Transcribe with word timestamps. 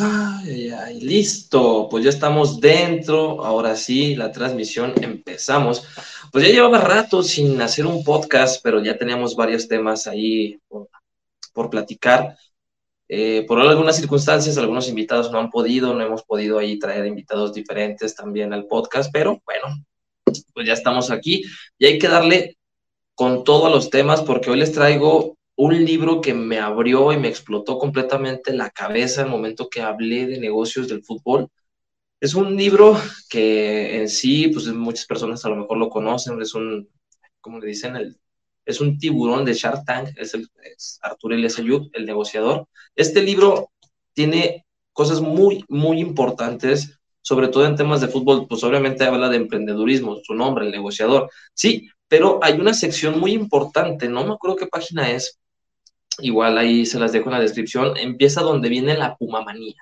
Ay, 0.00 0.70
ay, 0.70 1.00
listo, 1.00 1.88
pues 1.90 2.04
ya 2.04 2.10
estamos 2.10 2.60
dentro, 2.60 3.44
ahora 3.44 3.76
sí, 3.76 4.16
la 4.16 4.32
transmisión 4.32 4.94
empezamos. 5.02 5.86
Pues 6.32 6.46
ya 6.46 6.52
llevaba 6.52 6.80
rato 6.80 7.22
sin 7.22 7.60
hacer 7.62 7.86
un 7.86 8.02
podcast, 8.02 8.60
pero 8.62 8.82
ya 8.82 8.96
teníamos 8.98 9.36
varios 9.36 9.68
temas 9.68 10.06
ahí 10.06 10.58
por, 10.68 11.70
platicar. 11.70 12.36
Eh, 13.08 13.44
por 13.46 13.60
algunas 13.60 13.96
circunstancias, 13.96 14.56
algunos 14.58 14.88
invitados 14.88 15.30
no 15.30 15.38
han 15.38 15.50
podido, 15.50 15.94
no 15.94 16.02
hemos 16.02 16.24
podido 16.24 16.58
ahí 16.58 16.78
traer 16.78 17.06
invitados 17.06 17.52
diferentes 17.52 18.14
también 18.16 18.52
al 18.52 18.66
podcast, 18.66 19.12
pero 19.12 19.40
bueno, 19.44 19.84
pues 20.54 20.66
ya 20.66 20.72
estamos 20.72 21.10
aquí 21.10 21.44
y 21.78 21.86
hay 21.86 21.98
que 21.98 22.08
darle 22.08 22.56
con 23.14 23.44
todo 23.44 23.66
a 23.66 23.70
los 23.70 23.90
temas 23.90 24.22
porque 24.22 24.50
hoy 24.50 24.58
les 24.58 24.72
traigo 24.72 25.36
un 25.56 25.84
libro 25.84 26.20
que 26.20 26.34
me 26.34 26.58
abrió 26.58 27.12
y 27.12 27.18
me 27.18 27.28
explotó 27.28 27.78
completamente 27.78 28.52
la 28.52 28.70
cabeza 28.70 29.22
el 29.22 29.28
momento 29.28 29.68
que 29.68 29.82
hablé 29.82 30.26
de 30.26 30.40
negocios 30.40 30.88
del 30.88 31.04
fútbol. 31.04 31.48
Es 32.20 32.34
un 32.34 32.56
libro 32.56 32.96
que 33.28 34.00
en 34.00 34.08
sí, 34.08 34.48
pues 34.48 34.66
muchas 34.68 35.06
personas 35.06 35.44
a 35.44 35.50
lo 35.50 35.56
mejor 35.56 35.78
lo 35.78 35.90
conocen, 35.90 36.40
es 36.42 36.54
un, 36.54 36.88
como 37.40 37.60
le 37.60 37.68
dicen, 37.68 37.96
el, 37.96 38.18
es 38.64 38.80
un 38.80 38.98
tiburón 38.98 39.44
de 39.44 39.54
Shark 39.54 39.84
Tank, 39.84 40.10
es, 40.16 40.34
el, 40.34 40.48
es 40.62 40.98
Arturo 41.02 41.36
Ayub, 41.36 41.90
el 41.92 42.06
negociador. 42.06 42.66
Este 42.96 43.22
libro 43.22 43.70
tiene 44.12 44.66
cosas 44.92 45.20
muy, 45.20 45.64
muy 45.68 46.00
importantes, 46.00 46.98
sobre 47.20 47.48
todo 47.48 47.66
en 47.66 47.76
temas 47.76 48.00
de 48.00 48.08
fútbol, 48.08 48.46
pues 48.48 48.62
obviamente 48.64 49.04
habla 49.04 49.28
de 49.28 49.36
emprendedurismo, 49.36 50.16
su 50.22 50.34
nombre, 50.34 50.66
el 50.66 50.72
negociador. 50.72 51.30
Sí, 51.52 51.88
pero 52.08 52.38
hay 52.42 52.54
una 52.54 52.74
sección 52.74 53.18
muy 53.18 53.32
importante, 53.32 54.08
no 54.08 54.24
me 54.24 54.34
acuerdo 54.34 54.56
qué 54.56 54.66
página 54.66 55.10
es, 55.10 55.38
igual 56.20 56.58
ahí 56.58 56.86
se 56.86 56.98
las 56.98 57.12
dejo 57.12 57.26
en 57.26 57.34
la 57.34 57.40
descripción, 57.40 57.96
empieza 57.96 58.42
donde 58.42 58.68
viene 58.68 58.96
la 58.96 59.16
pumamanía. 59.16 59.76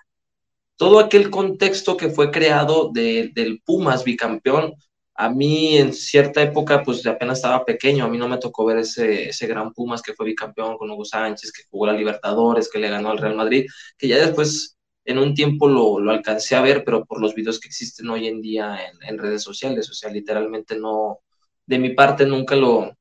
Todo 0.76 0.98
aquel 0.98 1.30
contexto 1.30 1.96
que 1.96 2.10
fue 2.10 2.30
creado 2.30 2.90
del 2.92 3.62
Pumas 3.64 4.04
bicampeón, 4.04 4.74
a 5.14 5.28
mí 5.28 5.76
en 5.76 5.92
cierta 5.92 6.42
época, 6.42 6.82
pues 6.82 7.06
apenas 7.06 7.38
estaba 7.38 7.64
pequeño, 7.64 8.04
a 8.04 8.08
mí 8.08 8.18
no 8.18 8.28
me 8.28 8.38
tocó 8.38 8.64
ver 8.64 8.78
ese, 8.78 9.28
ese 9.28 9.46
gran 9.46 9.72
Pumas 9.72 10.02
que 10.02 10.14
fue 10.14 10.26
bicampeón 10.26 10.76
con 10.76 10.90
Hugo 10.90 11.04
Sánchez, 11.04 11.52
que 11.52 11.64
jugó 11.70 11.86
la 11.86 11.92
Libertadores, 11.92 12.68
que 12.70 12.78
le 12.78 12.88
ganó 12.88 13.10
al 13.10 13.18
Real 13.18 13.36
Madrid, 13.36 13.66
que 13.98 14.08
ya 14.08 14.18
después 14.18 14.76
en 15.04 15.18
un 15.18 15.34
tiempo 15.34 15.68
lo, 15.68 16.00
lo 16.00 16.10
alcancé 16.10 16.56
a 16.56 16.62
ver, 16.62 16.84
pero 16.84 17.04
por 17.04 17.20
los 17.20 17.34
videos 17.34 17.60
que 17.60 17.68
existen 17.68 18.08
hoy 18.08 18.26
en 18.28 18.40
día 18.40 18.78
en, 18.86 19.08
en 19.08 19.18
redes 19.18 19.42
sociales, 19.42 19.90
o 19.90 19.94
sea, 19.94 20.10
literalmente 20.10 20.76
no, 20.76 21.20
de 21.66 21.78
mi 21.78 21.90
parte 21.90 22.26
nunca 22.26 22.56
lo, 22.56 22.96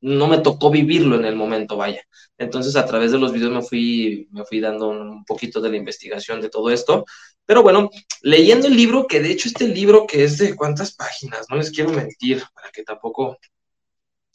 no 0.00 0.26
me 0.28 0.38
tocó 0.38 0.70
vivirlo 0.70 1.16
en 1.16 1.24
el 1.24 1.36
momento, 1.36 1.76
vaya. 1.76 2.02
Entonces, 2.38 2.76
a 2.76 2.86
través 2.86 3.12
de 3.12 3.18
los 3.18 3.32
videos 3.32 3.52
me 3.52 3.62
fui, 3.62 4.28
me 4.30 4.44
fui 4.44 4.60
dando 4.60 4.88
un 4.88 5.24
poquito 5.24 5.60
de 5.60 5.70
la 5.70 5.76
investigación 5.76 6.40
de 6.40 6.50
todo 6.50 6.70
esto. 6.70 7.04
Pero 7.44 7.62
bueno, 7.62 7.90
leyendo 8.22 8.66
el 8.66 8.76
libro, 8.76 9.06
que 9.06 9.20
de 9.20 9.30
hecho 9.30 9.48
este 9.48 9.68
libro 9.68 10.06
que 10.06 10.24
es 10.24 10.38
de 10.38 10.54
cuántas 10.56 10.94
páginas, 10.94 11.46
no 11.50 11.56
les 11.56 11.70
quiero 11.70 11.90
mentir, 11.90 12.42
para 12.54 12.70
que 12.70 12.82
tampoco 12.82 13.38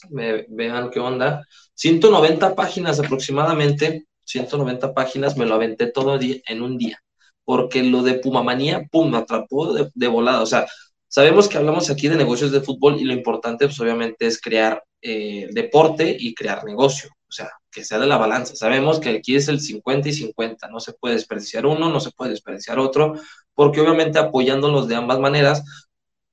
me 0.09 0.45
vean 0.49 0.89
qué 0.89 0.99
onda. 0.99 1.45
190 1.75 2.55
páginas 2.55 2.99
aproximadamente, 2.99 4.05
190 4.23 4.93
páginas, 4.93 5.37
me 5.37 5.45
lo 5.45 5.55
aventé 5.55 5.87
todo 5.87 6.17
en 6.21 6.61
un 6.61 6.77
día, 6.77 7.03
porque 7.43 7.83
lo 7.83 8.01
de 8.03 8.15
Pumamanía, 8.15 8.87
pum, 8.91 9.11
me 9.11 9.17
atrapó 9.17 9.73
de, 9.73 9.89
de 9.93 10.07
volada. 10.07 10.41
O 10.41 10.45
sea, 10.45 10.67
sabemos 11.11 11.49
que 11.49 11.57
hablamos 11.57 11.89
aquí 11.89 12.07
de 12.07 12.15
negocios 12.15 12.53
de 12.53 12.61
fútbol 12.61 12.99
y 12.99 13.03
lo 13.03 13.11
importante, 13.11 13.65
pues 13.65 13.79
obviamente, 13.81 14.25
es 14.25 14.39
crear 14.39 14.81
eh, 15.01 15.49
deporte 15.51 16.15
y 16.17 16.33
crear 16.33 16.63
negocio, 16.63 17.09
o 17.27 17.31
sea, 17.31 17.51
que 17.69 17.83
sea 17.83 17.99
de 17.99 18.07
la 18.07 18.17
balanza. 18.17 18.55
Sabemos 18.55 18.99
que 19.01 19.09
aquí 19.09 19.35
es 19.35 19.49
el 19.49 19.59
50 19.59 20.07
y 20.07 20.13
50, 20.13 20.69
no 20.69 20.79
se 20.79 20.93
puede 20.93 21.15
desperdiciar 21.15 21.65
uno, 21.65 21.89
no 21.89 21.99
se 21.99 22.11
puede 22.11 22.31
desperdiciar 22.31 22.79
otro, 22.79 23.15
porque 23.53 23.81
obviamente 23.81 24.19
apoyándolos 24.19 24.87
de 24.87 24.95
ambas 24.95 25.19
maneras, 25.19 25.63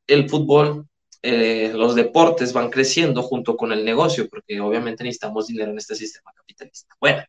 el 0.07 0.31
fútbol, 0.31 0.87
eh, 1.23 1.73
los 1.75 1.97
deportes 1.97 2.53
van 2.53 2.71
creciendo 2.71 3.25
junto 3.25 3.57
con 3.57 3.73
el 3.73 3.85
negocio, 3.85 4.29
porque 4.29 4.61
obviamente 4.61 5.03
necesitamos 5.03 5.49
dinero 5.49 5.73
en 5.73 5.79
este 5.79 5.97
sistema 5.97 6.33
capitalista. 6.33 6.95
Bueno, 7.01 7.25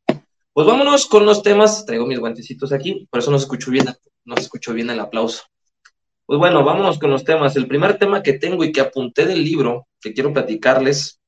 pues 0.54 0.68
vámonos 0.68 1.08
con 1.08 1.26
los 1.26 1.42
temas, 1.42 1.84
traigo 1.84 2.06
mis 2.06 2.20
guantecitos 2.20 2.72
aquí, 2.72 3.08
por 3.10 3.22
eso 3.22 3.31
no 3.31 3.40
se 3.40 3.46
escucho 3.46 3.72
bien, 3.72 3.88
no 4.26 4.36
se 4.36 4.44
escuchó 4.44 4.72
bien 4.74 4.92
el 4.92 5.00
aplauso. 5.00 5.46
Pues 6.30 6.38
bueno, 6.38 6.64
vámonos 6.64 7.00
con 7.00 7.10
los 7.10 7.24
temas. 7.24 7.56
El 7.56 7.68
primer 7.68 7.98
tema 7.98 8.22
que 8.22 8.34
tengo 8.34 8.64
y 8.64 8.72
que 8.72 8.82
apunté 8.82 9.26
del 9.26 9.44
libro 9.44 9.88
que 10.00 10.14
quiero 10.14 10.32
platicarles 10.32 11.20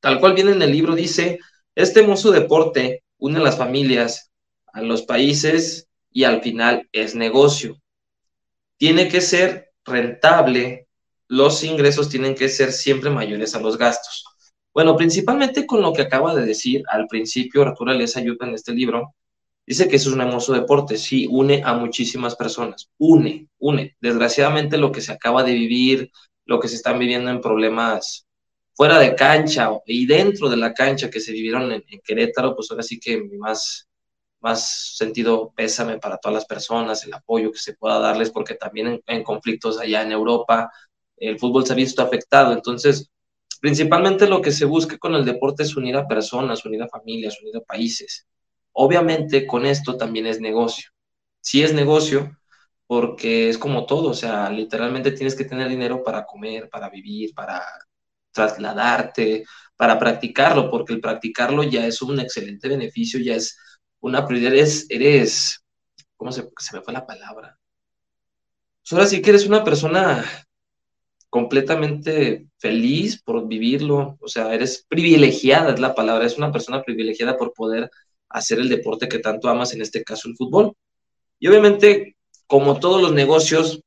Tal 0.00 0.18
cual 0.18 0.32
viene 0.32 0.52
en 0.52 0.62
el 0.62 0.72
libro, 0.72 0.94
dice, 0.94 1.40
este 1.74 2.00
hermoso 2.00 2.30
deporte 2.30 3.04
une 3.18 3.36
a 3.36 3.42
las 3.42 3.58
familias, 3.58 4.30
a 4.72 4.80
los 4.80 5.02
países 5.02 5.90
y 6.10 6.24
al 6.24 6.40
final 6.40 6.88
es 6.90 7.14
negocio. 7.14 7.82
Tiene 8.78 9.08
que 9.08 9.20
ser 9.20 9.72
rentable, 9.84 10.88
los 11.28 11.62
ingresos 11.62 12.08
tienen 12.08 12.34
que 12.34 12.48
ser 12.48 12.72
siempre 12.72 13.10
mayores 13.10 13.54
a 13.54 13.60
los 13.60 13.76
gastos. 13.76 14.24
Bueno, 14.72 14.96
principalmente 14.96 15.66
con 15.66 15.82
lo 15.82 15.92
que 15.92 16.00
acaba 16.00 16.34
de 16.34 16.46
decir 16.46 16.82
al 16.88 17.08
principio 17.08 17.60
Arturo 17.60 17.92
les 17.92 18.16
ayuda 18.16 18.46
en 18.46 18.54
este 18.54 18.72
libro, 18.72 19.14
dice 19.70 19.86
que 19.86 19.94
es 19.94 20.06
un 20.08 20.20
hermoso 20.20 20.52
deporte, 20.52 20.96
sí, 20.96 21.28
une 21.30 21.62
a 21.64 21.74
muchísimas 21.74 22.34
personas, 22.34 22.90
une, 22.98 23.48
une. 23.60 23.96
Desgraciadamente 24.00 24.76
lo 24.76 24.90
que 24.90 25.00
se 25.00 25.12
acaba 25.12 25.44
de 25.44 25.52
vivir, 25.52 26.10
lo 26.44 26.58
que 26.58 26.66
se 26.66 26.74
están 26.74 26.98
viviendo 26.98 27.30
en 27.30 27.40
problemas 27.40 28.26
fuera 28.74 28.98
de 28.98 29.14
cancha 29.14 29.70
y 29.86 30.06
dentro 30.06 30.48
de 30.48 30.56
la 30.56 30.74
cancha 30.74 31.08
que 31.08 31.20
se 31.20 31.30
vivieron 31.30 31.70
en, 31.70 31.84
Querétaro, 32.02 32.56
pues 32.56 32.68
ahora 32.72 32.82
sí 32.82 32.98
que 32.98 33.22
mi 33.22 33.36
más, 33.36 33.86
más 34.40 34.96
sentido 34.96 35.52
pésame 35.54 36.00
para 36.00 36.18
todas 36.18 36.34
las 36.34 36.46
personas, 36.46 37.04
el 37.04 37.14
apoyo 37.14 37.52
que 37.52 37.60
se 37.60 37.74
pueda 37.74 38.00
darles, 38.00 38.30
porque 38.30 38.56
también 38.56 39.00
en, 39.06 39.22
conflictos 39.22 39.78
allá 39.78 40.02
en 40.02 40.10
Europa 40.10 40.68
el 41.16 41.38
fútbol 41.38 41.64
se 41.64 41.74
ha 41.74 41.76
visto 41.76 42.02
afectado. 42.02 42.52
Entonces, 42.52 43.08
principalmente 43.60 44.26
lo 44.26 44.42
que 44.42 44.50
se 44.50 44.64
busca 44.64 44.98
con 44.98 45.14
el 45.14 45.24
deporte 45.24 45.62
es 45.62 45.76
unir 45.76 45.94
a 45.96 46.08
personas, 46.08 46.64
unir 46.64 46.82
a 46.82 46.88
familias, 46.88 47.40
unir 47.40 47.58
a 47.58 47.60
países. 47.60 48.26
Obviamente 48.82 49.46
con 49.46 49.66
esto 49.66 49.98
también 49.98 50.26
es 50.26 50.40
negocio. 50.40 50.88
Sí 51.42 51.62
es 51.62 51.74
negocio 51.74 52.34
porque 52.86 53.50
es 53.50 53.58
como 53.58 53.84
todo, 53.84 54.08
o 54.08 54.14
sea, 54.14 54.48
literalmente 54.48 55.12
tienes 55.12 55.34
que 55.34 55.44
tener 55.44 55.68
dinero 55.68 56.02
para 56.02 56.24
comer, 56.24 56.70
para 56.70 56.88
vivir, 56.88 57.34
para 57.34 57.62
trasladarte, 58.32 59.44
para 59.76 59.98
practicarlo, 59.98 60.70
porque 60.70 60.94
el 60.94 61.00
practicarlo 61.02 61.62
ya 61.62 61.86
es 61.86 62.00
un 62.00 62.20
excelente 62.20 62.68
beneficio, 62.68 63.20
ya 63.20 63.34
es 63.34 63.58
una 64.00 64.26
prioridad, 64.26 64.54
eres, 64.54 64.86
eres 64.88 65.62
¿cómo 66.16 66.32
se, 66.32 66.48
se 66.58 66.74
me 66.74 66.82
fue 66.82 66.94
la 66.94 67.06
palabra? 67.06 67.58
Pues 68.82 68.92
ahora 68.94 69.06
sí 69.06 69.20
que 69.20 69.28
eres 69.28 69.46
una 69.46 69.62
persona 69.62 70.24
completamente 71.28 72.46
feliz 72.56 73.22
por 73.22 73.46
vivirlo, 73.46 74.16
o 74.20 74.28
sea, 74.28 74.54
eres 74.54 74.86
privilegiada, 74.88 75.74
es 75.74 75.80
la 75.80 75.94
palabra, 75.94 76.24
es 76.24 76.38
una 76.38 76.50
persona 76.50 76.82
privilegiada 76.82 77.36
por 77.36 77.52
poder 77.52 77.90
hacer 78.30 78.58
el 78.58 78.68
deporte 78.68 79.08
que 79.08 79.18
tanto 79.18 79.48
amas, 79.48 79.74
en 79.74 79.82
este 79.82 80.02
caso 80.02 80.28
el 80.28 80.36
fútbol. 80.36 80.74
Y 81.38 81.48
obviamente, 81.48 82.16
como 82.46 82.78
todos 82.78 83.02
los 83.02 83.12
negocios, 83.12 83.82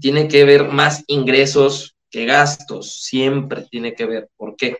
tiene 0.00 0.28
que 0.28 0.44
ver 0.44 0.68
más 0.68 1.04
ingresos 1.06 1.96
que 2.10 2.26
gastos, 2.26 3.02
siempre 3.02 3.66
tiene 3.70 3.94
que 3.94 4.06
ver. 4.06 4.30
¿Por 4.36 4.56
qué? 4.56 4.78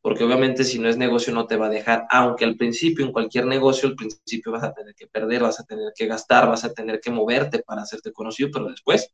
Porque 0.00 0.24
obviamente 0.24 0.64
si 0.64 0.78
no 0.78 0.88
es 0.88 0.96
negocio 0.96 1.34
no 1.34 1.46
te 1.46 1.56
va 1.56 1.66
a 1.66 1.70
dejar, 1.70 2.06
aunque 2.10 2.44
al 2.44 2.56
principio, 2.56 3.04
en 3.04 3.12
cualquier 3.12 3.46
negocio, 3.46 3.88
al 3.88 3.96
principio 3.96 4.52
vas 4.52 4.64
a 4.64 4.72
tener 4.72 4.94
que 4.94 5.06
perder, 5.06 5.42
vas 5.42 5.60
a 5.60 5.64
tener 5.64 5.92
que 5.94 6.06
gastar, 6.06 6.48
vas 6.48 6.64
a 6.64 6.72
tener 6.72 7.00
que 7.00 7.10
moverte 7.10 7.60
para 7.60 7.82
hacerte 7.82 8.12
conocido, 8.12 8.50
pero 8.52 8.70
después 8.70 9.10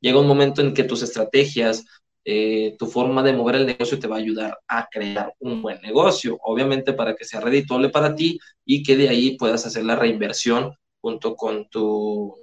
llega 0.00 0.20
un 0.20 0.26
momento 0.26 0.60
en 0.60 0.74
que 0.74 0.84
tus 0.84 1.02
estrategias, 1.02 1.84
eh, 2.28 2.74
tu 2.76 2.88
forma 2.88 3.22
de 3.22 3.32
mover 3.32 3.54
el 3.54 3.66
negocio 3.66 4.00
te 4.00 4.08
va 4.08 4.16
a 4.16 4.18
ayudar 4.18 4.58
a 4.66 4.88
crear 4.90 5.32
un 5.38 5.62
buen 5.62 5.80
negocio, 5.80 6.36
obviamente 6.42 6.92
para 6.92 7.14
que 7.14 7.24
sea 7.24 7.40
redituable 7.40 7.88
para 7.88 8.16
ti 8.16 8.36
y 8.64 8.82
que 8.82 8.96
de 8.96 9.08
ahí 9.08 9.36
puedas 9.36 9.64
hacer 9.64 9.84
la 9.84 9.94
reinversión 9.94 10.74
junto 11.00 11.36
con 11.36 11.68
tu, 11.68 12.34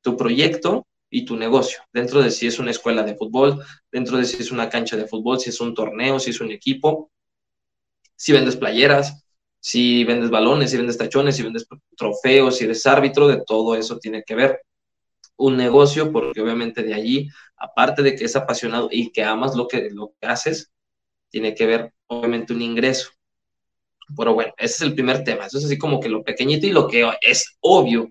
tu 0.00 0.16
proyecto 0.16 0.86
y 1.10 1.26
tu 1.26 1.36
negocio, 1.36 1.80
dentro 1.92 2.22
de 2.22 2.30
si 2.30 2.46
es 2.46 2.58
una 2.58 2.70
escuela 2.70 3.02
de 3.02 3.14
fútbol, 3.14 3.62
dentro 3.92 4.16
de 4.16 4.24
si 4.24 4.38
es 4.42 4.50
una 4.50 4.70
cancha 4.70 4.96
de 4.96 5.06
fútbol, 5.06 5.38
si 5.38 5.50
es 5.50 5.60
un 5.60 5.74
torneo, 5.74 6.18
si 6.18 6.30
es 6.30 6.40
un 6.40 6.50
equipo, 6.50 7.10
si 8.16 8.32
vendes 8.32 8.56
playeras, 8.56 9.22
si 9.60 10.02
vendes 10.04 10.30
balones, 10.30 10.70
si 10.70 10.78
vendes 10.78 10.96
tachones, 10.96 11.36
si 11.36 11.42
vendes 11.42 11.66
trofeos, 11.94 12.56
si 12.56 12.64
eres 12.64 12.86
árbitro, 12.86 13.28
de 13.28 13.42
todo 13.46 13.74
eso 13.74 13.98
tiene 13.98 14.24
que 14.26 14.34
ver 14.34 14.62
un 15.36 15.56
negocio, 15.56 16.12
porque 16.12 16.40
obviamente 16.40 16.82
de 16.82 16.94
allí, 16.94 17.28
aparte 17.56 18.02
de 18.02 18.16
que 18.16 18.24
es 18.24 18.36
apasionado 18.36 18.88
y 18.90 19.10
que 19.10 19.22
amas 19.22 19.54
lo 19.56 19.68
que, 19.68 19.90
lo 19.90 20.14
que 20.20 20.26
haces, 20.26 20.72
tiene 21.30 21.54
que 21.54 21.66
ver 21.66 21.92
obviamente 22.06 22.52
un 22.52 22.62
ingreso. 22.62 23.10
Pero 24.16 24.34
bueno, 24.34 24.54
ese 24.56 24.74
es 24.74 24.80
el 24.82 24.94
primer 24.94 25.24
tema. 25.24 25.46
Eso 25.46 25.58
es 25.58 25.64
así 25.64 25.78
como 25.78 26.00
que 26.00 26.08
lo 26.08 26.22
pequeñito 26.22 26.66
y 26.66 26.72
lo 26.72 26.86
que 26.86 27.10
es 27.20 27.56
obvio 27.60 28.10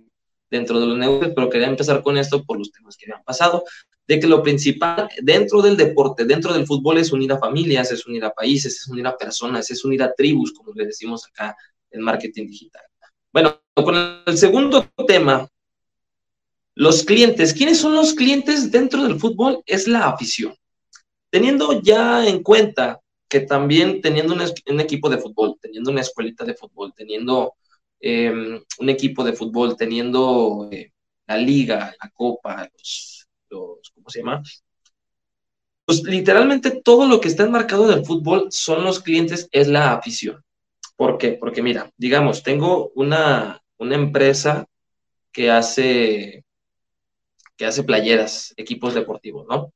dentro 0.50 0.80
de 0.80 0.86
los 0.86 0.98
negocios, 0.98 1.33
pero 1.36 1.50
quería 1.50 1.68
empezar 1.68 2.01
con 2.04 2.18
esto 2.18 2.44
por 2.44 2.57
los 2.57 2.72
temas 2.72 2.98
que 2.98 3.07
me 3.07 3.13
han 3.16 3.24
pasado, 3.24 3.63
de 4.07 4.19
que 4.19 4.27
lo 4.27 4.44
principal 4.44 5.10
dentro 5.22 5.62
del 5.62 5.75
deporte, 5.75 6.25
dentro 6.25 6.54
del 6.54 6.68
fútbol 6.68 7.00
es 7.00 7.12
unir 7.12 7.31
a 7.31 7.39
familias, 7.39 7.92
es 7.92 8.06
unir 8.06 8.24
a 8.24 8.31
países, 8.31 8.81
es 8.81 8.88
unir 8.88 9.07
a 9.07 9.18
personas, 9.18 9.69
es 9.72 9.83
unir 9.83 10.04
a 10.04 10.13
tribus, 10.13 10.54
como 10.54 10.74
le 10.74 10.86
decimos 10.86 11.25
acá 11.25 11.56
en 11.89 12.01
marketing 12.01 12.48
digital. 12.48 12.83
Bueno, 13.33 13.62
con 13.74 13.95
el 14.25 14.38
segundo 14.38 14.88
tema 15.07 15.50
Los 16.75 17.04
clientes, 17.04 17.54
¿quiénes 17.54 17.80
son 17.80 17.95
los 17.95 18.13
clientes 18.13 18.72
dentro 18.72 19.04
del 19.04 19.19
fútbol? 19.19 19.63
Es 19.66 19.88
la 19.88 20.07
afición. 20.07 20.56
Teniendo 21.30 21.81
ya 21.81 22.27
en 22.27 22.44
cuenta 22.44 23.00
que 23.27 23.42
también 23.42 24.01
teniendo 24.01 24.33
un, 24.33 24.80
equipo 24.80 25.10
de 25.10 25.18
fútbol, 25.18 25.57
teniendo 25.60 25.92
una 25.92 26.01
escuelita 26.01 26.44
de 26.44 26.54
fútbol, 26.54 26.94
teniendo 26.95 27.56
em, 28.00 28.62
un 28.80 28.89
equipo 28.89 29.24
de 29.24 29.33
fútbol, 29.33 29.75
teniendo 29.75 30.69
eh, 30.72 30.92
la 31.27 31.38
liga, 31.38 31.95
la 32.01 32.10
copa, 32.10 32.69
los, 32.77 33.27
los, 33.50 33.92
¿cómo 33.94 34.10
se 34.10 34.19
llama? 34.19 34.44
Pues 35.86 36.04
literalmente 36.04 36.81
todo 36.83 37.07
lo 37.07 37.22
que 37.22 37.27
está 37.27 37.44
enmarcado 37.44 37.88
del 37.88 38.06
fútbol 38.06 38.48
son 38.51 38.83
los 38.83 39.00
clientes, 39.00 39.48
es 39.51 39.68
la 39.68 39.94
afición. 39.94 40.44
¿Por 40.95 41.18
qué? 41.18 41.33
Porque 41.33 41.62
mira, 41.62 41.92
digamos, 41.98 42.42
tengo 42.42 42.92
una, 42.95 43.62
una 43.77 43.95
empresa 43.95 44.66
que 45.31 45.51
hace, 45.51 46.45
que 47.57 47.66
hace 47.66 47.84
playeras, 47.84 48.54
equipos 48.57 48.94
deportivos, 48.94 49.46
¿no? 49.50 49.74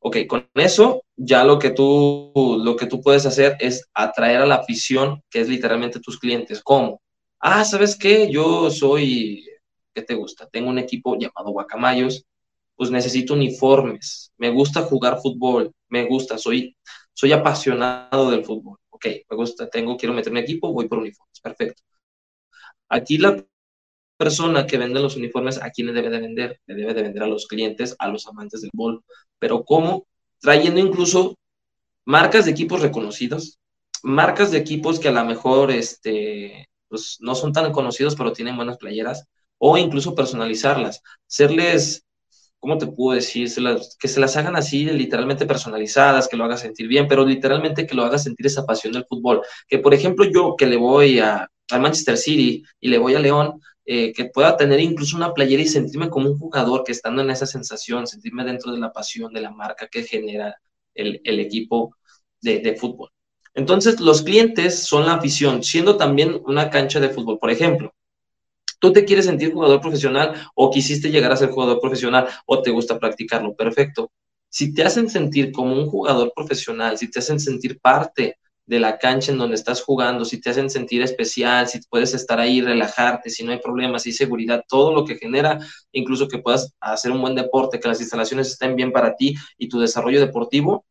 Ok, 0.00 0.18
con 0.28 0.48
eso 0.54 1.02
ya 1.16 1.44
lo 1.44 1.58
que 1.58 1.70
tú, 1.70 2.32
lo 2.64 2.76
que 2.76 2.86
tú 2.86 3.00
puedes 3.02 3.26
hacer 3.26 3.56
es 3.60 3.84
atraer 3.94 4.42
a 4.42 4.46
la 4.46 4.56
afición, 4.56 5.22
que 5.30 5.40
es 5.40 5.48
literalmente 5.48 6.00
tus 6.00 6.18
clientes. 6.18 6.62
¿Cómo? 6.62 7.02
Ah, 7.40 7.64
¿sabes 7.64 7.96
qué? 7.96 8.30
Yo 8.30 8.70
soy, 8.70 9.44
¿qué 9.94 10.02
te 10.02 10.14
gusta? 10.14 10.48
Tengo 10.48 10.70
un 10.70 10.78
equipo 10.78 11.16
llamado 11.18 11.50
Guacamayos, 11.50 12.24
pues 12.76 12.90
necesito 12.90 13.34
uniformes, 13.34 14.32
me 14.38 14.50
gusta 14.50 14.82
jugar 14.82 15.20
fútbol, 15.20 15.72
me 15.88 16.06
gusta, 16.06 16.38
soy, 16.38 16.76
soy 17.12 17.32
apasionado 17.32 18.30
del 18.30 18.44
fútbol. 18.44 18.78
Ok, 18.90 19.06
me 19.28 19.36
gusta, 19.36 19.68
tengo, 19.68 19.96
quiero 19.96 20.14
meter 20.14 20.32
un 20.32 20.38
equipo, 20.38 20.72
voy 20.72 20.88
por 20.88 20.98
uniformes, 20.98 21.40
perfecto. 21.40 21.82
Aquí 22.88 23.18
la 23.18 23.44
persona 24.18 24.66
que 24.66 24.76
vende 24.76 25.00
los 25.00 25.16
uniformes, 25.16 25.62
¿a 25.62 25.70
quién 25.70 25.86
le 25.86 25.94
debe 25.94 26.10
de 26.10 26.20
vender? 26.20 26.60
Le 26.66 26.74
debe 26.74 26.92
de 26.92 27.02
vender 27.02 27.22
a 27.22 27.26
los 27.26 27.46
clientes, 27.46 27.96
a 27.98 28.08
los 28.08 28.26
amantes 28.26 28.60
del 28.60 28.70
fútbol. 28.72 29.02
Pero 29.38 29.64
¿cómo? 29.64 30.06
Trayendo 30.40 30.80
incluso 30.80 31.36
marcas 32.04 32.44
de 32.44 32.50
equipos 32.50 32.82
reconocidos, 32.82 33.58
marcas 34.02 34.50
de 34.50 34.58
equipos 34.58 34.98
que 34.98 35.08
a 35.08 35.12
lo 35.12 35.24
mejor 35.24 35.70
este, 35.70 36.68
pues, 36.88 37.18
no 37.20 37.34
son 37.34 37.52
tan 37.52 37.72
conocidos, 37.72 38.16
pero 38.16 38.32
tienen 38.32 38.56
buenas 38.56 38.78
playeras, 38.78 39.24
o 39.58 39.76
incluso 39.76 40.14
personalizarlas, 40.14 41.02
serles, 41.26 42.04
¿cómo 42.58 42.78
te 42.78 42.86
puedo 42.86 43.16
decir? 43.16 43.48
que 43.98 44.08
se 44.08 44.20
las 44.20 44.36
hagan 44.36 44.56
así, 44.56 44.84
literalmente 44.84 45.46
personalizadas, 45.46 46.28
que 46.28 46.36
lo 46.36 46.44
haga 46.44 46.56
sentir 46.56 46.88
bien, 46.88 47.06
pero 47.08 47.24
literalmente 47.24 47.86
que 47.86 47.94
lo 47.94 48.04
haga 48.04 48.18
sentir 48.18 48.46
esa 48.46 48.64
pasión 48.66 48.92
del 48.92 49.04
fútbol. 49.04 49.42
Que, 49.68 49.78
por 49.78 49.94
ejemplo, 49.94 50.24
yo 50.24 50.54
que 50.56 50.66
le 50.66 50.76
voy 50.76 51.18
a, 51.18 51.48
a 51.70 51.78
Manchester 51.78 52.16
City 52.16 52.64
y 52.80 52.88
le 52.88 52.98
voy 52.98 53.14
a 53.14 53.20
León, 53.20 53.60
eh, 53.90 54.12
que 54.12 54.26
pueda 54.26 54.54
tener 54.54 54.80
incluso 54.80 55.16
una 55.16 55.32
playera 55.32 55.62
y 55.62 55.66
sentirme 55.66 56.10
como 56.10 56.28
un 56.28 56.38
jugador 56.38 56.84
que 56.84 56.92
estando 56.92 57.22
en 57.22 57.30
esa 57.30 57.46
sensación, 57.46 58.06
sentirme 58.06 58.44
dentro 58.44 58.70
de 58.70 58.78
la 58.78 58.92
pasión 58.92 59.32
de 59.32 59.40
la 59.40 59.50
marca 59.50 59.88
que 59.88 60.02
genera 60.02 60.60
el, 60.92 61.22
equipo 61.24 61.96
de, 62.42 62.58
de, 62.58 62.76
fútbol. 62.76 63.08
Entonces, 63.54 63.98
los 63.98 64.20
clientes 64.20 64.80
son 64.80 65.06
la 65.06 65.14
afición, 65.14 65.62
siendo 65.62 65.96
también 65.96 66.38
una 66.44 66.68
cancha 66.68 67.00
de 67.00 67.08
fútbol. 67.08 67.38
Por 67.38 67.50
ejemplo, 67.50 67.94
tú 68.78 68.92
te 68.92 69.06
quieres 69.06 69.24
sentir 69.24 69.54
jugador 69.54 69.80
profesional 69.80 70.34
o 70.54 70.70
quisiste 70.70 71.10
llegar 71.10 71.32
a 71.32 71.36
ser 71.38 71.48
jugador 71.48 71.80
profesional 71.80 72.28
o 72.44 72.60
te 72.60 72.70
gusta 72.70 72.98
practicarlo, 72.98 73.56
perfecto. 73.56 74.12
Si 74.50 74.74
te 74.74 74.82
hacen 74.82 75.08
sentir 75.08 75.50
como 75.50 75.72
un 75.72 75.86
jugador 75.86 76.30
profesional, 76.36 76.98
si 76.98 77.10
te 77.10 77.20
hacen 77.20 77.40
sentir 77.40 77.80
parte 77.80 78.36
de 78.68 78.78
la 78.78 78.98
cancha 78.98 79.32
en 79.32 79.38
donde 79.38 79.54
estás 79.54 79.82
jugando, 79.82 80.26
si 80.26 80.40
te 80.40 80.50
hacen 80.50 80.68
sentir 80.68 81.00
especial, 81.00 81.66
si 81.66 81.80
puedes 81.88 82.12
estar 82.12 82.38
ahí, 82.38 82.60
relajarte, 82.60 83.30
si 83.30 83.42
no 83.42 83.50
hay 83.50 83.58
problemas, 83.58 84.02
si 84.02 84.10
hay 84.10 84.12
seguridad, 84.12 84.62
todo 84.68 84.94
lo 84.94 85.06
que 85.06 85.16
genera, 85.16 85.58
incluso 85.90 86.28
que 86.28 86.38
puedas 86.38 86.74
hacer 86.78 87.10
un 87.10 87.22
buen 87.22 87.34
deporte, 87.34 87.80
que 87.80 87.88
las 87.88 88.00
instalaciones 88.00 88.48
estén 88.48 88.76
bien 88.76 88.92
para 88.92 89.16
ti 89.16 89.34
y 89.56 89.70
tu 89.70 89.80
desarrollo 89.80 90.20
deportivo, 90.20 90.84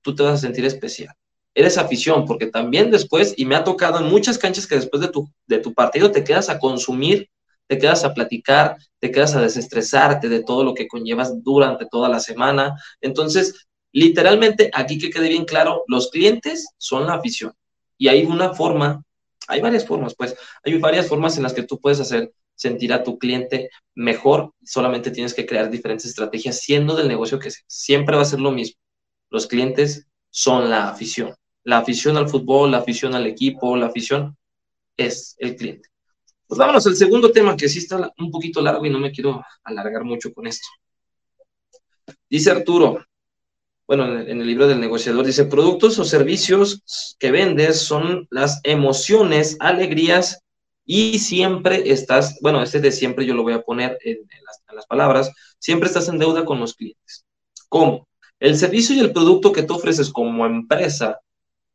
tú 0.00 0.14
te 0.14 0.22
vas 0.22 0.34
a 0.34 0.38
sentir 0.38 0.64
especial. 0.64 1.14
Eres 1.54 1.76
afición, 1.76 2.24
porque 2.24 2.46
también 2.46 2.90
después, 2.90 3.34
y 3.36 3.44
me 3.44 3.56
ha 3.56 3.64
tocado 3.64 3.98
en 3.98 4.06
muchas 4.06 4.38
canchas 4.38 4.66
que 4.66 4.76
después 4.76 5.02
de 5.02 5.08
tu, 5.08 5.28
de 5.46 5.58
tu 5.58 5.74
partido 5.74 6.10
te 6.10 6.24
quedas 6.24 6.48
a 6.48 6.58
consumir, 6.58 7.28
te 7.66 7.76
quedas 7.76 8.04
a 8.04 8.14
platicar, 8.14 8.78
te 8.98 9.10
quedas 9.10 9.34
a 9.34 9.42
desestresarte 9.42 10.30
de 10.30 10.42
todo 10.42 10.64
lo 10.64 10.72
que 10.72 10.88
conllevas 10.88 11.42
durante 11.44 11.84
toda 11.84 12.08
la 12.08 12.20
semana. 12.20 12.74
Entonces, 13.02 13.67
Literalmente, 13.92 14.70
aquí 14.72 14.98
que 14.98 15.10
quede 15.10 15.28
bien 15.28 15.44
claro, 15.44 15.84
los 15.88 16.10
clientes 16.10 16.68
son 16.76 17.06
la 17.06 17.14
afición. 17.14 17.52
Y 17.96 18.08
hay 18.08 18.24
una 18.24 18.54
forma, 18.54 19.02
hay 19.46 19.60
varias 19.60 19.86
formas, 19.86 20.14
pues, 20.14 20.36
hay 20.62 20.78
varias 20.78 21.08
formas 21.08 21.36
en 21.36 21.42
las 21.42 21.54
que 21.54 21.62
tú 21.62 21.80
puedes 21.80 22.00
hacer 22.00 22.32
sentir 22.54 22.92
a 22.92 23.04
tu 23.04 23.18
cliente 23.18 23.70
mejor, 23.94 24.52
solamente 24.64 25.12
tienes 25.12 25.32
que 25.32 25.46
crear 25.46 25.70
diferentes 25.70 26.06
estrategias, 26.06 26.60
siendo 26.60 26.96
del 26.96 27.08
negocio 27.08 27.38
que 27.38 27.50
siempre 27.68 28.16
va 28.16 28.22
a 28.22 28.26
ser 28.26 28.40
lo 28.40 28.50
mismo. 28.50 28.80
Los 29.30 29.46
clientes 29.46 30.08
son 30.30 30.68
la 30.68 30.88
afición. 30.88 31.34
La 31.62 31.78
afición 31.78 32.16
al 32.16 32.28
fútbol, 32.28 32.72
la 32.72 32.78
afición 32.78 33.14
al 33.14 33.26
equipo, 33.26 33.76
la 33.76 33.86
afición 33.86 34.36
es 34.96 35.36
el 35.38 35.54
cliente. 35.54 35.88
Pues 36.46 36.58
vámonos 36.58 36.86
al 36.86 36.96
segundo 36.96 37.30
tema 37.30 37.56
que 37.56 37.68
sí 37.68 37.78
está 37.78 38.12
un 38.18 38.30
poquito 38.30 38.60
largo 38.60 38.84
y 38.84 38.90
no 38.90 38.98
me 38.98 39.12
quiero 39.12 39.44
alargar 39.62 40.02
mucho 40.02 40.32
con 40.32 40.46
esto. 40.46 40.66
Dice 42.28 42.50
Arturo, 42.50 43.04
bueno, 43.88 44.20
en 44.20 44.40
el 44.42 44.46
libro 44.46 44.68
del 44.68 44.80
negociador 44.80 45.24
dice, 45.24 45.46
productos 45.46 45.98
o 45.98 46.04
servicios 46.04 46.82
que 47.18 47.30
vendes 47.30 47.80
son 47.80 48.28
las 48.30 48.60
emociones, 48.62 49.56
alegrías 49.60 50.44
y 50.84 51.18
siempre 51.18 51.90
estás, 51.90 52.38
bueno, 52.42 52.62
este 52.62 52.80
de 52.80 52.92
siempre 52.92 53.24
yo 53.24 53.34
lo 53.34 53.42
voy 53.42 53.54
a 53.54 53.62
poner 53.62 53.98
en, 54.04 54.18
las, 54.74 54.86
palabras, 54.86 55.32
siempre 55.58 55.86
estás 55.86 56.06
en 56.08 56.18
deuda 56.18 56.44
con 56.44 56.60
los 56.60 56.74
clientes. 56.74 57.24
¿Cómo? 57.70 58.06
El 58.38 58.58
servicio 58.58 58.94
y 58.94 59.00
el 59.00 59.12
producto 59.12 59.52
que 59.52 59.62
tú 59.62 59.76
ofreces 59.76 60.10
como 60.10 60.44
empresa 60.44 61.20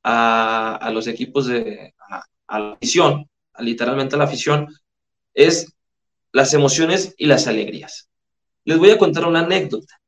a, 0.03 0.91
los 0.93 1.07
equipos 1.07 1.47
de, 1.47 1.95
a, 2.47 2.59
la 2.59 2.73
afición, 2.73 3.27
literalmente 3.57 4.15
a 4.15 4.19
la 4.19 4.25
afición, 4.25 4.67
es 5.33 5.73
las 6.31 6.53
emociones 6.53 7.15
y 7.17 7.25
las 7.25 7.47
alegrías. 7.47 8.07
Les 8.65 8.77
voy 8.77 8.91
a 8.91 8.99
contar 8.99 9.25
una 9.25 9.39
anécdota 9.39 9.99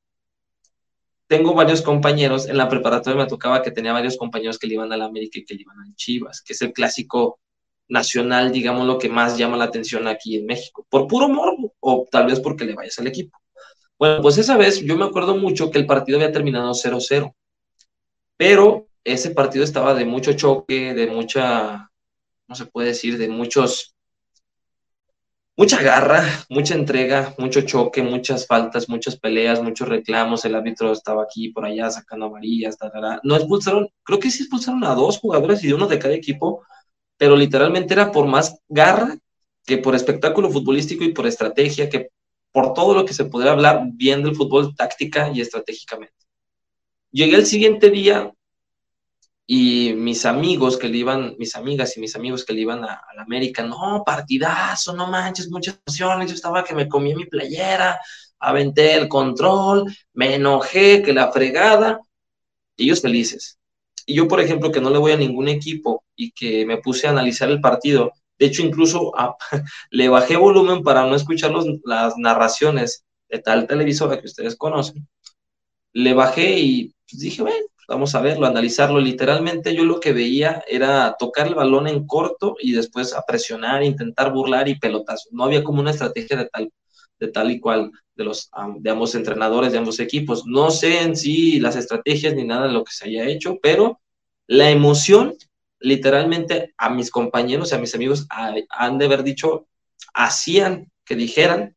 tengo 1.27 1.53
varios 1.53 1.81
compañeros, 1.81 2.47
en 2.47 2.57
la 2.57 2.69
preparatoria 2.69 3.23
me 3.23 3.27
tocaba 3.27 3.61
que 3.61 3.71
tenía 3.71 3.93
varios 3.93 4.17
compañeros 4.17 4.59
que 4.59 4.67
le 4.67 4.75
iban 4.75 4.91
a 4.91 4.97
la 4.97 5.05
América 5.05 5.39
y 5.39 5.45
que 5.45 5.55
le 5.55 5.61
iban 5.61 5.79
a 5.79 5.95
Chivas, 5.95 6.41
que 6.41 6.53
es 6.53 6.61
el 6.61 6.71
clásico 6.71 7.39
nacional, 7.87 8.51
digamos, 8.51 8.85
lo 8.85 8.97
que 8.97 9.09
más 9.09 9.37
llama 9.37 9.57
la 9.57 9.65
atención 9.65 10.07
aquí 10.07 10.37
en 10.37 10.45
México, 10.45 10.85
por 10.89 11.07
puro 11.07 11.27
morbo 11.27 11.73
o 11.79 12.07
tal 12.11 12.27
vez 12.27 12.39
porque 12.39 12.65
le 12.65 12.73
vayas 12.73 12.97
al 12.99 13.07
equipo. 13.07 13.37
Bueno, 13.97 14.21
pues 14.21 14.37
esa 14.37 14.57
vez 14.57 14.81
yo 14.81 14.97
me 14.97 15.05
acuerdo 15.05 15.37
mucho 15.37 15.71
que 15.71 15.79
el 15.79 15.85
partido 15.85 16.17
había 16.17 16.31
terminado 16.31 16.73
0-0, 16.73 17.33
pero 18.37 18.87
ese 19.03 19.31
partido 19.31 19.63
estaba 19.63 19.93
de 19.93 20.05
mucho 20.05 20.33
choque, 20.33 20.93
de 20.93 21.07
mucha, 21.07 21.91
no 22.47 22.55
se 22.55 22.65
puede 22.65 22.89
decir, 22.89 23.17
de 23.17 23.29
muchos 23.29 23.94
mucha 25.57 25.81
garra, 25.81 26.23
mucha 26.49 26.75
entrega, 26.75 27.33
mucho 27.37 27.61
choque, 27.61 28.03
muchas 28.03 28.45
faltas, 28.47 28.89
muchas 28.89 29.17
peleas, 29.17 29.61
muchos 29.61 29.87
reclamos. 29.87 30.45
El 30.45 30.55
árbitro 30.55 30.91
estaba 30.91 31.23
aquí 31.23 31.49
por 31.49 31.65
allá 31.65 31.89
sacando 31.89 32.25
amarillas. 32.27 32.77
No 33.23 33.35
expulsaron, 33.35 33.89
creo 34.03 34.19
que 34.19 34.31
sí 34.31 34.43
expulsaron 34.43 34.83
a 34.83 34.95
dos 34.95 35.19
jugadores 35.19 35.63
y 35.63 35.73
uno 35.73 35.87
de 35.87 35.99
cada 35.99 36.13
equipo, 36.13 36.63
pero 37.17 37.35
literalmente 37.35 37.93
era 37.93 38.11
por 38.11 38.27
más 38.27 38.59
garra 38.67 39.17
que 39.65 39.77
por 39.77 39.95
espectáculo 39.95 40.49
futbolístico 40.49 41.03
y 41.03 41.13
por 41.13 41.25
estrategia, 41.27 41.89
que 41.89 42.09
por 42.51 42.73
todo 42.73 42.93
lo 42.93 43.05
que 43.05 43.13
se 43.13 43.25
podría 43.25 43.51
hablar 43.51 43.83
bien 43.93 44.23
del 44.23 44.35
fútbol 44.35 44.75
táctica 44.75 45.31
y 45.33 45.41
estratégicamente. 45.41 46.13
Llegué 47.11 47.35
el 47.37 47.45
siguiente 47.45 47.89
día 47.89 48.31
y 49.47 49.93
mis 49.93 50.25
amigos 50.25 50.77
que 50.77 50.89
le 50.89 50.97
iban, 50.97 51.35
mis 51.37 51.55
amigas 51.55 51.95
y 51.97 51.99
mis 51.99 52.15
amigos 52.15 52.43
que 52.43 52.53
le 52.53 52.61
iban 52.61 52.83
a, 52.83 53.01
la 53.15 53.21
América, 53.21 53.63
no, 53.63 54.03
partidazo, 54.05 54.95
no 54.95 55.07
manches, 55.07 55.49
muchas 55.49 55.79
emociones, 55.85 56.29
yo 56.29 56.35
estaba 56.35 56.63
que 56.63 56.75
me 56.75 56.87
comí 56.87 57.13
mi 57.13 57.25
playera, 57.25 57.99
aventé 58.39 58.95
el 58.95 59.07
control, 59.07 59.95
me 60.13 60.35
enojé, 60.35 61.03
que 61.03 61.13
la 61.13 61.31
fregada, 61.31 61.99
ellos 62.77 63.01
felices. 63.01 63.59
Y 64.05 64.15
yo, 64.15 64.27
por 64.27 64.41
ejemplo, 64.41 64.71
que 64.71 64.81
no 64.81 64.89
le 64.89 64.99
voy 64.99 65.11
a 65.13 65.17
ningún 65.17 65.47
equipo 65.47 66.03
y 66.15 66.31
que 66.31 66.65
me 66.65 66.77
puse 66.77 67.07
a 67.07 67.11
analizar 67.11 67.49
el 67.49 67.61
partido, 67.61 68.13
de 68.37 68.47
hecho, 68.47 68.61
incluso 68.63 69.13
le 69.91 70.09
bajé 70.09 70.37
volumen 70.37 70.83
para 70.83 71.05
no 71.05 71.15
escuchar 71.15 71.51
las 71.83 72.17
narraciones 72.17 73.05
de 73.29 73.39
tal 73.39 73.67
televisora 73.67 74.19
que 74.19 74.27
ustedes 74.27 74.55
conocen. 74.55 75.07
Le 75.93 76.13
bajé 76.13 76.59
y 76.59 76.93
pues, 77.09 77.21
dije, 77.21 77.41
bueno, 77.41 77.65
vamos 77.87 78.15
a 78.15 78.21
verlo, 78.21 78.45
analizarlo. 78.45 78.99
Literalmente 78.99 79.75
yo 79.75 79.83
lo 79.83 79.99
que 79.99 80.13
veía 80.13 80.63
era 80.67 81.15
tocar 81.17 81.47
el 81.47 81.55
balón 81.55 81.87
en 81.87 82.05
corto 82.05 82.55
y 82.59 82.71
después 82.73 83.13
a 83.13 83.23
presionar, 83.23 83.83
intentar 83.83 84.31
burlar 84.31 84.67
y 84.67 84.79
pelotazo. 84.79 85.29
No 85.31 85.43
había 85.43 85.63
como 85.63 85.81
una 85.81 85.91
estrategia 85.91 86.37
de 86.37 86.45
tal, 86.45 86.71
de 87.19 87.27
tal 87.27 87.51
y 87.51 87.59
cual 87.59 87.91
de 88.15 88.23
los 88.23 88.49
de 88.77 88.89
ambos 88.89 89.15
entrenadores, 89.15 89.71
de 89.71 89.77
ambos 89.77 89.99
equipos. 89.99 90.45
No 90.45 90.71
sé 90.71 91.01
en 91.01 91.15
sí 91.15 91.59
las 91.59 91.75
estrategias 91.75 92.33
ni 92.33 92.43
nada 92.43 92.67
de 92.67 92.73
lo 92.73 92.83
que 92.83 92.93
se 92.93 93.07
haya 93.07 93.25
hecho, 93.25 93.57
pero 93.61 93.99
la 94.47 94.69
emoción, 94.69 95.35
literalmente 95.79 96.73
a 96.77 96.89
mis 96.89 97.11
compañeros 97.11 97.71
y 97.71 97.75
a 97.75 97.79
mis 97.79 97.95
amigos 97.95 98.27
han 98.29 98.97
de 98.97 99.05
haber 99.05 99.23
dicho, 99.23 99.67
hacían 100.13 100.91
que 101.03 101.15
dijeran, 101.15 101.75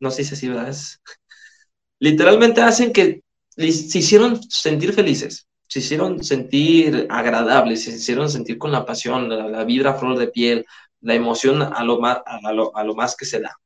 no 0.00 0.10
sé 0.10 0.24
si 0.24 0.34
así, 0.34 0.48
¿verdad? 0.48 0.74
literalmente 1.98 2.62
hacen 2.62 2.92
que 2.92 3.22
se 3.56 3.98
hicieron 3.98 4.42
sentir 4.42 4.92
felices, 4.92 5.48
se 5.66 5.78
hicieron 5.78 6.22
sentir 6.22 7.06
agradables, 7.10 7.84
se 7.84 7.92
hicieron 7.92 8.30
sentir 8.30 8.58
con 8.58 8.72
la 8.72 8.84
pasión, 8.84 9.28
la, 9.28 9.64
vibra 9.64 9.94
flor 9.94 10.18
de 10.18 10.28
piel, 10.28 10.64
la 11.00 11.14
emoción 11.14 11.62
a 11.62 11.82
lo, 11.84 12.00
más, 12.00 12.18
a, 12.26 12.52
lo, 12.52 12.76
a 12.76 12.84
lo 12.84 12.94
más 12.94 13.16
que 13.16 13.24
se 13.24 13.40
da. 13.40 13.56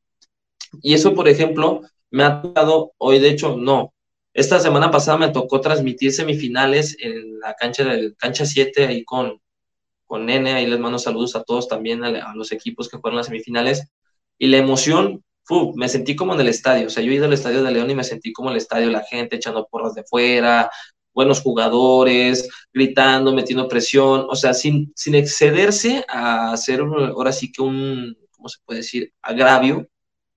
Y 0.83 0.95
eso, 0.95 1.15
por 1.15 1.29
ejemplo, 1.29 1.83
me 2.11 2.25
ha 2.25 2.41
tocado 2.41 2.93
hoy, 2.99 3.19
de 3.19 3.31
hecho, 3.31 3.57
no. 3.57 3.93
Esta 4.33 4.61
semana 4.61 4.91
pasada 4.91 5.19
me 5.19 5.31
tocó 5.31 5.61
transmitir 5.61 6.13
semifinales 6.13 6.97
en 7.01 7.41
la 7.41 7.55
cancha 7.55 7.85
del 7.85 8.17
cancha 8.17 8.45
7 8.45 8.87
ahí 8.87 9.05
con, 9.05 9.41
con 10.05 10.27
Nene, 10.27 10.53
ahí 10.53 10.67
les 10.67 10.79
mando 10.79 10.99
saludos 10.99 11.37
a 11.37 11.43
todos 11.43 11.69
también, 11.69 12.05
a, 12.05 12.35
los 12.35 12.53
equipos 12.53 12.89
que 12.89 12.99
fueron 12.99 13.17
las 13.17 13.27
semifinales. 13.27 13.89
Y 14.39 14.49
la 14.49 14.59
emoción, 14.59 15.25
me 15.75 15.89
sentí 15.89 16.17
como 16.17 16.35
en 16.35 16.41
el 16.41 16.49
estadio. 16.49 16.87
O 16.87 16.91
sea, 16.91 17.03
yo 17.03 17.13
he 17.13 17.15
ido 17.15 17.27
al 17.27 17.33
estadio 17.33 17.63
de 17.63 17.71
León 17.71 17.91
y 17.91 17.95
me 17.95 18.05
sentí 18.05 18.33
como 18.33 18.49
en 18.49 18.55
el 18.55 18.59
estadio, 18.59 18.91
la 18.91 19.05
gente 19.05 19.37
echando 19.37 19.67
porras 19.67 19.95
de 19.95 20.05
fuera, 20.05 20.71
buenos 21.17 21.41
jugadores, 21.41 22.49
gritando, 22.73 23.33
metiendo 23.33 23.69
presión, 23.69 24.27
o 24.29 24.37
sea, 24.37 24.53
sin, 24.53 24.93
sin 24.95 25.15
excederse 25.15 26.05
a 26.09 26.53
hacer 26.53 26.81
ahora 26.81 27.33
sí 27.33 27.51
que 27.51 27.63
un, 27.63 28.17
¿cómo 28.31 28.49
se 28.51 28.59
puede 28.65 28.81
decir?, 28.81 29.13
agravio 29.23 29.89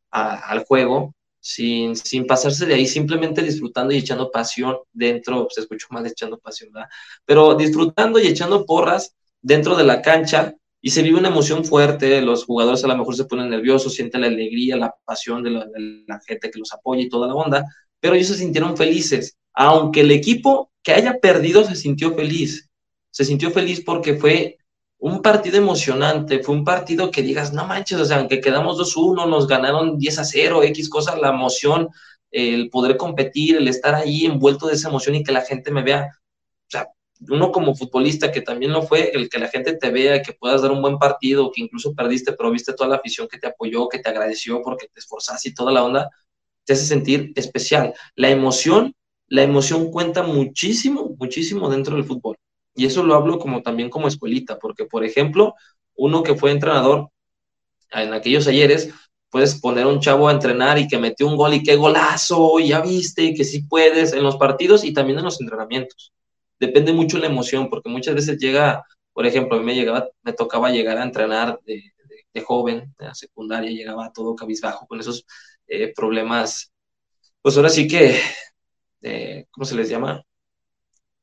al 0.10 0.63
juego, 0.63 1.13
sin, 1.39 1.96
sin 1.96 2.25
pasarse 2.25 2.66
de 2.66 2.75
ahí, 2.75 2.88
simplemente 2.88 3.42
disfrutando 3.42 3.94
y 3.94 3.98
echando 3.98 4.32
pasión 4.32 4.78
dentro, 4.94 5.48
se 5.50 5.62
escuchó 5.62 5.88
más 5.92 6.06
echando 6.06 6.38
pasión, 6.39 6.72
¿verdad? 6.72 6.89
Pero 7.25 7.56
disfrutando 7.56 8.20
y 8.20 8.28
echando 8.28 8.66
porras 8.66 9.16
dentro 9.42 9.75
de 9.75 9.84
la 9.84 10.01
cancha 10.01 10.56
y 10.82 10.92
se 10.92 11.02
vive 11.02 11.20
una 11.20 11.30
emoción 11.30 11.66
fuerte, 11.66 12.22
los 12.22 12.46
jugadores 12.46 12.84
a 12.84 12.88
lo 12.88 12.98
mejor 12.98 13.16
se 13.16 13.26
ponen 13.26 13.50
nerviosos, 13.50 13.94
sienten 13.94 14.22
la 14.22 14.28
alegría, 14.28 14.78
la 14.78 14.96
pasión 15.04 15.44
de 15.44 15.52
la, 15.52 16.20
gente 16.26 16.50
que 16.50 16.60
los 16.60 16.72
apoya 16.74 17.02
y 17.02 17.10
toda 17.10 17.28
la 17.28 17.36
onda, 17.36 17.66
pero 18.00 18.16
ellos 18.16 18.28
se 18.28 18.38
sintieron 18.38 18.78
felices, 18.78 19.38
aunque 19.54 20.02
el 20.02 20.12
equipo 20.12 20.72
que 20.82 20.94
haya 20.94 21.20
perdido 21.20 21.66
se 21.66 21.76
sintió 21.76 22.16
feliz, 22.16 22.70
se 23.12 23.26
sintió 23.26 23.52
feliz 23.52 23.82
porque 23.82 24.16
fue 24.16 24.58
un 25.00 25.22
partido 25.22 25.58
emocionante, 25.58 26.40
fue 26.40 26.56
un 26.56 26.64
partido 26.64 27.12
que 27.12 27.24
digas, 27.24 27.54
no 27.54 27.66
manches, 27.66 28.00
o 28.00 28.06
sea, 28.06 28.18
aunque 28.18 28.42
quedamos 28.42 28.78
2-1, 28.78 29.28
nos 29.28 29.48
ganaron 29.48 29.98
10 29.98 30.20
a 30.20 30.24
0, 30.24 30.64
X 30.64 30.90
cosas, 30.90 31.20
la 31.20 31.30
emoción, 31.30 31.90
el 32.32 32.70
poder 32.70 32.96
competir, 32.98 33.58
el 33.58 33.68
estar 33.68 33.96
ahí 33.96 34.26
envuelto 34.26 34.68
de 34.68 34.76
esa 34.76 34.90
emoción 34.90 35.16
y 35.16 35.24
que 35.24 35.32
la 35.32 35.42
gente 35.42 35.72
me 35.72 35.84
vea, 35.84 36.10
uno 37.28 37.52
como 37.52 37.76
futbolista 37.76 38.32
que 38.32 38.42
también 38.42 38.72
lo 38.72 38.84
fue, 38.84 39.12
el 39.14 39.30
que 39.30 39.40
la 39.40 39.48
gente 39.50 39.74
te 39.74 39.90
vea, 39.92 40.22
que 40.22 40.34
puedas 40.34 40.62
dar 40.62 40.72
un 40.72 40.82
buen 40.82 40.98
partido, 40.98 41.52
que 41.52 41.62
incluso 41.62 41.94
perdiste, 41.94 42.34
pero 42.34 42.52
viste 42.52 42.74
toda 42.74 42.90
la 42.90 42.96
afición 42.98 43.28
que 43.28 43.38
te 43.38 43.48
apoyó, 43.48 43.90
que 43.90 44.00
te 44.00 44.10
agradeció 44.10 44.62
porque 44.62 44.88
te 44.88 45.00
esforzaste 45.00 45.50
y 45.50 45.54
toda 45.54 45.72
la 45.72 45.84
onda, 45.84 46.10
te 46.66 46.74
hace 46.74 46.86
sentir 46.86 47.34
especial. 47.36 47.94
La 48.16 48.30
emoción, 48.30 48.94
la 49.28 49.44
emoción 49.44 49.92
cuenta 49.92 50.24
muchísimo, 50.24 51.16
muchísimo 51.20 51.70
dentro 51.70 51.96
del 51.96 52.06
fútbol. 52.06 52.38
Y 52.76 52.86
eso 52.86 53.04
lo 53.04 53.16
hablo 53.16 53.40
como 53.40 53.62
también 53.62 53.90
como 53.90 54.08
escuelita, 54.08 54.58
porque 54.58 54.86
por 54.86 55.04
ejemplo, 55.04 55.56
uno 55.96 56.24
que 56.24 56.36
fue 56.36 56.52
entrenador 56.52 57.10
en 57.92 58.14
aquellos 58.14 58.48
ayeres, 58.48 58.94
puedes 59.30 59.60
poner 59.60 59.86
a 59.86 59.90
un 59.90 60.00
chavo 60.00 60.30
a 60.30 60.32
entrenar 60.32 60.78
y 60.78 60.88
que 60.88 60.98
metió 60.98 61.28
un 61.28 61.36
gol 61.36 61.54
y 61.54 61.64
qué 61.64 61.76
golazo, 61.76 62.60
y 62.60 62.70
ya 62.70 62.82
viste, 62.82 63.34
que 63.34 63.44
sí 63.44 63.64
puedes 63.64 64.14
en 64.14 64.24
los 64.24 64.38
partidos 64.38 64.84
y 64.84 64.94
también 64.94 65.20
en 65.20 65.26
los 65.26 65.42
entrenamientos. 65.42 66.14
Depende 66.60 66.94
mucho 66.94 67.18
la 67.18 67.28
emoción, 67.28 67.70
porque 67.70 67.89
muchas 67.89 68.16
veces 68.16 68.38
llega, 68.38 68.84
por 69.13 69.25
ejemplo, 69.25 69.56
a 69.56 69.60
mí 69.60 69.66
me, 69.66 69.75
llegaba, 69.75 70.08
me 70.24 70.34
tocaba 70.34 70.72
llegar 70.72 70.98
a 70.98 71.04
entrenar 71.04 71.60
de, 71.66 71.84
joven, 72.44 72.94
de 72.98 73.06
la 73.06 73.16
secundaria, 73.16 73.70
llegaba 73.70 74.12
todo 74.13 74.36
cabizbajo 74.36 74.88
con 74.88 75.00
esos 75.00 75.25
eh, 75.68 75.94
problemas, 75.94 76.72
pues 77.42 77.58
ahora 77.58 77.70
sí 77.70 77.88
que, 77.88 78.18
eh, 79.01 79.46
¿cómo 79.51 79.66
se 79.66 79.75
les 79.75 79.89
llama? 79.89 80.24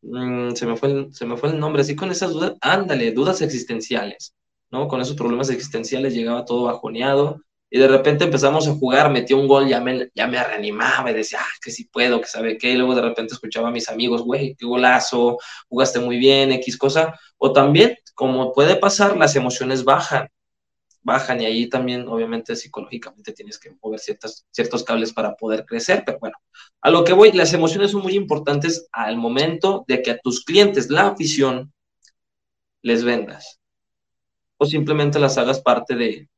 Mm, 0.03 0.53
se, 0.55 0.67
me 0.67 0.77
fue 0.77 0.91
el, 0.91 1.15
se 1.15 1.27
me 1.27 1.37
fue 1.37 1.51
el 1.51 1.59
nombre, 1.59 1.83
así 1.83 1.97
con 1.97 2.11
esas 2.11 2.31
dudas, 2.33 2.55
ándale, 2.61 3.13
dudas 3.13 3.43
existenciales, 3.43 4.35
¿no? 4.71 4.89
Con 4.89 5.01
esos 5.01 5.17
problemas 5.17 5.51
existenciales 5.51 6.15
llegaba 6.15 6.45
todo 6.45 6.65
bajoneado 6.65 7.41
y 7.69 7.79
de 7.79 7.89
repente 7.89 8.25
empezamos 8.25 8.69
a 8.69 8.75
jugar, 8.75 9.11
metió 9.11 9.39
un 9.39 9.49
gol, 9.49 9.69
ya 9.69 9.81
me, 9.81 10.11
ya 10.15 10.27
me 10.27 10.43
reanimaba 10.43 11.11
y 11.11 11.15
decía, 11.15 11.41
ah, 11.43 11.59
que 11.63 11.71
sí 11.71 11.85
puedo, 11.85 12.21
que 12.21 12.29
sabe 12.29 12.59
qué, 12.59 12.73
y 12.73 12.77
luego 12.77 12.95
de 12.95 13.03
repente 13.03 13.35
escuchaba 13.35 13.69
a 13.69 13.73
mis 13.73 13.89
amigos, 13.89 14.23
güey, 14.23 14.55
qué 14.57 14.67
golazo, 14.67 15.39
jugaste 15.69 15.99
muy 15.99 16.19
bien, 16.19 16.53
X 16.53 16.79
cosa, 16.79 17.19
o 17.39 17.53
también, 17.53 17.97
como 18.15 18.53
puede 18.53 18.77
pasar, 18.77 19.17
las 19.17 19.35
emociones 19.35 19.85
bajan, 19.85 20.29
bajan 21.03 21.41
y 21.41 21.47
ahí 21.47 21.69
también 21.69 22.09
obviamente 22.09 22.57
psicológicamente 22.57 23.33
tienes 23.33 23.59
que 23.59 23.73
mover 23.83 24.01
ciertos 24.01 24.85
cables 24.85 25.13
para 25.13 25.35
poder 25.35 25.65
crecer, 25.65 26.03
pero 26.07 26.19
bueno, 26.21 26.37
a 26.81 26.91
lo 26.91 27.05
que 27.05 27.13
voy, 27.13 27.33
las 27.33 27.53
emociones 27.53 27.91
son 27.91 28.03
muy 28.03 28.15
importantes 28.15 28.89
al 28.93 29.17
momento 29.17 29.85
de 29.89 30.03
que 30.03 30.13
a 30.13 30.19
tus 30.19 30.45
clientes, 30.45 30.89
la 30.91 31.09
afición, 31.09 31.73
les 32.83 33.03
vendas 33.03 33.61
o 34.59 34.67
simplemente 34.67 35.19
las 35.19 35.39
hagas 35.39 35.61
parte 35.61 35.97
de, 35.97 36.29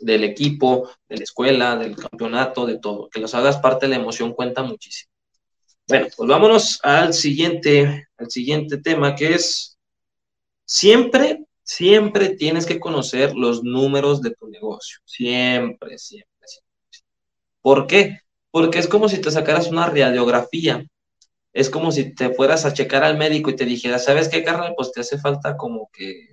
del 0.00 0.24
equipo, 0.24 0.90
de 1.08 1.16
la 1.16 1.24
escuela, 1.24 1.76
del 1.76 1.96
campeonato, 1.96 2.66
de 2.66 2.78
todo, 2.78 3.08
que 3.08 3.20
los 3.20 3.34
hagas 3.34 3.58
parte 3.58 3.86
de 3.86 3.90
la 3.90 4.00
emoción 4.00 4.32
cuenta 4.32 4.62
muchísimo. 4.62 5.10
Bueno, 5.88 6.06
pues 6.16 6.28
vámonos 6.28 6.80
al 6.82 7.14
siguiente, 7.14 8.08
al 8.16 8.30
siguiente 8.30 8.78
tema 8.78 9.14
que 9.14 9.34
es 9.34 9.76
siempre 10.64 11.44
siempre 11.70 12.30
tienes 12.30 12.66
que 12.66 12.80
conocer 12.80 13.36
los 13.36 13.62
números 13.62 14.20
de 14.22 14.32
tu 14.32 14.48
negocio. 14.48 14.98
Siempre, 15.04 15.98
siempre, 15.98 16.46
siempre. 16.46 16.70
¿Por 17.62 17.86
qué? 17.86 18.18
Porque 18.50 18.80
es 18.80 18.88
como 18.88 19.08
si 19.08 19.20
te 19.20 19.30
sacaras 19.30 19.68
una 19.68 19.86
radiografía. 19.86 20.84
Es 21.52 21.70
como 21.70 21.92
si 21.92 22.12
te 22.12 22.34
fueras 22.34 22.64
a 22.64 22.72
checar 22.72 23.04
al 23.04 23.16
médico 23.16 23.50
y 23.50 23.56
te 23.56 23.64
dijera, 23.64 24.00
¿sabes 24.00 24.28
qué, 24.28 24.42
carnal? 24.42 24.74
Pues 24.76 24.90
te 24.90 25.00
hace 25.00 25.18
falta 25.18 25.56
como 25.56 25.88
que, 25.92 26.30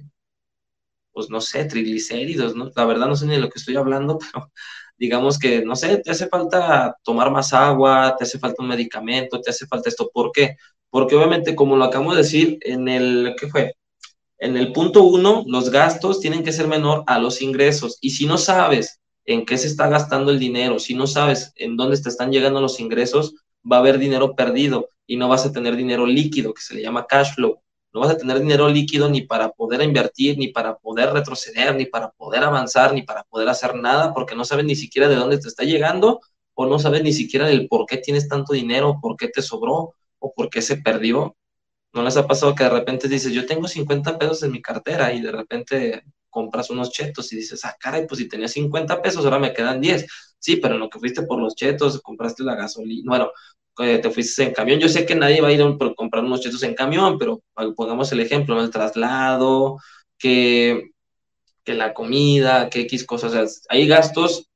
pues 1.18 1.32
no 1.32 1.42
sé, 1.42 1.66
triglicéridos, 1.66 2.56
¿no? 2.56 2.72
La 2.76 2.86
verdad 2.86 3.08
no 3.08 3.16
sé 3.16 3.26
ni 3.26 3.34
de 3.34 3.40
lo 3.40 3.50
que 3.50 3.58
estoy 3.58 3.76
hablando, 3.76 4.20
pero 4.32 4.52
digamos 5.00 5.40
que, 5.40 5.66
no 5.66 5.76
sé, 5.76 5.98
te 5.98 6.12
hace 6.12 6.28
falta 6.28 6.96
tomar 7.04 7.32
más 7.32 7.54
agua, 7.54 8.16
te 8.16 8.24
hace 8.24 8.38
falta 8.38 8.62
un 8.62 8.70
medicamento, 8.70 9.42
te 9.42 9.50
hace 9.50 9.66
falta 9.66 9.90
esto. 9.90 10.12
¿Por 10.14 10.32
qué? 10.32 10.58
Porque 10.92 11.16
obviamente, 11.16 11.56
como 11.56 11.76
lo 11.76 11.86
acabo 11.86 12.12
de 12.12 12.22
decir 12.22 12.60
en 12.62 12.88
el, 12.88 13.34
¿qué 13.40 13.48
fue? 13.48 13.74
En 14.38 14.58
el 14.58 14.72
punto 14.74 15.06
uno, 15.06 15.44
los 15.48 15.72
gastos 15.72 16.20
tienen 16.20 16.44
que 16.44 16.54
ser 16.54 16.68
menor 16.68 17.04
a 17.08 17.18
los 17.18 17.42
ingresos. 17.42 17.98
Y 18.00 18.12
si 18.12 18.28
no 18.28 18.38
sabes 18.38 19.02
en 19.26 19.44
qué 19.44 19.58
se 19.58 19.70
está 19.70 19.90
gastando 19.90 20.30
el 20.30 20.38
dinero, 20.38 20.78
si 20.78 20.94
no 20.94 21.08
sabes 21.08 21.52
en 21.56 21.78
dónde 21.78 22.00
te 22.00 22.10
están 22.10 22.32
llegando 22.32 22.62
los 22.62 22.80
ingresos, 22.80 23.34
va 23.70 23.78
a 23.78 23.80
haber 23.80 23.98
dinero 23.98 24.36
perdido 24.36 24.90
y 25.08 25.18
no 25.18 25.30
vas 25.30 25.48
a 25.48 25.52
tener 25.52 25.76
dinero 25.76 26.06
líquido, 26.06 26.54
que 26.54 26.62
se 26.62 26.76
le 26.76 26.84
llama 26.84 27.08
cash 27.08 27.34
flow. 27.34 27.60
No 27.94 28.02
vas 28.02 28.12
a 28.12 28.18
tener 28.18 28.40
dinero 28.40 28.68
líquido 28.70 29.10
ni 29.10 29.22
para 29.22 29.50
poder 29.52 29.82
invertir, 29.82 30.38
ni 30.38 30.50
para 30.50 30.78
poder 30.78 31.12
retroceder, 31.14 31.76
ni 31.76 31.86
para 31.86 32.12
poder 32.12 32.44
avanzar, 32.44 32.94
ni 32.94 33.02
para 33.04 33.24
poder 33.24 33.50
hacer 33.50 33.76
nada, 33.76 34.14
porque 34.14 34.36
no 34.36 34.46
sabes 34.46 34.66
ni 34.66 34.76
siquiera 34.76 35.08
de 35.08 35.16
dónde 35.16 35.40
te 35.40 35.48
está 35.48 35.64
llegando 35.64 36.20
o 36.54 36.66
no 36.66 36.80
sabes 36.80 37.04
ni 37.04 37.14
siquiera 37.14 37.48
del 37.48 37.68
por 37.68 37.86
qué 37.86 37.98
tienes 37.98 38.28
tanto 38.28 38.54
dinero, 38.54 39.00
por 39.02 39.16
qué 39.16 39.28
te 39.30 39.42
sobró 39.42 39.94
o 40.20 40.34
por 40.34 40.50
qué 40.50 40.62
se 40.62 40.78
perdió. 40.78 41.36
¿No 41.94 42.04
les 42.04 42.18
ha 42.18 42.28
pasado 42.28 42.56
que 42.56 42.64
de 42.64 42.70
repente 42.70 43.08
dices, 43.08 43.34
yo 43.34 43.46
tengo 43.46 43.68
50 43.68 44.18
pesos 44.20 44.44
en 44.44 44.52
mi 44.52 44.62
cartera 44.62 45.14
y 45.14 45.22
de 45.22 45.32
repente 45.32 46.04
compras 46.30 46.70
unos 46.70 46.92
chetos 46.92 47.32
y 47.34 47.38
dices, 47.38 47.64
ah, 47.66 47.76
caray, 47.80 48.06
pues 48.08 48.20
si 48.20 48.28
tenía 48.28 48.48
50 48.48 49.02
pesos, 49.02 49.26
ahora 49.26 49.40
me 49.40 49.54
quedan 49.54 49.82
10. 49.82 50.06
Sí, 50.40 50.58
pero 50.58 50.76
en 50.76 50.82
lo 50.82 50.90
que 50.90 51.00
fuiste 51.00 51.24
por 51.24 51.40
los 51.40 51.56
chetos, 51.56 52.02
compraste 52.02 52.44
la 52.44 52.56
gasolina, 52.56 53.04
bueno, 53.10 53.32
te 53.78 54.10
fuiste 54.10 54.44
en 54.44 54.54
camión. 54.54 54.80
Yo 54.80 54.90
sé 54.90 55.06
que 55.06 55.16
nadie 55.16 55.42
va 55.42 55.50
a 55.50 55.52
ir 55.52 55.62
a 55.62 55.78
comprar 55.96 56.24
unos 56.24 56.42
chetos 56.42 56.64
en 56.64 56.74
camión, 56.76 57.18
pero 57.18 57.42
pongamos 57.76 58.12
el 58.12 58.20
ejemplo, 58.20 58.60
el 58.62 58.72
traslado, 58.72 59.78
que, 60.18 60.92
que 61.64 61.74
la 61.74 61.94
comida, 61.94 62.70
que 62.70 62.82
X 62.82 63.06
cosas. 63.06 63.64
Hay 63.70 63.88
gastos, 63.88 64.50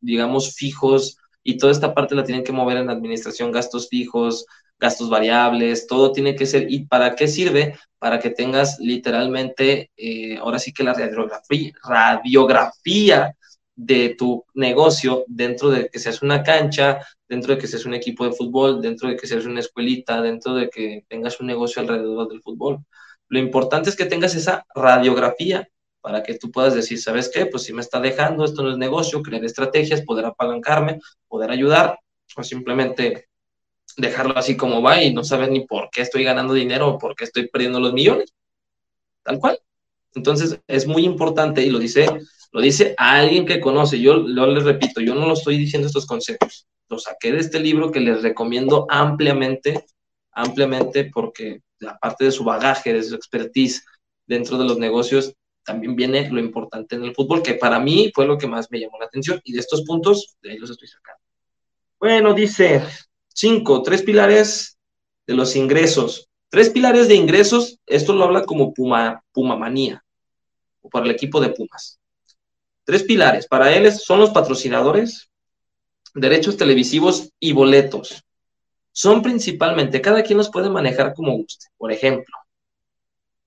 digamos, 0.00 0.54
fijos 0.54 1.18
y 1.44 1.58
toda 1.58 1.72
esta 1.72 1.94
parte 1.94 2.14
la 2.14 2.24
tienen 2.24 2.44
que 2.44 2.52
mover 2.52 2.78
en 2.78 2.86
la 2.86 2.92
administración, 2.92 3.52
gastos 3.52 3.88
fijos, 3.88 4.46
gastos 4.78 5.10
variables, 5.10 5.86
todo 5.86 6.12
tiene 6.12 6.34
que 6.34 6.46
ser. 6.46 6.70
¿Y 6.70 6.86
para 6.86 7.14
qué 7.14 7.28
sirve? 7.28 7.76
Para 7.98 8.18
que 8.18 8.30
tengas 8.30 8.78
literalmente, 8.80 9.90
eh, 9.96 10.36
ahora 10.38 10.58
sí 10.58 10.72
que 10.72 10.84
la 10.84 10.94
radiografía, 10.94 11.72
radiografía 11.84 13.36
de 13.84 14.14
tu 14.16 14.44
negocio 14.54 15.24
dentro 15.26 15.70
de 15.70 15.88
que 15.88 15.98
seas 15.98 16.22
una 16.22 16.42
cancha, 16.42 17.00
dentro 17.28 17.54
de 17.54 17.60
que 17.60 17.66
seas 17.66 17.84
un 17.84 17.94
equipo 17.94 18.24
de 18.24 18.32
fútbol, 18.32 18.80
dentro 18.80 19.08
de 19.08 19.16
que 19.16 19.26
seas 19.26 19.44
una 19.44 19.60
escuelita, 19.60 20.22
dentro 20.22 20.54
de 20.54 20.68
que 20.70 21.04
tengas 21.08 21.40
un 21.40 21.48
negocio 21.48 21.82
alrededor 21.82 22.28
del 22.28 22.42
fútbol. 22.42 22.84
Lo 23.28 23.38
importante 23.38 23.90
es 23.90 23.96
que 23.96 24.04
tengas 24.04 24.34
esa 24.36 24.64
radiografía 24.74 25.68
para 26.00 26.22
que 26.22 26.38
tú 26.38 26.50
puedas 26.50 26.74
decir, 26.74 27.00
¿sabes 27.00 27.28
qué? 27.32 27.46
Pues 27.46 27.64
si 27.64 27.72
me 27.72 27.80
está 27.80 28.00
dejando, 28.00 28.44
esto 28.44 28.62
no 28.62 28.70
es 28.70 28.78
negocio, 28.78 29.22
crear 29.22 29.44
estrategias, 29.44 30.02
poder 30.02 30.26
apalancarme, 30.26 31.00
poder 31.28 31.50
ayudar, 31.50 31.98
o 32.36 32.42
simplemente 32.44 33.28
dejarlo 33.96 34.36
así 34.36 34.56
como 34.56 34.80
va 34.80 35.02
y 35.02 35.12
no 35.12 35.24
saber 35.24 35.50
ni 35.50 35.66
por 35.66 35.90
qué 35.90 36.02
estoy 36.02 36.24
ganando 36.24 36.54
dinero 36.54 36.88
o 36.88 36.98
por 36.98 37.14
qué 37.16 37.24
estoy 37.24 37.48
perdiendo 37.48 37.80
los 37.80 37.92
millones. 37.92 38.32
Tal 39.22 39.38
cual. 39.38 39.58
Entonces, 40.14 40.60
es 40.66 40.86
muy 40.86 41.04
importante 41.04 41.62
y 41.62 41.70
lo 41.70 41.78
dice, 41.78 42.06
lo 42.52 42.60
dice 42.60 42.94
alguien 42.98 43.46
que 43.46 43.60
conoce. 43.60 44.00
Yo, 44.00 44.26
yo 44.26 44.46
les 44.46 44.64
repito, 44.64 45.00
yo 45.00 45.14
no 45.14 45.26
lo 45.26 45.34
estoy 45.34 45.58
diciendo 45.58 45.86
estos 45.86 46.06
consejos. 46.06 46.66
Lo 46.88 46.98
saqué 46.98 47.32
de 47.32 47.38
este 47.38 47.60
libro 47.60 47.90
que 47.90 48.00
les 48.00 48.22
recomiendo 48.22 48.86
ampliamente, 48.90 49.84
ampliamente, 50.32 51.10
porque 51.12 51.62
aparte 51.86 52.26
de 52.26 52.32
su 52.32 52.44
bagaje, 52.44 52.92
de 52.92 53.02
su 53.02 53.14
expertise 53.14 53.84
dentro 54.26 54.58
de 54.58 54.64
los 54.64 54.78
negocios, 54.78 55.34
también 55.64 55.96
viene 55.96 56.28
lo 56.30 56.40
importante 56.40 56.96
en 56.96 57.04
el 57.04 57.14
fútbol, 57.14 57.42
que 57.42 57.54
para 57.54 57.78
mí 57.78 58.10
fue 58.14 58.26
lo 58.26 58.36
que 58.36 58.46
más 58.46 58.70
me 58.70 58.80
llamó 58.80 58.98
la 58.98 59.06
atención. 59.06 59.40
Y 59.44 59.52
de 59.52 59.60
estos 59.60 59.82
puntos, 59.82 60.36
de 60.42 60.52
ahí 60.52 60.58
los 60.58 60.70
estoy 60.70 60.88
sacando. 60.88 61.20
Bueno, 61.98 62.34
dice 62.34 62.82
cinco, 63.28 63.82
tres 63.82 64.02
pilares 64.02 64.76
de 65.26 65.34
los 65.34 65.54
ingresos. 65.56 66.28
Tres 66.52 66.68
pilares 66.68 67.08
de 67.08 67.14
ingresos, 67.14 67.78
esto 67.86 68.12
lo 68.12 68.24
habla 68.24 68.44
como 68.44 68.74
Puma, 68.74 69.24
Puma 69.32 69.56
Manía, 69.56 70.04
o 70.82 70.90
para 70.90 71.06
el 71.06 71.12
equipo 71.12 71.40
de 71.40 71.48
Pumas. 71.48 71.98
Tres 72.84 73.04
pilares, 73.04 73.46
para 73.46 73.74
él 73.74 73.90
son 73.90 74.20
los 74.20 74.32
patrocinadores, 74.32 75.30
derechos 76.14 76.58
televisivos 76.58 77.30
y 77.40 77.54
boletos. 77.54 78.22
Son 78.92 79.22
principalmente, 79.22 80.02
cada 80.02 80.22
quien 80.22 80.36
los 80.36 80.50
puede 80.50 80.68
manejar 80.68 81.14
como 81.14 81.32
guste. 81.38 81.68
Por 81.78 81.90
ejemplo, 81.90 82.36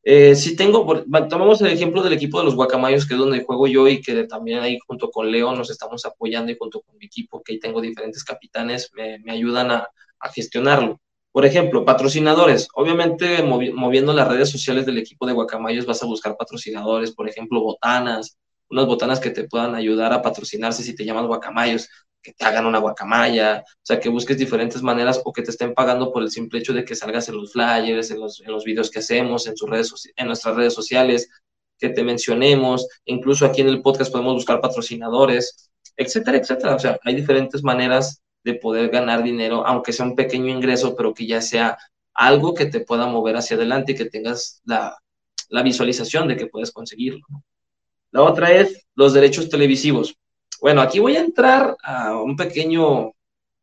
eh, 0.01 0.33
si 0.33 0.55
tengo, 0.55 1.03
tomamos 1.29 1.61
el 1.61 1.67
ejemplo 1.67 2.01
del 2.01 2.13
equipo 2.13 2.39
de 2.39 2.45
los 2.45 2.55
Guacamayos, 2.55 3.07
que 3.07 3.13
es 3.13 3.19
donde 3.19 3.43
juego 3.43 3.67
yo 3.67 3.87
y 3.87 4.01
que 4.01 4.23
también 4.23 4.61
ahí 4.61 4.79
junto 4.87 5.11
con 5.11 5.31
Leo 5.31 5.55
nos 5.55 5.69
estamos 5.69 6.03
apoyando 6.05 6.51
y 6.51 6.57
junto 6.57 6.81
con 6.81 6.97
mi 6.97 7.05
equipo, 7.05 7.43
que 7.43 7.53
ahí 7.53 7.59
tengo 7.59 7.81
diferentes 7.81 8.23
capitanes, 8.23 8.89
me, 8.95 9.31
ayudan 9.31 9.69
a 9.69 9.87
gestionarlo. 10.33 10.99
Por 11.35 11.45
ejemplo, 11.45 11.83
patrocinadores. 11.83 12.69
Obviamente, 12.75 13.43
moviendo 13.43 14.13
las 14.13 14.29
redes 14.29 14.49
sociales 14.49 14.85
del 14.85 14.99
equipo 14.99 15.27
de 15.27 15.33
Guacamayos 15.33 15.85
vas 15.85 16.01
a 16.01 16.05
buscar 16.05 16.37
patrocinadores, 16.37 17.11
por 17.11 17.27
ejemplo, 17.27 17.59
botanas, 17.59 18.37
unas 18.69 18.85
botanas 18.85 19.19
que 19.19 19.31
te 19.31 19.43
puedan 19.43 19.75
ayudar 19.75 20.13
a 20.13 20.21
patrocinarse 20.21 20.81
si 20.81 20.95
te 20.95 21.03
llamas 21.03 21.25
Guacamayos, 21.27 21.89
que 22.21 22.31
te 22.31 22.45
hagan 22.45 22.65
una 22.65 22.79
guacamaya, 22.79 23.65
o 23.67 23.79
sea, 23.83 23.99
que 23.99 24.07
busques 24.07 24.37
diferentes 24.37 24.81
maneras 24.81 25.21
o 25.25 25.33
que 25.33 25.41
te 25.41 25.51
estén 25.51 25.73
pagando 25.73 26.13
por 26.13 26.23
el 26.23 26.31
simple 26.31 26.59
hecho 26.59 26.71
de 26.71 26.85
que 26.85 26.95
salgas 26.95 27.27
en 27.27 27.35
los 27.35 27.51
flyers, 27.51 28.11
en 28.11 28.21
los, 28.21 28.63
videos 28.63 28.89
que 28.89 28.99
hacemos, 28.99 29.45
en, 29.45 29.57
sus 29.57 29.69
redes, 29.69 29.93
en 30.15 30.27
nuestras 30.27 30.55
redes 30.55 30.73
sociales, 30.73 31.27
que 31.77 31.89
te 31.89 32.01
mencionemos, 32.05 32.87
incluso 33.03 33.45
aquí 33.45 33.59
en 33.59 33.67
el 33.67 33.81
podcast 33.81 34.09
podemos 34.09 34.35
buscar 34.35 34.61
patrocinadores, 34.61 35.69
etcétera, 35.97 36.37
etcétera. 36.37 36.75
O 36.75 36.79
sea, 36.79 36.97
hay 37.03 37.13
diferentes 37.13 37.61
maneras 37.61 38.21
de 38.45 38.53
poder 38.53 38.89
ganar 38.89 39.23
dinero, 39.23 39.65
aunque 39.65 39.91
sea 39.91 40.05
un 40.05 40.15
pequeño 40.15 40.53
ingreso, 40.53 40.95
pero 40.95 41.15
que 41.15 41.25
ya 41.25 41.41
sea 41.41 41.77
algo 42.13 42.53
que 42.53 42.67
te 42.67 42.79
pueda 42.79 43.07
mover 43.07 43.35
hacia 43.35 43.57
adelante 43.57 43.91
y 43.91 43.95
que 43.95 44.05
tengas 44.05 44.61
la, 44.63 44.95
visualización 45.63 46.27
de 46.27 46.37
que 46.37 46.45
puedes 46.45 46.71
conseguirlo. 46.71 47.25
La 48.11 48.21
otra 48.21 48.51
es 48.51 48.85
los 48.93 49.13
derechos 49.13 49.49
televisivos. 49.49 50.15
Bueno, 50.61 50.81
aquí 50.81 50.99
voy 50.99 51.15
a 51.15 51.21
entrar 51.21 51.75
a 51.83 52.17
un 52.17 52.35
pequeño 52.35 53.13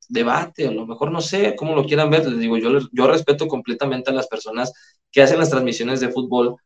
debate, 0.09 0.67
a 0.67 0.73
lo 0.73 0.85
mejor 0.85 1.13
no 1.13 1.21
sé 1.21 1.55
cómo 1.55 1.77
lo 1.77 1.85
quieran 1.85 2.11
ver, 2.11 2.27
les 2.27 2.41
digo, 2.41 2.59
yo, 2.59 2.81
yo 2.91 3.07
respeto 3.07 3.47
completamente 3.47 4.11
a 4.11 4.15
las 4.15 4.27
personas 4.27 4.73
que 5.13 5.23
hacen 5.23 5.39
las 5.39 5.51
transmisiones 5.51 6.01
de 6.01 6.11
fútbol, 6.11 6.57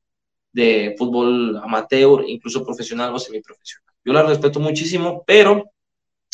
de 0.52 0.94
fútbol 0.96 1.58
amateur, 1.58 2.24
incluso 2.26 2.64
profesional 2.64 3.14
o 3.14 3.18
semiprofesional. 3.18 3.94
Yo 4.04 4.12
las 4.14 4.26
respeto 4.26 4.58
muchísimo, 4.58 5.22
pero 5.26 5.70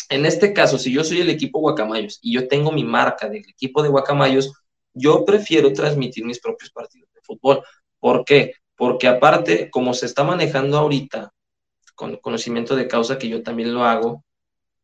en 0.09 0.25
este 0.25 0.53
caso, 0.53 0.77
si 0.77 0.91
yo 0.91 1.03
soy 1.03 1.21
el 1.21 1.29
equipo 1.29 1.59
Guacamayos 1.59 2.19
y 2.21 2.33
yo 2.33 2.47
tengo 2.47 2.71
mi 2.71 2.83
marca 2.83 3.29
del 3.29 3.47
equipo 3.47 3.81
de 3.83 3.89
Guacamayos, 3.89 4.53
yo 4.93 5.25
prefiero 5.25 5.73
transmitir 5.73 6.25
mis 6.25 6.39
propios 6.39 6.71
partidos 6.71 7.09
de 7.13 7.21
fútbol. 7.21 7.63
¿Por 7.99 8.25
qué? 8.25 8.53
Porque 8.75 9.07
aparte, 9.07 9.69
como 9.69 9.93
se 9.93 10.05
está 10.05 10.23
manejando 10.23 10.77
ahorita, 10.77 11.33
con 11.95 12.17
conocimiento 12.17 12.75
de 12.75 12.87
causa 12.87 13.17
que 13.17 13.29
yo 13.29 13.43
también 13.43 13.73
lo 13.73 13.83
hago, 13.83 14.23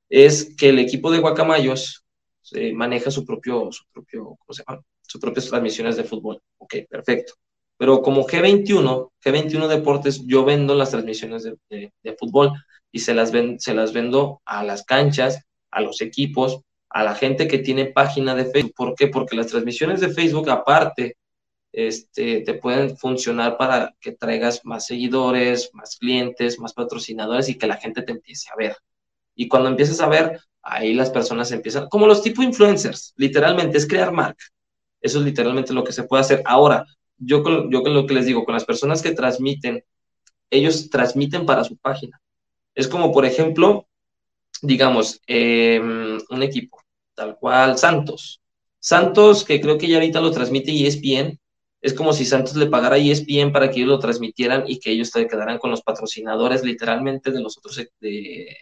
es 0.10 0.56
que 0.56 0.70
el 0.70 0.80
equipo 0.80 1.12
de 1.12 1.20
Guacamayos 1.20 2.06
se 2.42 2.74
maneja 2.74 3.12
su 3.12 3.26
propio, 3.26 3.72
su 3.72 3.84
propio, 3.92 4.38
¿cómo 4.40 4.54
se 4.54 4.64
llama? 4.68 4.82
Sus 5.02 5.22
propias 5.22 5.48
transmisiones 5.48 5.98
de 5.98 6.04
fútbol. 6.04 6.42
Ok, 6.58 6.76
perfecto. 6.90 7.34
Pero 7.80 8.02
como 8.02 8.28
G21, 8.28 9.10
G21 9.24 9.68
Deportes, 9.68 10.22
yo 10.26 10.44
vendo 10.44 10.76
las 10.76 10.92
transmisiones 10.92 11.44
de, 11.44 11.58
de 11.70 12.14
fútbol 12.20 12.52
y 12.92 13.00
se 13.00 13.14
las, 13.14 13.32
se 13.60 13.74
las 13.74 13.94
vendo 13.94 14.42
a 14.44 14.66
las 14.66 14.84
canchas, 14.84 15.40
a 15.72 15.80
los 15.80 16.02
equipos, 16.02 16.60
a 16.90 17.04
la 17.04 17.16
gente 17.16 17.48
que 17.48 17.60
tiene 17.60 17.86
página 17.86 18.36
de 18.36 18.46
Facebook. 18.46 18.74
¿Por 18.76 18.96
qué? 18.96 19.08
Porque 19.08 19.38
las 19.38 19.48
transmisiones 19.48 20.02
de 20.02 20.10
Facebook, 20.10 20.50
aparte, 20.50 21.16
este, 21.72 22.42
te 22.42 22.56
pueden 22.56 22.98
funcionar 22.98 23.56
para 23.56 23.96
que 24.02 24.12
traigas 24.12 24.66
más 24.66 24.88
seguidores, 24.88 25.70
más 25.74 25.96
clientes, 25.96 26.60
más 26.60 26.74
patrocinadores 26.74 27.48
y 27.48 27.58
que 27.58 27.68
la 27.68 27.78
gente 27.78 28.02
te 28.02 28.12
empiece 28.12 28.50
a 28.52 28.58
ver. 28.58 28.76
Y 29.36 29.48
cuando 29.48 29.70
empiezas 29.70 30.02
a 30.02 30.10
ver, 30.10 30.42
ahí 30.62 30.94
las 30.94 31.12
personas 31.12 31.50
empiezan, 31.54 31.88
como 31.88 32.08
los 32.08 32.22
tipo 32.22 32.44
influencers, 32.44 33.14
literalmente 33.16 33.78
es 33.78 33.88
crear 33.88 34.12
marca. 34.12 34.44
Eso 35.02 35.20
es 35.20 35.26
literalmente 35.26 35.74
lo 35.74 35.84
que 35.84 35.94
se 35.94 36.04
puede 36.04 36.22
hacer. 36.22 36.42
Ahora, 36.46 36.86
yo, 37.20 37.44
yo 37.70 37.82
lo 37.82 38.06
que 38.06 38.14
les 38.14 38.26
digo, 38.26 38.46
con 38.46 38.54
las 38.54 38.66
personas 38.66 39.02
que 39.02 39.12
transmiten, 39.12 39.84
ellos 40.50 40.90
transmiten 40.90 41.46
para 41.46 41.64
su 41.64 41.78
página. 41.78 42.22
Es 42.76 42.88
como, 42.88 43.12
por 43.12 43.26
ejemplo, 43.26 43.88
digamos, 44.62 45.22
em, 45.28 46.20
un 46.30 46.44
equipo, 46.44 46.82
tal 47.14 47.38
cual 47.38 47.78
Santos. 47.78 48.42
Santos, 48.80 49.44
que 49.44 49.62
creo 49.62 49.78
que 49.78 49.88
ya 49.88 49.98
ahorita 49.98 50.22
lo 50.22 50.32
transmite 50.32 50.72
ESPN, 50.72 51.40
es 51.82 51.94
como 51.94 52.14
si 52.14 52.26
Santos 52.26 52.56
le 52.56 52.68
pagara 52.68 52.96
a 52.96 53.00
ESPN 53.00 53.52
para 53.52 53.70
que 53.70 53.78
ellos 53.78 53.90
lo 53.90 54.00
transmitieran 54.00 54.64
y 54.68 54.80
que 54.80 54.92
ellos 54.92 55.10
se 55.10 55.28
quedaran 55.28 55.60
con 55.60 55.72
los 55.72 55.82
patrocinadores 55.82 56.64
literalmente 56.64 57.32
de 57.32 57.42
los 57.42 57.58
otros, 57.58 57.78
de, 58.00 58.58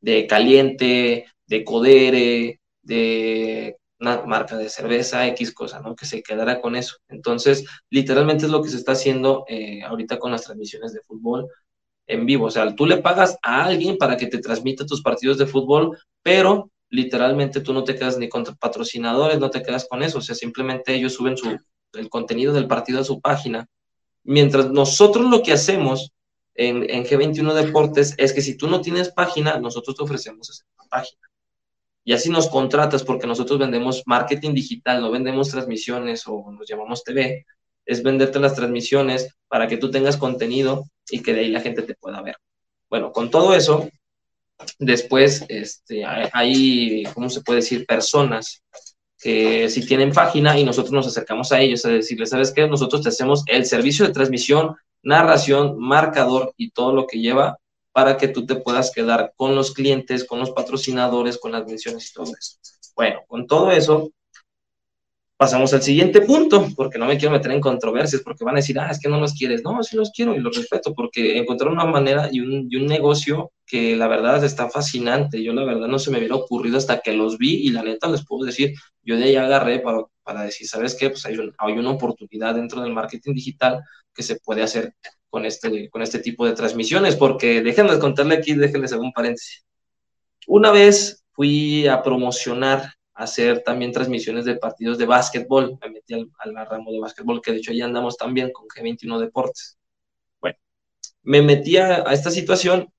de 0.00 0.26
Caliente, 0.26 1.26
de 1.46 1.64
Codere, 1.64 2.60
de 2.82 3.77
una 4.00 4.22
marca 4.24 4.56
de 4.56 4.68
cerveza, 4.68 5.26
X 5.28 5.52
cosa, 5.52 5.80
¿no? 5.80 5.96
Que 5.96 6.06
se 6.06 6.22
quedara 6.22 6.60
con 6.60 6.76
eso. 6.76 6.96
Entonces, 7.08 7.64
literalmente 7.90 8.46
es 8.46 8.50
lo 8.50 8.62
que 8.62 8.70
se 8.70 8.76
está 8.76 8.92
haciendo 8.92 9.44
eh, 9.48 9.82
ahorita 9.82 10.18
con 10.18 10.30
las 10.30 10.44
transmisiones 10.44 10.92
de 10.92 11.00
fútbol 11.00 11.48
en 12.06 12.26
vivo. 12.26 12.46
O 12.46 12.50
sea, 12.50 12.74
tú 12.74 12.86
le 12.86 12.98
pagas 12.98 13.38
a 13.42 13.64
alguien 13.64 13.98
para 13.98 14.16
que 14.16 14.26
te 14.26 14.38
transmita 14.38 14.86
tus 14.86 15.02
partidos 15.02 15.38
de 15.38 15.46
fútbol, 15.46 15.98
pero 16.22 16.70
literalmente 16.90 17.60
tú 17.60 17.72
no 17.72 17.84
te 17.84 17.94
quedas 17.94 18.18
ni 18.18 18.28
con 18.28 18.44
patrocinadores, 18.44 19.38
no 19.38 19.50
te 19.50 19.62
quedas 19.62 19.86
con 19.88 20.02
eso. 20.02 20.18
O 20.18 20.22
sea, 20.22 20.34
simplemente 20.34 20.94
ellos 20.94 21.14
suben 21.14 21.36
su, 21.36 21.58
el 21.94 22.08
contenido 22.08 22.52
del 22.52 22.68
partido 22.68 23.00
a 23.00 23.04
su 23.04 23.20
página. 23.20 23.66
Mientras 24.24 24.70
nosotros 24.70 25.30
lo 25.30 25.42
que 25.42 25.52
hacemos 25.52 26.12
en, 26.54 26.88
en 26.88 27.04
G21 27.04 27.52
Deportes 27.52 28.14
es 28.16 28.32
que 28.32 28.42
si 28.42 28.56
tú 28.56 28.68
no 28.68 28.80
tienes 28.80 29.10
página, 29.10 29.58
nosotros 29.58 29.96
te 29.96 30.02
ofrecemos 30.02 30.50
esa 30.50 30.64
página. 30.88 31.28
Y 32.08 32.14
así 32.14 32.30
nos 32.30 32.48
contratas 32.48 33.04
porque 33.04 33.26
nosotros 33.26 33.58
vendemos 33.58 34.02
marketing 34.06 34.54
digital, 34.54 35.02
no 35.02 35.10
vendemos 35.10 35.50
transmisiones 35.50 36.26
o 36.26 36.50
nos 36.50 36.66
llamamos 36.66 37.04
TV, 37.04 37.44
es 37.84 38.02
venderte 38.02 38.40
las 38.40 38.54
transmisiones 38.54 39.36
para 39.46 39.68
que 39.68 39.76
tú 39.76 39.90
tengas 39.90 40.16
contenido 40.16 40.86
y 41.10 41.20
que 41.20 41.34
de 41.34 41.40
ahí 41.40 41.50
la 41.50 41.60
gente 41.60 41.82
te 41.82 41.94
pueda 41.94 42.22
ver. 42.22 42.36
Bueno, 42.88 43.12
con 43.12 43.30
todo 43.30 43.54
eso, 43.54 43.90
después 44.78 45.44
este, 45.50 46.02
hay, 46.06 47.02
¿cómo 47.12 47.28
se 47.28 47.42
puede 47.42 47.58
decir? 47.58 47.84
Personas 47.84 48.62
que 49.18 49.68
si 49.68 49.84
tienen 49.84 50.10
página 50.10 50.58
y 50.58 50.64
nosotros 50.64 50.92
nos 50.92 51.08
acercamos 51.08 51.52
a 51.52 51.60
ellos 51.60 51.84
a 51.84 51.90
decirles, 51.90 52.30
¿sabes 52.30 52.52
qué? 52.52 52.66
Nosotros 52.66 53.02
te 53.02 53.10
hacemos 53.10 53.44
el 53.48 53.66
servicio 53.66 54.06
de 54.06 54.14
transmisión, 54.14 54.76
narración, 55.02 55.78
marcador 55.78 56.54
y 56.56 56.70
todo 56.70 56.94
lo 56.94 57.06
que 57.06 57.20
lleva 57.20 57.58
para 57.98 58.16
que 58.16 58.28
tú 58.28 58.46
te 58.46 58.54
puedas 58.54 58.92
quedar 58.92 59.32
con 59.34 59.56
los 59.56 59.74
clientes, 59.74 60.22
con 60.24 60.38
los 60.38 60.52
patrocinadores, 60.52 61.36
con 61.36 61.50
las 61.50 61.66
menciones 61.66 62.08
y 62.08 62.12
todo 62.12 62.30
eso. 62.38 62.56
Bueno, 62.94 63.22
con 63.26 63.44
todo 63.44 63.72
eso, 63.72 64.12
pasamos 65.36 65.74
al 65.74 65.82
siguiente 65.82 66.20
punto, 66.20 66.68
porque 66.76 66.96
no 66.96 67.06
me 67.06 67.18
quiero 67.18 67.32
meter 67.32 67.50
en 67.50 67.60
controversias, 67.60 68.22
porque 68.22 68.44
van 68.44 68.54
a 68.54 68.58
decir, 68.58 68.78
ah, 68.78 68.88
es 68.88 69.00
que 69.00 69.08
no 69.08 69.18
los 69.18 69.32
quieres. 69.32 69.64
No, 69.64 69.82
sí 69.82 69.96
los 69.96 70.12
quiero 70.12 70.32
y 70.32 70.38
los 70.38 70.56
respeto, 70.56 70.94
porque 70.94 71.38
encontraron 71.38 71.74
una 71.74 71.86
manera 71.86 72.28
y 72.30 72.38
un, 72.38 72.68
y 72.70 72.76
un, 72.76 72.86
negocio 72.86 73.50
que 73.66 73.96
la 73.96 74.06
verdad 74.06 74.44
está 74.44 74.70
fascinante. 74.70 75.42
Yo 75.42 75.52
la 75.52 75.64
verdad 75.64 75.88
no 75.88 75.98
se 75.98 76.12
me 76.12 76.18
hubiera 76.18 76.36
ocurrido 76.36 76.78
hasta 76.78 77.00
que 77.00 77.14
los 77.14 77.36
vi 77.36 77.66
y 77.66 77.70
la 77.70 77.82
neta 77.82 78.08
les 78.08 78.24
puedo 78.24 78.44
decir, 78.44 78.74
yo 79.02 79.16
de 79.16 79.24
ahí 79.24 79.34
agarré 79.34 79.80
para, 79.80 80.04
para 80.22 80.42
decir, 80.44 80.68
¿sabes 80.68 80.94
qué? 80.94 81.10
Pues 81.10 81.26
hay, 81.26 81.36
hay 81.58 81.72
una 81.72 81.90
oportunidad 81.90 82.54
dentro 82.54 82.80
del 82.80 82.92
marketing 82.92 83.34
digital 83.34 83.82
que 84.14 84.22
se 84.22 84.36
puede 84.36 84.62
hacer 84.62 84.94
con 85.30 85.44
este, 85.44 85.88
con 85.90 86.02
este 86.02 86.18
tipo 86.18 86.46
de 86.46 86.52
transmisiones, 86.52 87.16
porque 87.16 87.62
déjenme 87.62 87.98
contarle 87.98 88.36
aquí, 88.36 88.54
déjenles 88.54 88.92
un 88.92 89.12
paréntesis. 89.12 89.64
Una 90.46 90.70
vez 90.70 91.24
fui 91.32 91.86
a 91.86 92.02
promocionar 92.02 92.92
hacer 93.18 93.62
también 93.64 93.92
transmisiones 93.92 94.44
de 94.44 94.56
partidos 94.56 94.96
de 94.96 95.04
básquetbol. 95.04 95.76
Me 95.82 95.90
metí 95.90 96.14
al, 96.14 96.54
ramo 96.66 96.92
de 96.92 97.00
básquetbol, 97.00 97.42
que 97.42 97.50
de 97.52 97.58
hecho 97.58 97.72
ya 97.72 97.84
andamos 97.84 98.16
también 98.16 98.52
con 98.52 98.68
G21 98.68 99.18
Deportes. 99.18 99.76
Bueno, 100.40 100.56
me 101.22 101.42
metí 101.42 101.76
a, 101.76 102.02
esta 102.12 102.30
situación 102.30 102.92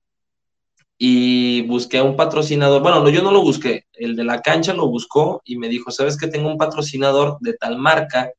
y 0.98 1.62
busqué 1.62 1.98
a 1.98 2.04
un 2.04 2.16
patrocinador. 2.16 2.82
Bueno, 2.82 3.02
no, 3.02 3.08
yo 3.08 3.22
no 3.22 3.32
lo 3.32 3.40
busqué, 3.40 3.86
el 3.94 4.14
de 4.14 4.24
la 4.24 4.42
cancha 4.42 4.74
lo 4.74 4.88
buscó 4.88 5.40
y 5.44 5.56
me 5.56 5.68
dijo, 5.68 5.90
¿sabes 5.90 6.18
que 6.18 6.28
tengo 6.28 6.50
un 6.50 6.58
patrocinador 6.58 7.38
de 7.40 7.54
tal 7.54 7.78
marca, 7.78 8.30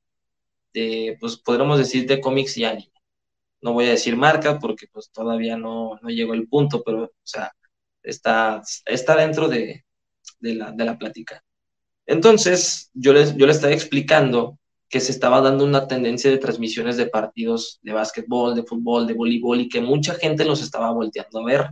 de, 0.74 1.18
pues 1.20 1.38
podríamos 1.38 1.80
decir 1.80 2.06
de 2.06 2.22
cómics 2.22 2.58
y 2.58 2.66
anime? 2.66 2.92
No 3.62 3.74
voy 3.74 3.86
a 3.86 3.92
decir 3.92 4.16
marca 4.16 4.60
porque 4.60 4.88
pues 4.92 5.12
todavía 5.12 5.58
no, 5.58 6.00
no 6.02 6.10
llegó 6.10 6.34
el 6.34 6.48
punto, 6.48 6.84
pero 6.84 7.04
o 7.04 7.12
sea, 7.24 7.52
está, 8.04 8.62
está 8.86 9.16
dentro 9.16 9.48
de, 9.48 9.86
de, 10.40 10.56
la, 10.56 10.72
de 10.72 10.86
la 10.86 10.98
plática. 10.98 11.44
Entonces, 12.06 12.90
yo 12.94 13.14
les, 13.14 13.36
yo 13.36 13.46
les 13.46 13.58
estaba 13.58 13.74
explicando 13.74 14.58
que 14.90 15.00
se 15.00 15.14
estaba 15.14 15.40
dando 15.40 15.64
una 15.64 15.88
tendencia 15.88 16.30
de 16.30 16.38
transmisiones 16.38 16.98
de 16.98 17.08
partidos 17.08 17.80
de 17.82 17.94
básquetbol, 17.94 18.56
de 18.56 18.64
fútbol, 18.64 19.08
de 19.08 19.14
voleibol 19.14 19.62
y 19.62 19.70
que 19.70 19.80
mucha 19.80 20.16
gente 20.16 20.44
los 20.44 20.62
estaba 20.62 20.92
volteando 20.92 21.40
a 21.40 21.46
ver. 21.46 21.72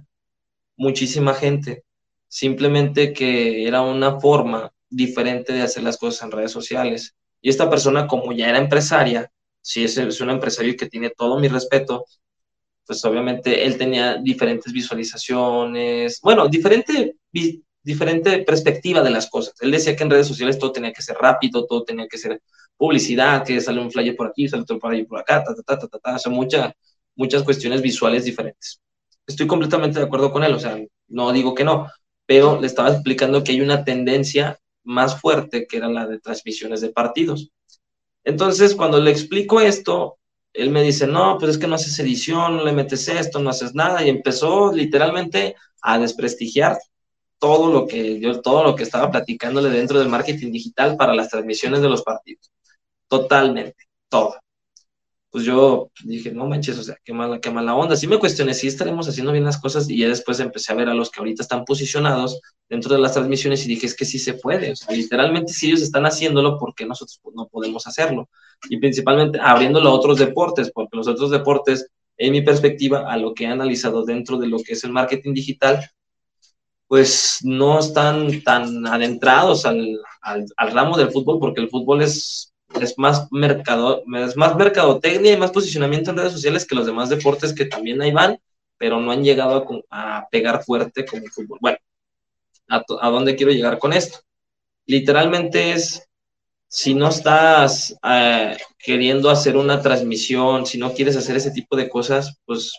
Muchísima 0.78 1.34
gente. 1.34 1.84
Simplemente 2.30 3.12
que 3.12 3.68
era 3.68 3.82
una 3.82 4.20
forma 4.22 4.72
diferente 4.90 5.52
de 5.52 5.64
hacer 5.64 5.84
las 5.84 5.98
cosas 5.98 6.24
en 6.24 6.32
redes 6.32 6.52
sociales. 6.52 7.18
Y 7.42 7.50
esta 7.50 7.70
persona, 7.70 8.08
como 8.08 8.32
ya 8.32 8.48
era 8.48 8.58
empresaria, 8.58 9.30
si 9.62 9.84
es, 9.84 9.98
un 10.22 10.30
empresario 10.30 10.76
que 10.78 10.88
tiene 10.88 11.12
todo 11.12 11.40
mi 11.40 11.48
respeto, 11.48 12.06
pues 12.86 13.04
obviamente 13.06 13.66
él 13.66 13.78
tenía 13.78 14.16
diferentes 14.18 14.74
visualizaciones, 14.74 16.20
bueno, 16.22 16.48
diferente, 16.48 17.16
diferente 17.84 18.40
perspectiva 18.44 19.02
de 19.02 19.12
las 19.12 19.30
cosas. 19.30 19.54
Él 19.62 19.72
decía 19.72 19.96
que 19.96 20.04
en 20.04 20.10
redes 20.10 20.28
sociales 20.28 20.58
todo 20.58 20.72
tenía 20.72 20.92
que 20.94 21.02
ser 21.02 21.16
rápido, 21.18 21.66
todo 21.68 21.84
tenía 21.84 22.08
que 22.08 22.18
ser 22.18 22.42
publicidad, 22.78 23.46
que 23.46 23.62
sale 23.62 23.82
un 23.82 23.92
flyer 23.92 24.16
por 24.16 24.28
aquí, 24.28 24.48
sale 24.48 24.64
otro 24.64 24.80
ahí 24.84 25.06
por 25.06 25.20
acá, 25.20 25.44
ta, 25.44 25.54
ta, 25.54 25.78
ta, 25.78 25.88
ta, 25.88 26.00
ta, 26.00 26.18
o 26.26 26.30
muchas 27.16 27.44
cuestiones 27.44 27.82
visuales 27.82 28.26
diferentes. 28.26 28.82
Estoy 29.28 29.46
completamente 29.48 30.00
de 30.00 30.06
acuerdo 30.06 30.32
con 30.32 30.44
él, 30.44 30.54
o 30.54 30.60
sea, 30.60 30.80
no 31.10 31.32
digo 31.32 31.54
que 31.54 31.64
no, 31.64 31.88
pero 32.26 32.60
le 32.60 32.68
estaba 32.68 32.90
explicando 32.90 33.44
que 33.44 33.52
hay 33.52 33.62
una 33.62 33.84
tendencia 33.84 34.60
más 34.84 35.20
fuerte 35.20 35.68
que 35.68 35.78
era 35.78 35.90
la 35.90 36.08
de 36.08 36.20
transmisiones 36.20 36.82
de 36.82 36.90
partidos. 36.90 37.52
Entonces, 38.24 38.76
cuando 38.76 39.00
le 39.00 39.12
explico 39.12 39.62
esto, 39.62 40.18
él 40.54 40.72
me 40.72 40.82
dice, 40.82 41.08
no, 41.08 41.38
pues 41.38 41.52
es 41.52 41.58
que 41.58 41.68
no 41.68 41.76
haces 41.76 41.98
edición, 42.00 42.58
no 42.58 42.64
le 42.64 42.72
metes 42.72 43.08
esto, 43.08 43.40
no 43.40 43.50
haces 43.50 43.76
nada, 43.76 44.04
y 44.04 44.10
empezó 44.10 44.72
literalmente 44.74 45.56
a 45.82 46.00
desprestigiar 46.00 46.78
todo 47.40 47.72
lo 47.72 47.88
que 47.88 48.20
yo, 48.20 48.42
todo 48.42 48.64
lo 48.64 48.76
que 48.76 48.84
estaba 48.84 49.10
platicándole 49.12 49.70
dentro 49.70 50.00
del 50.00 50.10
marketing 50.10 50.52
digital 50.52 50.98
para 50.98 51.14
las 51.14 51.30
transmisiones 51.30 51.82
de 51.82 51.90
los 51.90 52.04
partidos. 52.04 52.52
Totalmente, 53.08 53.86
todo 54.10 54.36
pues 55.32 55.44
yo 55.44 55.92
dije, 56.04 56.32
no 56.32 56.48
manches, 56.48 56.78
o 56.80 56.84
sea, 56.84 56.98
qué 57.04 57.14
mala, 57.14 57.40
qué 57.40 57.52
mala 57.52 57.76
onda. 57.76 57.96
Sí 57.96 58.08
me 58.08 58.18
cuestioné 58.18 58.56
si 58.56 58.68
estaremos 58.68 59.08
haciendo 59.08 59.32
bien 59.32 59.44
las 59.44 59.60
cosas 59.60 59.88
y 59.90 59.98
ya 60.00 60.08
después 60.08 60.40
empecé 60.40 60.72
a 60.72 60.76
ver 60.76 60.90
a 60.90 60.96
los 60.96 61.12
que 61.12 61.20
ahorita 61.20 61.44
están 61.44 61.66
posicionados 61.66 62.42
dentro 62.68 62.96
de 62.96 63.02
las 63.02 63.14
transmisiones 63.14 63.64
y 63.66 63.70
dije, 63.70 63.86
es 63.86 63.96
que 63.96 64.06
sí 64.06 64.18
se 64.18 64.34
puede, 64.34 64.72
o 64.72 64.76
sea, 64.76 64.96
literalmente 64.96 65.54
si 65.54 65.68
ellos 65.68 65.82
están 65.82 66.06
haciéndolo, 66.06 66.58
¿por 66.58 66.74
qué 66.74 66.86
nosotros 66.86 67.20
no 67.36 67.48
podemos 67.48 67.86
hacerlo? 67.86 68.28
Y 68.70 68.78
principalmente 68.78 69.40
abriéndolo 69.40 69.90
a 69.90 69.94
otros 69.94 70.18
deportes, 70.18 70.72
porque 70.72 70.98
los 70.98 71.08
otros 71.08 71.30
deportes, 71.30 71.88
en 72.18 72.32
mi 72.32 72.42
perspectiva, 72.42 73.12
a 73.12 73.18
lo 73.18 73.34
que 73.34 73.44
he 73.46 73.48
analizado 73.48 74.04
dentro 74.04 74.38
de 74.38 74.48
lo 74.48 74.58
que 74.60 74.74
es 74.74 74.84
el 74.84 74.92
marketing 74.92 75.34
digital, 75.34 75.90
pues 76.88 77.40
no 77.44 77.80
están 77.80 78.42
tan 78.42 78.86
adentrados 78.88 79.66
al, 79.66 80.00
al, 80.22 80.46
al 80.58 80.72
ramo 80.72 80.98
del 80.98 81.12
fútbol, 81.12 81.40
porque 81.40 81.62
el 81.62 81.70
fútbol 81.70 82.02
es 82.02 82.49
es 82.84 82.98
más 82.98 83.28
mercado, 83.32 84.04
es 84.16 84.38
más 84.38 84.56
mercadotecnia 84.56 85.34
y 85.34 85.38
más 85.38 85.52
posicionamiento 85.52 86.12
en 86.12 86.18
redes 86.18 86.34
sociales 86.34 86.66
que 86.66 86.76
los 86.76 86.86
demás 86.86 87.10
deportes 87.10 87.54
que 87.54 87.66
también 87.66 88.02
ahí 88.02 88.12
van, 88.12 88.40
pero 88.78 89.00
no 89.00 89.12
han 89.12 89.24
llegado 89.24 89.66
a, 89.90 90.28
pegar 90.32 90.64
fuerte 90.64 91.06
como 91.06 91.24
el 91.24 91.32
fútbol. 91.32 91.60
Bueno, 91.62 91.78
¿a, 92.70 93.10
dónde 93.10 93.36
quiero 93.36 93.52
llegar 93.52 93.80
con 93.80 93.94
esto? 93.94 94.20
Literalmente 94.86 95.74
es, 95.74 96.08
si 96.68 96.94
no 96.94 97.10
estás 97.10 97.96
eh, 98.04 98.58
queriendo 98.78 99.30
hacer 99.30 99.58
una 99.58 99.82
transmisión, 99.82 100.66
si 100.66 100.78
no 100.78 100.94
quieres 100.94 101.18
hacer 101.18 101.36
ese 101.36 101.52
tipo 101.52 101.76
de 101.76 101.90
cosas, 101.90 102.38
pues 102.46 102.74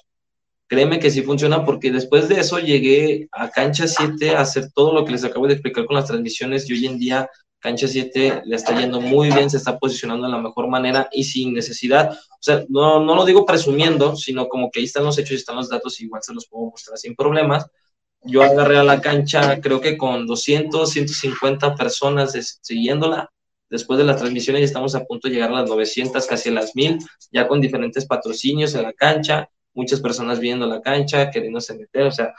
créeme 0.71 1.01
que 1.01 1.11
sí 1.11 1.23
funciona 1.23 1.65
porque 1.65 1.91
después 1.91 2.29
de 2.29 2.41
eso 2.41 2.59
llegué 2.61 3.29
a 3.33 3.51
Cancha 3.51 3.89
7 3.89 4.37
a 4.37 4.41
hacer 4.41 4.71
todo 4.73 4.95
lo 4.95 5.05
que 5.05 5.13
les 5.13 5.25
acabo 5.25 5.47
de 5.49 5.55
explicar 5.55 5.85
con 5.85 5.97
las 5.97 6.07
transmisiones 6.07 6.69
y 6.69 6.75
hoy 6.75 6.87
en 6.87 6.99
día 6.99 7.31
Cancha 7.61 7.87
7 7.87 8.43
le 8.45 8.57
está 8.57 8.79
yendo 8.79 9.01
muy 9.01 9.31
bien, 9.31 9.51
se 9.51 9.59
está 9.59 9.79
posicionando 9.79 10.27
de 10.27 10.33
la 10.33 10.39
mejor 10.39 10.69
manera 10.69 11.09
y 11.13 11.25
sin 11.25 11.53
necesidad. 11.53 12.11
O 12.11 12.43
sea, 12.43 12.65
no, 12.69 13.05
no 13.05 13.15
lo 13.15 13.25
digo 13.25 13.45
presumiendo, 13.45 14.17
sino 14.17 14.49
como 14.49 14.71
que 14.71 14.81
ahí 14.81 14.87
están 14.87 15.05
los 15.05 15.19
hechos 15.19 15.33
y 15.33 15.37
están 15.37 15.57
los 15.57 15.69
datos, 15.69 16.01
igual 16.01 16.23
se 16.23 16.33
los 16.33 16.47
puedo 16.49 16.71
mostrar 16.71 16.97
sin 16.97 17.15
problemas. 17.15 17.67
Yo 18.23 18.43
agarré 18.43 18.79
a 18.79 18.85
la 18.85 19.01
cancha, 19.01 19.61
creo 19.61 19.81
que 19.81 19.99
con 19.99 20.27
200, 20.27 20.91
150 20.91 21.75
personas 21.75 22.59
siguiéndola. 22.63 23.31
Después 23.69 23.99
de 23.99 24.05
las 24.05 24.17
transmisiones 24.17 24.63
estamos 24.63 24.95
a 24.95 25.05
punto 25.05 25.29
de 25.29 25.35
llegar 25.35 25.51
a 25.51 25.61
las 25.61 25.69
900, 25.69 26.27
casi 26.27 26.49
a 26.49 26.53
las 26.53 26.75
1000, 26.75 26.99
ya 27.31 27.47
con 27.47 27.61
diferentes 27.61 28.05
patrocinios 28.07 28.75
en 28.75 28.83
la 28.83 28.93
cancha, 28.93 29.49
muchas 29.75 30.01
personas 30.01 30.41
viendo 30.41 30.67
la 30.67 30.81
cancha, 30.81 31.31
queriéndose 31.31 31.75
meter, 31.75 32.03
o 32.03 32.11
sea, 32.11 32.35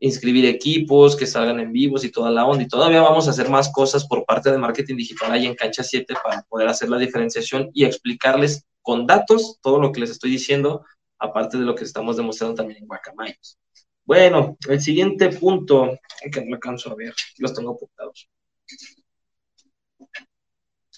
inscribir 0.00 0.46
equipos, 0.46 1.14
que 1.14 1.26
salgan 1.26 1.60
en 1.60 1.72
vivos 1.72 2.04
y 2.04 2.10
toda 2.10 2.30
la 2.30 2.46
onda. 2.46 2.64
Y 2.64 2.68
todavía 2.68 3.02
vamos 3.02 3.28
a 3.28 3.30
hacer 3.30 3.48
más 3.48 3.70
cosas 3.70 4.06
por 4.06 4.24
parte 4.24 4.50
de 4.50 4.58
marketing 4.58 4.96
digital 4.96 5.30
ahí 5.32 5.46
en 5.46 5.54
Cancha 5.54 5.84
7 5.84 6.14
para 6.22 6.42
poder 6.42 6.68
hacer 6.68 6.88
la 6.88 6.98
diferenciación 6.98 7.70
y 7.74 7.84
explicarles 7.84 8.64
con 8.82 9.06
datos 9.06 9.58
todo 9.60 9.78
lo 9.78 9.92
que 9.92 10.00
les 10.00 10.10
estoy 10.10 10.30
diciendo, 10.30 10.84
aparte 11.18 11.58
de 11.58 11.64
lo 11.64 11.74
que 11.74 11.84
estamos 11.84 12.16
demostrando 12.16 12.54
también 12.54 12.82
en 12.82 12.88
Guacamayos. 12.88 13.58
Bueno, 14.04 14.56
el 14.68 14.80
siguiente 14.80 15.28
punto, 15.28 15.98
que 16.32 16.44
no 16.44 16.56
alcanzo 16.56 16.90
a 16.90 16.96
ver, 16.96 17.14
los 17.38 17.54
tengo 17.54 17.72
apuntados. 17.72 18.28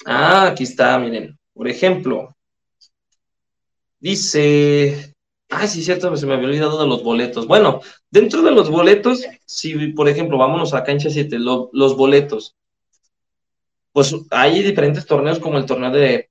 Ah, 0.06 0.46
aquí 0.46 0.62
está, 0.62 0.98
miren. 0.98 1.38
Por 1.52 1.68
ejemplo, 1.68 2.34
dice 3.98 5.11
Ah, 5.54 5.66
sí, 5.66 5.82
cierto, 5.82 6.16
se 6.16 6.26
me 6.26 6.32
había 6.32 6.48
olvidado 6.48 6.80
de 6.80 6.88
los 6.88 7.02
boletos. 7.02 7.46
Bueno, 7.46 7.82
dentro 8.10 8.40
de 8.40 8.52
los 8.52 8.70
boletos, 8.70 9.22
si 9.44 9.88
por 9.88 10.08
ejemplo, 10.08 10.38
vámonos 10.38 10.72
a 10.72 10.82
cancha 10.82 11.10
7, 11.10 11.38
los 11.38 11.94
boletos, 11.94 12.56
pues 13.92 14.14
hay 14.30 14.62
diferentes 14.62 15.04
torneos 15.04 15.38
como 15.38 15.58
el 15.58 15.66
torneo 15.66 15.90
de, 15.90 16.30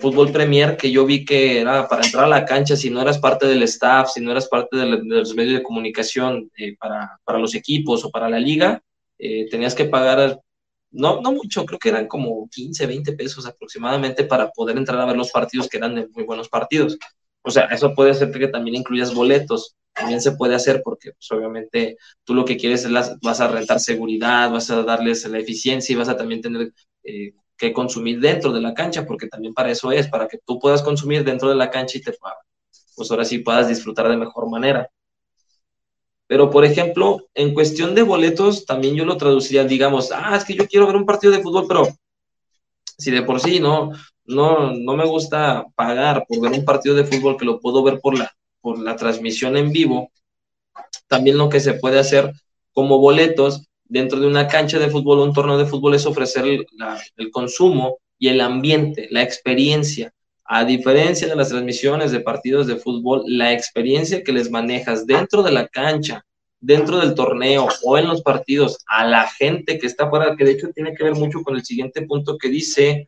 fútbol 0.00 0.32
Premier 0.32 0.76
que 0.76 0.90
yo 0.90 1.06
vi 1.06 1.24
que 1.24 1.60
era 1.60 1.88
para 1.88 2.04
entrar 2.04 2.24
a 2.24 2.28
la 2.28 2.44
cancha, 2.44 2.74
si 2.74 2.90
no 2.90 3.00
eras 3.00 3.18
parte 3.18 3.46
del 3.46 3.62
staff, 3.62 4.10
si 4.12 4.20
no 4.20 4.32
eras 4.32 4.48
parte 4.48 4.76
de, 4.76 4.86
los 4.86 5.34
medios 5.36 5.58
de 5.58 5.62
comunicación 5.62 6.50
eh, 6.56 6.76
para, 6.76 7.38
los 7.38 7.54
equipos 7.54 8.04
o 8.04 8.10
para 8.10 8.28
la 8.28 8.40
liga, 8.40 8.82
eh, 9.16 9.48
tenías 9.48 9.76
que 9.76 9.84
pagar, 9.84 10.40
no, 10.90 11.20
no 11.20 11.30
mucho, 11.30 11.64
creo 11.64 11.78
que 11.78 11.90
eran 11.90 12.08
como 12.08 12.48
15, 12.50 12.84
20 12.84 13.12
pesos 13.12 13.46
aproximadamente 13.46 14.24
para 14.24 14.50
poder 14.50 14.76
entrar 14.76 15.00
a 15.00 15.06
ver 15.06 15.16
los 15.16 15.30
partidos 15.30 15.68
que 15.68 15.76
eran 15.76 15.94
de 15.94 16.08
muy 16.08 16.24
buenos 16.24 16.48
partidos. 16.48 16.98
O 17.42 17.50
sea, 17.50 17.64
eso 17.66 17.94
puede 17.94 18.14
ser 18.14 18.30
que 18.30 18.48
también 18.48 18.76
incluyas 18.76 19.14
boletos, 19.14 19.76
también 19.92 20.20
se 20.20 20.32
puede 20.32 20.54
hacer 20.54 20.82
porque 20.84 21.12
pues, 21.12 21.30
obviamente 21.32 21.96
tú 22.24 22.34
lo 22.34 22.44
que 22.44 22.56
quieres 22.56 22.84
es 22.84 22.90
las, 22.90 23.18
vas 23.20 23.40
a 23.40 23.48
rentar 23.48 23.80
seguridad, 23.80 24.50
vas 24.50 24.70
a 24.70 24.82
darles 24.82 25.26
la 25.28 25.38
eficiencia 25.38 25.92
y 25.92 25.96
vas 25.96 26.08
a 26.08 26.16
también 26.16 26.40
tener 26.40 26.72
eh, 27.04 27.32
que 27.56 27.72
consumir 27.72 28.20
dentro 28.20 28.52
de 28.52 28.60
la 28.60 28.74
cancha, 28.74 29.06
porque 29.06 29.26
también 29.28 29.54
para 29.54 29.70
eso 29.70 29.92
es, 29.92 30.08
para 30.08 30.28
que 30.28 30.38
tú 30.44 30.58
puedas 30.58 30.82
consumir 30.82 31.24
dentro 31.24 31.48
de 31.48 31.56
la 31.56 31.70
cancha 31.70 31.98
y 31.98 32.02
te 32.02 32.12
pues 32.96 33.10
ahora 33.10 33.24
sí 33.24 33.38
puedas 33.38 33.68
disfrutar 33.68 34.08
de 34.08 34.16
mejor 34.16 34.48
manera. 34.50 34.90
Pero, 36.26 36.50
por 36.50 36.64
ejemplo, 36.64 37.26
en 37.34 37.54
cuestión 37.54 37.94
de 37.94 38.02
boletos, 38.02 38.64
también 38.64 38.94
yo 38.94 39.04
lo 39.04 39.16
traduciría, 39.16 39.64
digamos, 39.64 40.12
ah, 40.12 40.36
es 40.36 40.44
que 40.44 40.54
yo 40.54 40.68
quiero 40.68 40.86
ver 40.86 40.96
un 40.96 41.04
partido 41.04 41.32
de 41.32 41.42
fútbol, 41.42 41.66
pero 41.66 41.88
si 42.96 43.10
de 43.10 43.22
por 43.22 43.40
sí 43.40 43.58
no, 43.58 43.90
no, 44.24 44.72
no 44.72 44.96
me 44.96 45.06
gusta 45.06 45.66
pagar 45.74 46.24
por 46.28 46.40
ver 46.40 46.52
un 46.52 46.64
partido 46.64 46.94
de 46.94 47.04
fútbol 47.04 47.36
que 47.36 47.44
lo 47.44 47.60
puedo 47.60 47.82
ver 47.82 48.00
por 48.00 48.18
la, 48.18 48.32
por 48.60 48.78
la 48.78 48.96
transmisión 48.96 49.56
en 49.56 49.72
vivo. 49.72 50.10
También 51.08 51.38
lo 51.38 51.48
que 51.48 51.60
se 51.60 51.74
puede 51.74 51.98
hacer 51.98 52.32
como 52.72 52.98
boletos 52.98 53.66
dentro 53.84 54.20
de 54.20 54.26
una 54.26 54.46
cancha 54.46 54.78
de 54.78 54.88
fútbol 54.88 55.18
o 55.18 55.24
un 55.24 55.32
torneo 55.32 55.58
de 55.58 55.66
fútbol 55.66 55.94
es 55.94 56.06
ofrecer 56.06 56.44
el, 56.46 57.30
consumo 57.30 57.98
y 58.18 58.28
el 58.28 58.40
ambiente, 58.40 59.08
la 59.10 59.22
experiencia. 59.22 60.12
A 60.44 60.64
diferencia 60.64 61.28
de 61.28 61.36
las 61.36 61.48
transmisiones 61.48 62.10
de 62.10 62.20
partidos 62.20 62.66
de 62.66 62.76
fútbol, 62.76 63.22
la 63.26 63.52
experiencia 63.52 64.22
que 64.22 64.32
les 64.32 64.50
manejas 64.50 65.06
dentro 65.06 65.42
de 65.42 65.52
la 65.52 65.68
cancha, 65.68 66.24
dentro 66.60 66.98
del 66.98 67.14
torneo 67.14 67.68
o 67.84 67.98
en 67.98 68.08
los 68.08 68.22
partidos 68.22 68.78
a 68.86 69.06
la 69.06 69.28
gente 69.28 69.78
que 69.78 69.86
está 69.86 70.08
fuera, 70.08 70.36
que 70.36 70.44
de 70.44 70.52
hecho 70.52 70.68
tiene 70.74 70.94
que 70.94 71.04
ver 71.04 71.14
mucho 71.14 71.42
con 71.42 71.56
el 71.56 71.64
siguiente 71.64 72.02
punto 72.02 72.36
que 72.36 72.48
dice 72.48 73.06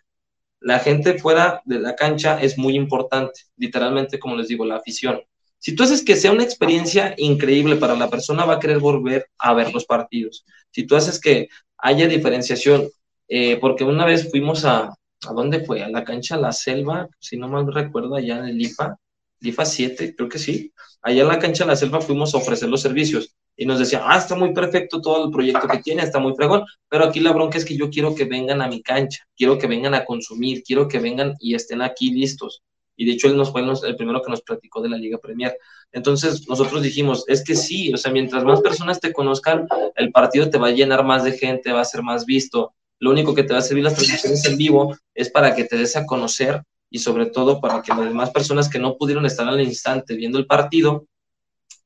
la 0.65 0.79
gente 0.79 1.19
fuera 1.19 1.63
de 1.65 1.79
la 1.81 1.95
cancha 1.95 2.41
es 2.41 2.59
muy 2.59 2.77
importante, 2.77 3.41
literalmente, 3.57 4.19
como 4.19 4.37
les 4.37 4.49
digo, 4.49 4.65
la 4.65 4.77
afición. 4.77 5.21
Si 5.59 5.75
tú 5.75 5.85
haces 5.85 6.05
que 6.05 6.17
sea 6.17 6.33
una 6.33 6.43
experiencia 6.43 7.15
increíble 7.19 7.77
para 7.77 7.95
la 7.95 8.11
persona, 8.11 8.45
va 8.45 8.55
a 8.55 8.59
querer 8.59 8.79
volver 8.79 9.27
a 9.39 9.55
ver 9.55 9.73
los 9.73 9.85
partidos. 9.85 10.45
Si 10.71 10.85
tú 10.87 10.97
haces 10.97 11.21
que 11.21 11.49
haya 11.79 12.09
diferenciación, 12.09 12.89
eh, 13.29 13.59
porque 13.61 13.85
una 13.85 14.05
vez 14.05 14.31
fuimos 14.31 14.65
a, 14.65 14.89
¿a 14.89 15.33
dónde 15.33 15.65
fue? 15.65 15.83
A 15.83 15.89
la 15.89 16.05
cancha 16.05 16.37
La 16.37 16.53
Selva, 16.53 17.09
si 17.19 17.37
no 17.37 17.49
mal 17.49 17.73
recuerdo, 17.73 18.17
allá 18.17 18.39
en 18.39 18.47
el 18.47 18.61
IFA, 18.61 18.97
IFA 19.41 19.65
7, 19.65 20.15
creo 20.17 20.29
que 20.29 20.39
sí. 20.39 20.73
Allá 21.01 21.23
en 21.23 21.29
la 21.29 21.39
cancha 21.39 21.65
La 21.65 21.77
Selva 21.77 22.01
fuimos 22.01 22.35
a 22.35 22.39
ofrecer 22.39 22.69
los 22.69 22.83
servicios 22.83 23.35
y 23.57 23.67
nos 23.67 23.79
decía, 23.79 24.03
ah, 24.05 24.19
está 24.19 24.35
muy 24.35 24.53
perfecto 24.55 25.01
todo 25.01 25.27
el 25.27 25.31
proyecto 25.31 25.69
que 25.69 25.79
tiene, 25.79 26.03
está 26.03 26.19
muy 26.19 26.35
fregón, 26.35 26.65
pero 26.89 27.05
aquí 27.05 27.21
la 27.21 27.33
bronca 27.33 27.59
es 27.59 27.65
que 27.65 27.77
yo 27.77 27.91
quiero 27.91 28.15
que 28.15 28.25
vengan 28.25 28.63
a 28.63 28.69
mi 28.69 28.83
cancha, 28.83 29.25
quiero 29.37 29.59
que 29.59 29.67
vengan 29.67 29.95
a 29.95 30.05
consumir, 30.05 30.63
quiero 30.63 30.89
que 30.89 30.99
vengan 30.99 31.35
y 31.39 31.55
estén 31.55 31.83
aquí 31.83 32.11
listos. 32.11 32.63
y 32.95 33.07
de 33.07 33.13
hecho 33.13 33.27
él 33.27 33.37
nos 33.37 33.51
fue 33.51 33.63
el 33.63 33.97
primero 33.97 34.23
que 34.23 34.31
nos 34.31 34.43
platicó 34.43 34.83
de 34.83 34.89
la 34.89 34.97
Liga 34.97 35.19
Premier. 35.19 35.57
Entonces 35.93 36.47
nosotros 36.49 36.83
dijimos, 36.83 37.25
es 37.27 37.43
que 37.43 37.57
sí, 37.57 37.93
o 37.93 37.97
sea, 37.97 38.13
mientras 38.13 38.45
más 38.45 38.61
personas 38.61 39.01
te 39.01 39.13
conozcan, 39.13 39.67
el 39.97 40.13
partido 40.13 40.51
te 40.51 40.59
va 40.59 40.69
a 40.69 40.73
llenar 40.73 41.05
más 41.05 41.25
de 41.25 41.33
gente, 41.33 41.73
va 41.73 41.81
a 41.81 41.85
ser 41.85 42.03
más 42.03 42.27
visto. 42.27 42.75
Lo 42.99 43.11
único 43.11 43.35
que 43.35 43.43
te 43.43 43.53
va 43.53 43.59
a 43.59 43.63
servir 43.63 43.83
las 43.83 43.95
transmisiones 43.95 44.45
en 44.45 44.57
vivo 44.57 44.97
es 45.15 45.31
para 45.31 45.55
que 45.55 45.65
te 45.65 45.77
des 45.77 45.97
a 45.97 46.07
conocer 46.07 46.63
y 46.91 46.99
sobre 46.99 47.27
todo 47.27 47.61
para 47.61 47.83
que 47.83 47.93
las 47.93 48.05
demás 48.05 48.31
personas 48.31 48.69
que 48.69 48.79
no 48.79 48.97
pudieron 48.97 49.27
estar 49.27 49.49
al 49.49 49.61
instante 49.61 50.15
viendo 50.15 50.39
el 50.39 50.47
partido 50.47 51.07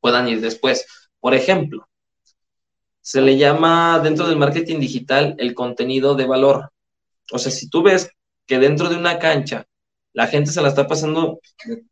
puedan 0.01 0.29
ir 0.29 0.41
después. 0.41 0.85
Por 1.27 1.35
ejemplo, 1.35 1.89
se 3.01 3.21
le 3.21 3.37
llama 3.37 3.99
dentro 3.99 4.29
del 4.29 4.37
marketing 4.37 4.79
digital 4.79 5.35
el 5.39 5.55
contenido 5.55 6.15
de 6.15 6.25
valor. 6.25 6.71
O 7.33 7.39
sea, 7.41 7.51
si 7.51 7.69
tú 7.69 7.83
ves 7.83 8.09
que 8.47 8.61
dentro 8.61 8.89
de 8.89 8.95
una 8.95 9.19
cancha 9.19 9.67
la 10.13 10.29
gente 10.29 10.53
se 10.53 10.63
la 10.63 10.69
está 10.69 10.87
pasando 10.87 11.41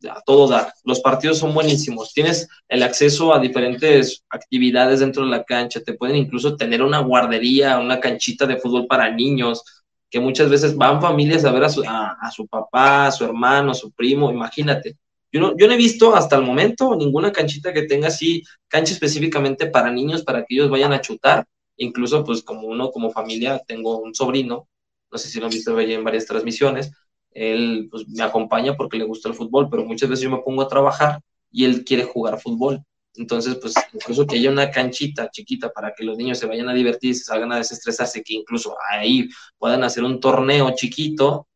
a 0.09 0.21
todo 0.21 0.47
dar. 0.47 0.73
Los 0.85 1.01
partidos 1.01 1.39
son 1.39 1.53
buenísimos. 1.53 2.15
Tienes 2.15 2.47
el 2.69 2.85
acceso 2.85 3.35
a 3.35 3.41
diferentes 3.41 4.23
actividades 4.31 5.01
dentro 5.01 5.25
de 5.25 5.31
la 5.33 5.43
cancha. 5.43 5.83
Te 5.83 5.95
pueden 5.95 6.15
incluso 6.15 6.55
tener 6.55 6.81
una 6.81 7.01
guardería, 7.01 7.81
una 7.81 7.99
canchita 7.99 8.47
de 8.47 8.59
fútbol 8.59 8.87
para 8.87 9.11
niños, 9.11 9.65
que 10.09 10.21
muchas 10.21 10.49
veces 10.49 10.77
van 10.77 11.03
familias 11.03 11.45
a 11.45 11.51
ver 11.51 11.65
a 11.65 11.71
su, 11.71 11.83
a, 11.85 12.31
su 12.31 12.47
papá, 12.47 13.09
a 13.09 13.11
su 13.11 13.25
hermano, 13.25 13.73
a 13.73 13.75
su 13.75 13.91
primo. 13.91 14.31
Imagínate. 14.31 14.97
Yo 15.35 15.41
no, 15.41 15.57
yo 15.57 15.67
he 15.67 15.77
visto 15.77 16.15
hasta 16.15 16.37
el 16.37 16.43
momento 16.43 16.95
ninguna 16.95 17.33
canchita 17.33 17.73
que 17.73 17.83
tenga 17.83 18.07
así, 18.07 18.45
cancha 18.69 18.93
específicamente 18.93 19.67
para 19.67 19.91
niños, 19.91 20.23
para 20.23 20.45
que 20.45 20.55
ellos 20.55 20.71
vayan 20.71 20.93
a 20.93 21.01
chutar. 21.01 21.45
Incluso, 21.77 22.23
pues 22.23 22.45
como 22.45 22.69
uno, 22.69 22.93
como 22.93 23.11
familia, 23.11 23.61
tengo 23.67 23.99
un 23.99 24.15
sobrino, 24.15 24.69
no 25.11 25.19
sé 25.19 25.29
si 25.29 25.41
lo 25.41 25.47
han 25.47 25.51
visto 25.51 25.77
en 25.81 26.05
varias 26.05 26.27
transmisiones, 26.27 26.93
él 27.33 27.89
pues, 27.91 28.07
me 28.07 28.23
acompaña 28.23 28.77
porque 28.77 28.97
le 28.97 29.07
gusta 29.07 29.29
el 29.29 29.35
fútbol, 29.35 29.69
pero 29.69 29.85
muchas 29.85 30.09
veces 30.09 30.23
yo 30.23 30.31
me 30.31 30.39
pongo 30.39 30.63
a 30.63 30.69
trabajar 30.69 31.21
y 31.51 31.65
él 31.65 31.85
quiere 31.85 32.05
jugar 32.05 32.41
fútbol. 32.41 32.85
Entonces, 33.17 33.57
pues 33.57 33.75
incluso 33.93 34.29
que 34.29 34.37
haya 34.37 34.51
una 34.51 34.71
canchita 34.71 35.31
chiquita 35.33 35.73
para 35.73 35.95
que 35.95 36.05
los 36.05 36.17
niños 36.17 36.39
se 36.39 36.47
vayan 36.47 36.69
a 36.69 36.75
divertir, 36.75 37.13
se 37.17 37.25
salgan 37.25 37.51
a 37.51 37.57
desestresarse, 37.57 38.23
que 38.23 38.35
incluso 38.35 38.77
ahí 38.89 39.29
puedan 39.59 39.83
hacer 39.83 40.05
un 40.05 40.21
torneo 40.21 40.71
chiquito, 40.77 41.49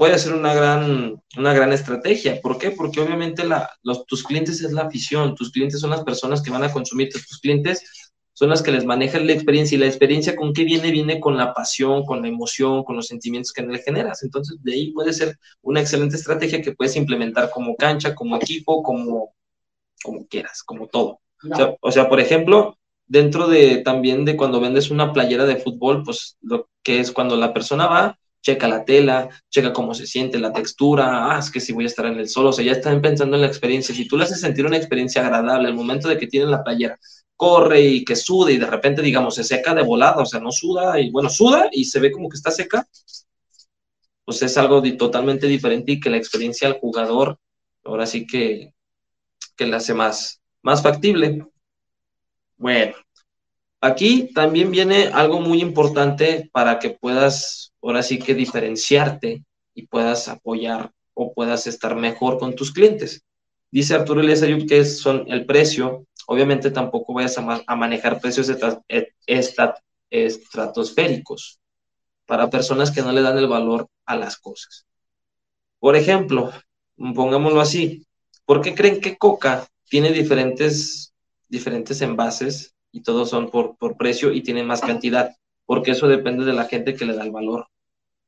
puede 0.00 0.18
ser 0.18 0.32
una 0.32 0.54
gran, 0.54 1.22
una 1.36 1.52
gran 1.52 1.74
estrategia. 1.74 2.40
¿Por 2.40 2.56
qué? 2.56 2.70
Porque 2.70 3.00
obviamente 3.02 3.44
los, 3.82 4.06
tus 4.06 4.22
clientes 4.22 4.62
es 4.62 4.72
la 4.72 4.84
afición, 4.84 5.34
tus 5.34 5.52
clientes 5.52 5.78
son 5.78 5.90
las 5.90 6.04
personas 6.04 6.40
que 6.40 6.50
van 6.50 6.64
a 6.64 6.72
consumir, 6.72 7.10
tus 7.12 7.38
clientes 7.38 7.84
son 8.32 8.48
las 8.48 8.62
que 8.62 8.72
les 8.72 8.86
manejan 8.86 9.26
la 9.26 9.34
experiencia 9.34 9.76
y 9.76 9.78
la 9.78 9.88
experiencia 9.88 10.34
con 10.34 10.54
qué 10.54 10.64
viene, 10.64 10.90
viene 10.90 11.20
con 11.20 11.36
la 11.36 11.52
pasión, 11.52 12.06
con 12.06 12.22
la 12.22 12.28
emoción, 12.28 12.82
con 12.82 12.96
los 12.96 13.08
sentimientos 13.08 13.52
que 13.52 13.60
le 13.60 13.78
generas. 13.80 14.22
Entonces, 14.22 14.56
de 14.62 14.72
ahí 14.72 14.90
puede 14.90 15.12
ser 15.12 15.36
una 15.60 15.82
excelente 15.82 16.16
estrategia 16.16 16.62
que 16.62 16.72
puedes 16.72 16.96
implementar 16.96 17.50
como 17.50 17.76
cancha, 17.76 18.14
como 18.14 18.36
equipo, 18.36 18.82
como, 18.82 19.34
como 20.02 20.26
quieras, 20.28 20.62
como 20.62 20.86
todo. 20.86 21.20
O, 21.82 21.92
sea, 21.92 22.08
por 22.08 22.20
ejemplo, 22.20 22.78
dentro 23.06 23.48
de 23.48 23.82
también 23.82 24.24
de 24.24 24.38
cuando 24.38 24.60
vendes 24.60 24.90
una 24.90 25.12
playera 25.12 25.44
de 25.44 25.56
fútbol, 25.56 26.04
pues 26.04 26.38
lo 26.40 26.70
que 26.82 27.00
es 27.00 27.12
cuando 27.12 27.36
la 27.36 27.52
persona 27.52 27.86
va, 27.86 28.18
checa 28.42 28.68
la 28.68 28.84
tela, 28.84 29.28
checa 29.50 29.72
cómo 29.72 29.94
se 29.94 30.06
siente, 30.06 30.38
la 30.38 30.52
textura, 30.52 31.34
ah, 31.34 31.38
es 31.38 31.50
que 31.50 31.60
si 31.60 31.72
voy 31.72 31.84
a 31.84 31.88
estar 31.88 32.06
en 32.06 32.18
el 32.18 32.28
sol, 32.28 32.46
o 32.46 32.52
sea, 32.52 32.64
ya 32.64 32.72
están 32.72 33.00
pensando 33.02 33.36
en 33.36 33.42
la 33.42 33.48
experiencia. 33.48 33.94
Si 33.94 34.08
tú 34.08 34.16
le 34.16 34.24
haces 34.24 34.40
sentir 34.40 34.66
una 34.66 34.76
experiencia 34.76 35.22
agradable 35.22 35.68
al 35.68 35.74
momento 35.74 36.08
de 36.08 36.18
que 36.18 36.26
tienen 36.26 36.50
la 36.50 36.64
playera, 36.64 36.98
corre 37.36 37.80
y 37.80 38.04
que 38.04 38.16
sude 38.16 38.52
y 38.52 38.58
de 38.58 38.66
repente, 38.66 39.02
digamos, 39.02 39.34
se 39.34 39.44
seca 39.44 39.74
de 39.74 39.82
volada, 39.82 40.22
o 40.22 40.26
sea, 40.26 40.40
no 40.40 40.52
suda 40.52 41.00
y 41.00 41.10
bueno, 41.10 41.28
suda 41.30 41.68
y 41.72 41.84
se 41.84 42.00
ve 42.00 42.12
como 42.12 42.28
que 42.28 42.36
está 42.36 42.50
seca, 42.50 42.86
pues 44.24 44.42
es 44.42 44.56
algo 44.58 44.82
totalmente 44.96 45.46
diferente 45.46 45.92
y 45.92 46.00
que 46.00 46.10
la 46.10 46.16
experiencia 46.16 46.68
al 46.68 46.78
jugador 46.78 47.38
ahora 47.84 48.06
sí 48.06 48.26
que, 48.26 48.74
que 49.56 49.66
la 49.66 49.78
hace 49.78 49.94
más, 49.94 50.40
más 50.62 50.82
factible. 50.82 51.46
Bueno, 52.56 52.94
aquí 53.80 54.32
también 54.34 54.70
viene 54.70 55.08
algo 55.08 55.40
muy 55.40 55.60
importante 55.60 56.48
para 56.52 56.78
que 56.78 56.90
puedas 56.90 57.72
ahora 57.82 58.02
sí 58.02 58.18
que 58.18 58.34
diferenciarte 58.34 59.44
y 59.74 59.86
puedas 59.86 60.28
apoyar 60.28 60.92
o 61.14 61.32
puedas 61.32 61.66
estar 61.66 61.96
mejor 61.96 62.38
con 62.38 62.54
tus 62.54 62.72
clientes. 62.72 63.24
Dice 63.70 63.94
Arturo 63.94 64.20
Ayub 64.20 64.68
que 64.68 64.84
son 64.84 65.24
el 65.28 65.46
precio, 65.46 66.04
obviamente 66.26 66.70
tampoco 66.70 67.14
vayas 67.14 67.38
a, 67.38 67.76
manejar 67.76 68.20
precios 68.20 68.50
estratosféricos 70.08 71.60
para 72.26 72.50
personas 72.50 72.90
que 72.90 73.02
no 73.02 73.12
le 73.12 73.22
dan 73.22 73.38
el 73.38 73.48
valor 73.48 73.86
a 74.06 74.16
las 74.16 74.36
cosas. 74.36 74.86
Por 75.78 75.96
ejemplo, 75.96 76.52
pongámoslo 76.96 77.60
así, 77.60 78.04
¿por 78.44 78.60
qué 78.60 78.74
creen 78.74 79.00
que 79.00 79.16
Coca 79.16 79.66
tiene 79.88 80.12
diferentes, 80.12 81.12
diferentes 81.48 82.02
envases 82.02 82.74
y 82.92 83.02
todos 83.02 83.30
son 83.30 83.50
por, 83.50 83.76
por 83.76 83.96
precio 83.96 84.32
y 84.32 84.42
tienen 84.42 84.66
más 84.66 84.80
cantidad? 84.80 85.36
Porque 85.66 85.92
eso 85.92 86.08
depende 86.08 86.44
de 86.44 86.52
la 86.52 86.64
gente 86.64 86.94
que 86.94 87.04
le 87.04 87.14
da 87.14 87.24
el 87.24 87.30
valor. 87.30 87.68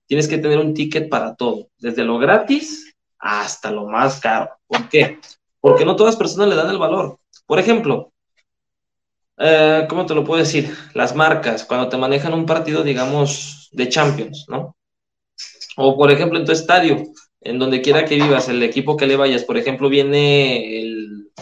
Tienes 0.07 0.29
que 0.29 0.39
tener 0.39 0.59
un 0.59 0.75
ticket 0.75 1.09
para 1.09 1.35
todo, 1.35 1.69
desde 1.79 2.05
lo 2.05 2.19
gratis 2.19 2.95
hasta 3.19 3.71
lo 3.71 3.87
más 3.87 4.21
caro. 4.21 4.51
¿Por 4.67 4.89
qué? 4.89 5.19
Porque 5.61 5.85
no 5.85 5.97
todas 5.97 6.15
las 6.15 6.19
personas 6.19 6.49
le 6.49 6.57
dan 6.57 6.71
el 6.71 6.79
valor. 6.79 7.19
Por 7.47 7.59
ejemplo, 7.59 8.13
eh, 9.39 9.87
¿cómo 9.89 10.07
te 10.07 10.15
lo 10.15 10.25
puedo 10.25 10.41
decir? 10.41 10.75
Las 10.95 11.15
marcas, 11.15 11.65
cuando 11.65 11.89
te 11.89 11.97
manejan 11.97 12.35
un 12.35 12.47
partido, 12.47 12.83
digamos, 12.83 13.69
de 13.73 13.89
Champions, 13.89 14.47
¿no? 14.49 14.77
O 15.77 15.97
por 15.97 16.11
ejemplo, 16.11 16.39
en 16.39 16.45
tu 16.45 16.53
estadio, 16.53 17.03
en 17.41 17.59
donde 17.59 17.81
quiera 17.81 18.05
que 18.05 18.17
vivas, 18.17 18.49
el 18.49 18.63
equipo 18.63 18.97
que 18.97 19.07
le 19.07 19.17
vayas, 19.17 19.45
por 19.45 19.57
ejemplo, 19.57 19.89
viene 19.89 20.81
el, 20.81 21.33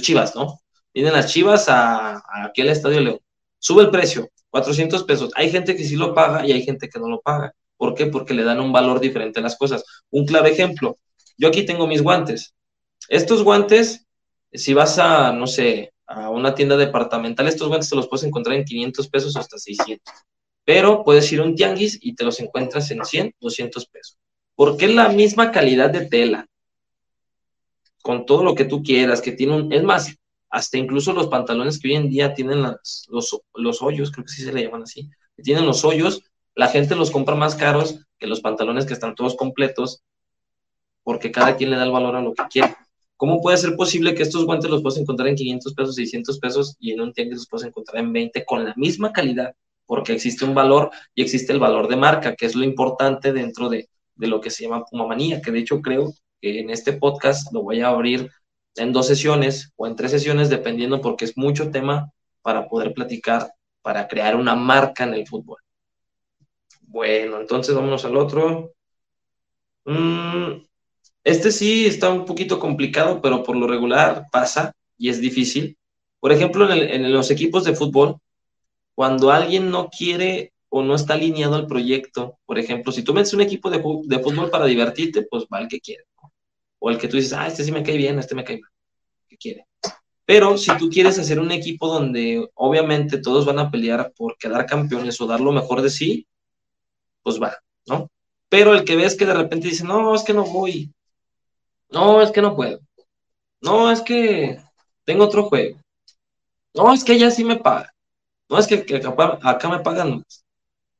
Chivas, 0.00 0.34
¿no? 0.34 0.60
Vienen 0.98 1.12
las 1.12 1.32
Chivas 1.32 1.68
a, 1.68 2.16
a 2.16 2.44
aquel 2.46 2.68
estadio 2.70 3.00
León. 3.00 3.20
Sube 3.60 3.82
el 3.82 3.90
precio, 3.90 4.28
400 4.50 5.04
pesos. 5.04 5.30
Hay 5.36 5.50
gente 5.50 5.76
que 5.76 5.84
sí 5.84 5.94
lo 5.94 6.12
paga 6.12 6.44
y 6.44 6.50
hay 6.50 6.64
gente 6.64 6.88
que 6.88 6.98
no 6.98 7.08
lo 7.08 7.20
paga. 7.20 7.54
¿Por 7.76 7.94
qué? 7.94 8.06
Porque 8.06 8.34
le 8.34 8.42
dan 8.42 8.58
un 8.58 8.72
valor 8.72 8.98
diferente 8.98 9.38
a 9.38 9.42
las 9.42 9.56
cosas. 9.56 9.84
Un 10.10 10.26
claro 10.26 10.46
ejemplo, 10.46 10.98
yo 11.36 11.46
aquí 11.46 11.64
tengo 11.64 11.86
mis 11.86 12.02
guantes. 12.02 12.52
Estos 13.08 13.44
guantes 13.44 14.08
si 14.52 14.74
vas 14.74 14.98
a, 14.98 15.32
no 15.32 15.46
sé, 15.46 15.92
a 16.06 16.30
una 16.30 16.54
tienda 16.54 16.76
departamental, 16.76 17.46
estos 17.46 17.68
guantes 17.68 17.90
te 17.90 17.96
los 17.96 18.08
puedes 18.08 18.24
encontrar 18.24 18.56
en 18.56 18.64
500 18.64 19.08
pesos 19.08 19.36
hasta 19.36 19.58
600. 19.58 20.14
Pero 20.64 21.04
puedes 21.04 21.30
ir 21.32 21.40
a 21.40 21.44
un 21.44 21.54
tianguis 21.54 21.98
y 22.02 22.14
te 22.14 22.24
los 22.24 22.40
encuentras 22.40 22.90
en 22.90 23.04
100, 23.04 23.34
200 23.40 23.86
pesos. 23.86 24.18
Porque 24.54 24.86
es 24.86 24.94
la 24.94 25.08
misma 25.10 25.50
calidad 25.50 25.90
de 25.90 26.06
tela. 26.06 26.46
Con 28.02 28.26
todo 28.26 28.42
lo 28.42 28.54
que 28.54 28.64
tú 28.64 28.82
quieras, 28.82 29.20
que 29.20 29.32
tiene 29.32 29.54
un... 29.54 29.72
Es 29.72 29.82
más, 29.82 30.17
hasta 30.50 30.78
incluso 30.78 31.12
los 31.12 31.28
pantalones 31.28 31.78
que 31.78 31.88
hoy 31.88 31.94
en 31.94 32.08
día 32.08 32.34
tienen 32.34 32.62
los, 32.62 33.42
los 33.54 33.82
hoyos, 33.82 34.10
creo 34.10 34.24
que 34.24 34.32
sí 34.32 34.42
se 34.42 34.52
le 34.52 34.62
llaman 34.62 34.82
así, 34.82 35.10
tienen 35.42 35.66
los 35.66 35.84
hoyos, 35.84 36.22
la 36.54 36.68
gente 36.68 36.96
los 36.96 37.10
compra 37.10 37.34
más 37.34 37.54
caros 37.54 38.00
que 38.18 38.26
los 38.26 38.40
pantalones 38.40 38.86
que 38.86 38.94
están 38.94 39.14
todos 39.14 39.36
completos, 39.36 40.02
porque 41.02 41.30
cada 41.30 41.56
quien 41.56 41.70
le 41.70 41.76
da 41.76 41.84
el 41.84 41.92
valor 41.92 42.16
a 42.16 42.20
lo 42.20 42.34
que 42.34 42.42
quiere. 42.50 42.76
¿Cómo 43.16 43.40
puede 43.40 43.56
ser 43.56 43.74
posible 43.74 44.14
que 44.14 44.22
estos 44.22 44.44
guantes 44.44 44.70
los 44.70 44.82
puedas 44.82 44.98
encontrar 44.98 45.28
en 45.28 45.34
500 45.34 45.74
pesos, 45.74 45.94
600 45.96 46.38
pesos 46.38 46.76
y 46.78 46.92
en 46.92 47.00
un 47.00 47.12
tianguis 47.12 47.38
los 47.38 47.48
puedas 47.48 47.66
encontrar 47.66 48.04
en 48.04 48.12
20 48.12 48.44
con 48.44 48.64
la 48.64 48.74
misma 48.76 49.12
calidad? 49.12 49.54
Porque 49.86 50.12
existe 50.12 50.44
un 50.44 50.54
valor 50.54 50.90
y 51.14 51.22
existe 51.22 51.52
el 51.52 51.58
valor 51.58 51.88
de 51.88 51.96
marca, 51.96 52.36
que 52.36 52.46
es 52.46 52.54
lo 52.54 52.62
importante 52.62 53.32
dentro 53.32 53.68
de, 53.68 53.88
lo 54.16 54.40
que 54.40 54.50
se 54.50 54.64
llama 54.64 54.84
Pumamanía, 54.84 55.40
que 55.40 55.50
de 55.50 55.60
hecho 55.60 55.80
creo 55.80 56.12
que 56.40 56.60
en 56.60 56.70
este 56.70 56.92
podcast 56.92 57.52
lo 57.52 57.62
voy 57.62 57.80
a 57.80 57.88
abrir 57.88 58.30
en 58.78 58.92
dos 58.92 59.06
sesiones 59.06 59.72
o 59.76 59.86
en 59.86 59.96
tres 59.96 60.10
sesiones, 60.10 60.50
dependiendo, 60.50 61.00
porque 61.00 61.24
es 61.24 61.36
mucho 61.36 61.70
tema 61.70 62.12
para 62.42 62.68
poder 62.68 62.94
platicar, 62.94 63.52
para 63.82 64.08
crear 64.08 64.36
una 64.36 64.54
marca 64.54 65.04
en 65.04 65.14
el 65.14 65.26
fútbol. 65.26 65.58
Bueno, 66.82 67.40
entonces 67.40 67.74
vámonos 67.74 68.04
al 68.04 68.16
otro. 68.16 68.72
Mm, 69.84 70.62
este 71.24 71.52
sí 71.52 71.86
está 71.86 72.10
un 72.10 72.24
poquito 72.24 72.58
complicado, 72.58 73.20
pero 73.20 73.42
por 73.42 73.56
lo 73.56 73.66
regular 73.66 74.26
pasa 74.32 74.72
y 74.96 75.10
es 75.10 75.20
difícil. 75.20 75.76
Por 76.20 76.32
ejemplo, 76.32 76.72
en, 76.72 77.12
los 77.12 77.30
equipos 77.30 77.64
de 77.64 77.76
fútbol, 77.76 78.16
cuando 78.94 79.30
alguien 79.30 79.70
no 79.70 79.88
quiere 79.90 80.52
o 80.70 80.82
no 80.82 80.94
está 80.94 81.14
alineado 81.14 81.54
al 81.54 81.66
proyecto, 81.66 82.38
por 82.46 82.58
ejemplo, 82.58 82.92
si 82.92 83.02
tú 83.02 83.14
metes 83.14 83.34
un 83.34 83.42
equipo 83.42 83.70
de, 83.70 83.80
fútbol 83.80 84.50
para 84.50 84.66
divertirte, 84.66 85.22
pues 85.22 85.44
va 85.52 85.60
el 85.60 85.68
que 85.68 85.80
quiere. 85.80 86.04
O 86.80 86.90
el 86.90 86.98
que 86.98 87.08
tú 87.08 87.16
dices, 87.16 87.32
ah, 87.32 87.46
este 87.46 87.64
sí 87.64 87.72
me 87.72 87.82
cae 87.82 87.96
bien, 87.96 88.18
este 88.18 88.34
me 88.34 88.44
cae 88.44 88.60
mal, 88.60 88.70
que 89.28 89.36
quiere. 89.36 89.66
Pero 90.24 90.58
si 90.58 90.76
tú 90.76 90.90
quieres 90.90 91.18
hacer 91.18 91.40
un 91.40 91.50
equipo 91.50 91.88
donde 91.88 92.48
obviamente 92.54 93.18
todos 93.18 93.46
van 93.46 93.58
a 93.58 93.70
pelear 93.70 94.12
por 94.16 94.36
quedar 94.36 94.66
campeones 94.66 95.20
o 95.20 95.26
dar 95.26 95.40
lo 95.40 95.52
mejor 95.52 95.82
de 95.82 95.90
sí, 95.90 96.26
pues 97.22 97.40
va, 97.40 97.56
¿no? 97.86 98.10
Pero 98.48 98.74
el 98.74 98.84
que 98.84 98.96
ves 98.96 99.16
que 99.16 99.26
de 99.26 99.34
repente 99.34 99.68
dice, 99.68 99.84
no, 99.84 100.14
es 100.14 100.22
que 100.22 100.34
no 100.34 100.44
voy, 100.44 100.92
no, 101.90 102.20
es 102.22 102.30
que 102.30 102.42
no 102.42 102.54
puedo. 102.54 102.80
No, 103.60 103.90
es 103.90 104.02
que 104.02 104.60
tengo 105.04 105.24
otro 105.24 105.44
juego. 105.44 105.80
No, 106.74 106.92
es 106.92 107.02
que 107.02 107.14
ella 107.14 107.30
sí 107.30 107.44
me 107.44 107.56
paga. 107.56 107.92
No, 108.48 108.58
es 108.58 108.66
que, 108.66 108.74
acá, 109.44 109.68
me 109.68 109.80
pagan 109.80 110.18
más. 110.18 110.44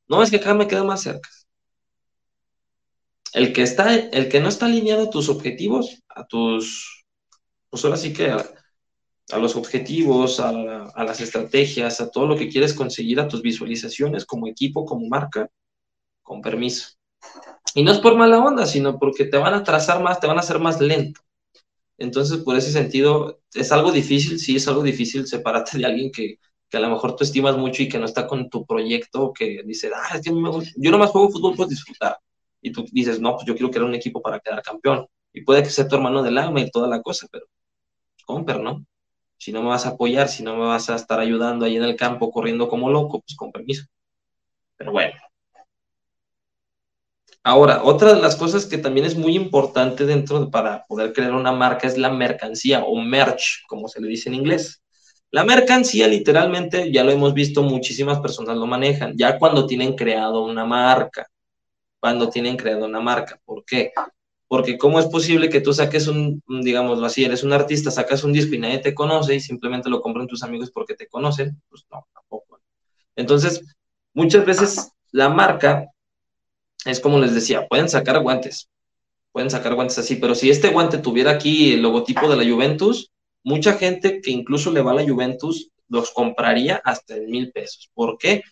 No, 0.08 0.22
es 0.22 0.30
que 0.30 0.36
acá 0.36 0.54
me 0.54 0.66
queda 0.66 0.84
más 0.84 1.02
cerca. 1.02 1.28
El 3.32 3.52
que 3.52 3.62
está, 3.62 3.94
el 3.94 4.28
que 4.28 4.40
no 4.40 4.48
está 4.48 4.66
alineado 4.66 5.04
a 5.04 5.10
tus 5.10 5.28
objetivos, 5.28 6.02
a 6.08 6.26
tus, 6.26 7.04
pues 7.70 7.84
ahora 7.84 7.96
sí 7.96 8.12
que 8.12 8.30
a, 8.30 9.38
los 9.38 9.56
objetivos, 9.56 10.40
a, 10.40 10.52
las 10.52 11.20
estrategias, 11.20 12.00
a 12.00 12.10
todo 12.10 12.26
lo 12.26 12.36
que 12.36 12.48
quieres 12.48 12.72
conseguir, 12.72 13.20
a 13.20 13.28
tus 13.28 13.42
visualizaciones 13.42 14.24
como 14.24 14.46
equipo, 14.46 14.86
como 14.86 15.06
marca, 15.08 15.50
con 16.22 16.40
permiso. 16.40 16.90
Y 17.74 17.82
no 17.82 17.92
es 17.92 17.98
por 17.98 18.16
mala 18.16 18.38
onda, 18.38 18.66
sino 18.66 18.98
porque 18.98 19.26
te 19.26 19.36
van 19.36 19.54
a 19.54 19.64
trazar 19.64 20.02
más, 20.02 20.20
te 20.20 20.26
van 20.26 20.38
a 20.38 20.40
hacer 20.40 20.58
más 20.58 20.80
lento. 20.80 21.20
Entonces, 21.98 22.38
por 22.38 22.56
ese 22.56 22.72
sentido, 22.72 23.40
es 23.52 23.72
algo 23.72 23.92
difícil, 23.92 24.38
sí, 24.38 24.56
es 24.56 24.68
algo 24.68 24.82
difícil 24.82 25.26
separarte 25.26 25.78
de 25.78 25.86
alguien 25.86 26.10
que, 26.12 26.38
que 26.68 26.76
a 26.76 26.80
lo 26.80 26.90
mejor 26.90 27.16
tú 27.16 27.24
estimas 27.24 27.56
mucho 27.56 27.82
y 27.82 27.88
que 27.88 27.98
no 27.98 28.06
está 28.06 28.26
con 28.26 28.48
tu 28.48 28.64
proyecto, 28.64 29.32
que 29.32 29.62
dice, 29.64 29.90
ah, 29.94 30.16
es 30.16 30.22
que 30.22 30.32
me 30.32 30.48
gusta. 30.50 30.70
yo 30.76 30.90
nomás 30.90 31.10
juego 31.10 31.30
fútbol 31.30 31.56
por 31.56 31.68
disfrutar. 31.68 32.18
Y 32.60 32.72
tú 32.72 32.84
dices, 32.92 33.20
no, 33.20 33.34
pues 33.34 33.46
yo 33.46 33.54
quiero 33.54 33.70
crear 33.70 33.84
un 33.84 33.94
equipo 33.94 34.22
para 34.22 34.40
quedar 34.40 34.62
campeón. 34.62 35.06
Y 35.32 35.42
puede 35.42 35.62
que 35.62 35.70
sea 35.70 35.88
tu 35.88 35.96
hermano 35.96 36.22
del 36.22 36.38
alma 36.38 36.60
y 36.60 36.70
toda 36.70 36.88
la 36.88 37.02
cosa, 37.02 37.26
pero 37.30 37.46
compra, 38.26 38.58
¿no? 38.58 38.84
Si 39.38 39.52
no 39.52 39.62
me 39.62 39.68
vas 39.68 39.86
a 39.86 39.90
apoyar, 39.90 40.28
si 40.28 40.42
no 40.42 40.56
me 40.56 40.66
vas 40.66 40.90
a 40.90 40.96
estar 40.96 41.20
ayudando 41.20 41.64
ahí 41.66 41.76
en 41.76 41.84
el 41.84 41.96
campo 41.96 42.30
corriendo 42.32 42.68
como 42.68 42.90
loco, 42.90 43.20
pues 43.20 43.36
con 43.36 43.52
permiso. 43.52 43.86
Pero 44.76 44.92
bueno, 44.92 45.14
Ahora, 47.44 47.82
otra 47.82 48.12
de 48.12 48.20
las 48.20 48.36
cosas 48.36 48.66
que 48.66 48.78
también 48.78 49.06
es 49.06 49.16
muy 49.16 49.34
importante 49.34 50.04
dentro 50.04 50.40
de, 50.40 50.50
para 50.50 50.84
poder 50.86 51.12
crear 51.14 51.34
una 51.34 51.52
marca 51.52 51.86
es 51.86 51.96
la 51.96 52.10
mercancía 52.10 52.84
o 52.84 52.96
merch, 52.96 53.62
como 53.68 53.88
se 53.88 54.00
le 54.02 54.08
dice 54.08 54.28
en 54.28 54.34
inglés. 54.34 54.82
La 55.30 55.44
mercancía, 55.44 56.08
literalmente, 56.08 56.92
ya 56.92 57.04
lo 57.04 57.10
hemos 57.10 57.34
visto, 57.34 57.62
muchísimas 57.62 58.20
personas 58.20 58.56
lo 58.58 58.66
manejan, 58.66 59.14
ya 59.16 59.38
cuando 59.38 59.66
tienen 59.66 59.94
creado 59.94 60.44
una 60.44 60.64
marca, 60.66 61.26
cuando 62.00 62.28
tienen 62.28 62.56
creado 62.56 62.86
una 62.86 63.00
marca. 63.00 63.40
¿Por 63.44 63.64
qué? 63.64 63.92
Porque 64.46 64.78
¿cómo 64.78 64.98
es 64.98 65.06
posible 65.06 65.50
que 65.50 65.60
tú 65.60 65.72
saques 65.74 66.06
un, 66.06 66.42
digámoslo 66.46 67.04
así, 67.04 67.24
eres 67.24 67.42
un 67.42 67.52
artista, 67.52 67.90
sacas 67.90 68.24
un 68.24 68.32
disco 68.32 68.54
y 68.54 68.58
nadie 68.58 68.78
te 68.78 68.94
conoce 68.94 69.34
y 69.34 69.40
simplemente 69.40 69.90
lo 69.90 70.00
compran 70.00 70.26
tus 70.26 70.42
amigos 70.42 70.70
porque 70.70 70.94
te 70.94 71.06
conocen? 71.06 71.60
Pues 71.68 71.84
no, 71.90 72.06
tampoco. 72.14 72.60
Entonces, 73.14 73.62
muchas 74.14 74.46
veces 74.46 74.92
la 75.12 75.28
marca 75.28 75.86
es 76.84 77.00
como 77.00 77.18
les 77.18 77.34
decía, 77.34 77.66
pueden 77.68 77.88
sacar 77.88 78.22
guantes, 78.22 78.68
pueden 79.32 79.50
sacar 79.50 79.74
guantes 79.74 79.98
así, 79.98 80.16
pero 80.16 80.34
si 80.34 80.50
este 80.50 80.70
guante 80.70 80.98
tuviera 80.98 81.32
aquí 81.32 81.74
el 81.74 81.82
logotipo 81.82 82.28
de 82.28 82.36
la 82.36 82.50
Juventus, 82.50 83.10
mucha 83.44 83.74
gente 83.74 84.20
que 84.20 84.30
incluso 84.30 84.70
le 84.70 84.80
va 84.80 84.92
a 84.92 84.94
la 84.94 85.06
Juventus 85.06 85.70
los 85.88 86.10
compraría 86.10 86.80
hasta 86.84 87.16
en 87.16 87.30
mil 87.30 87.50
pesos. 87.52 87.90
¿Por 87.94 88.18
qué? 88.18 88.42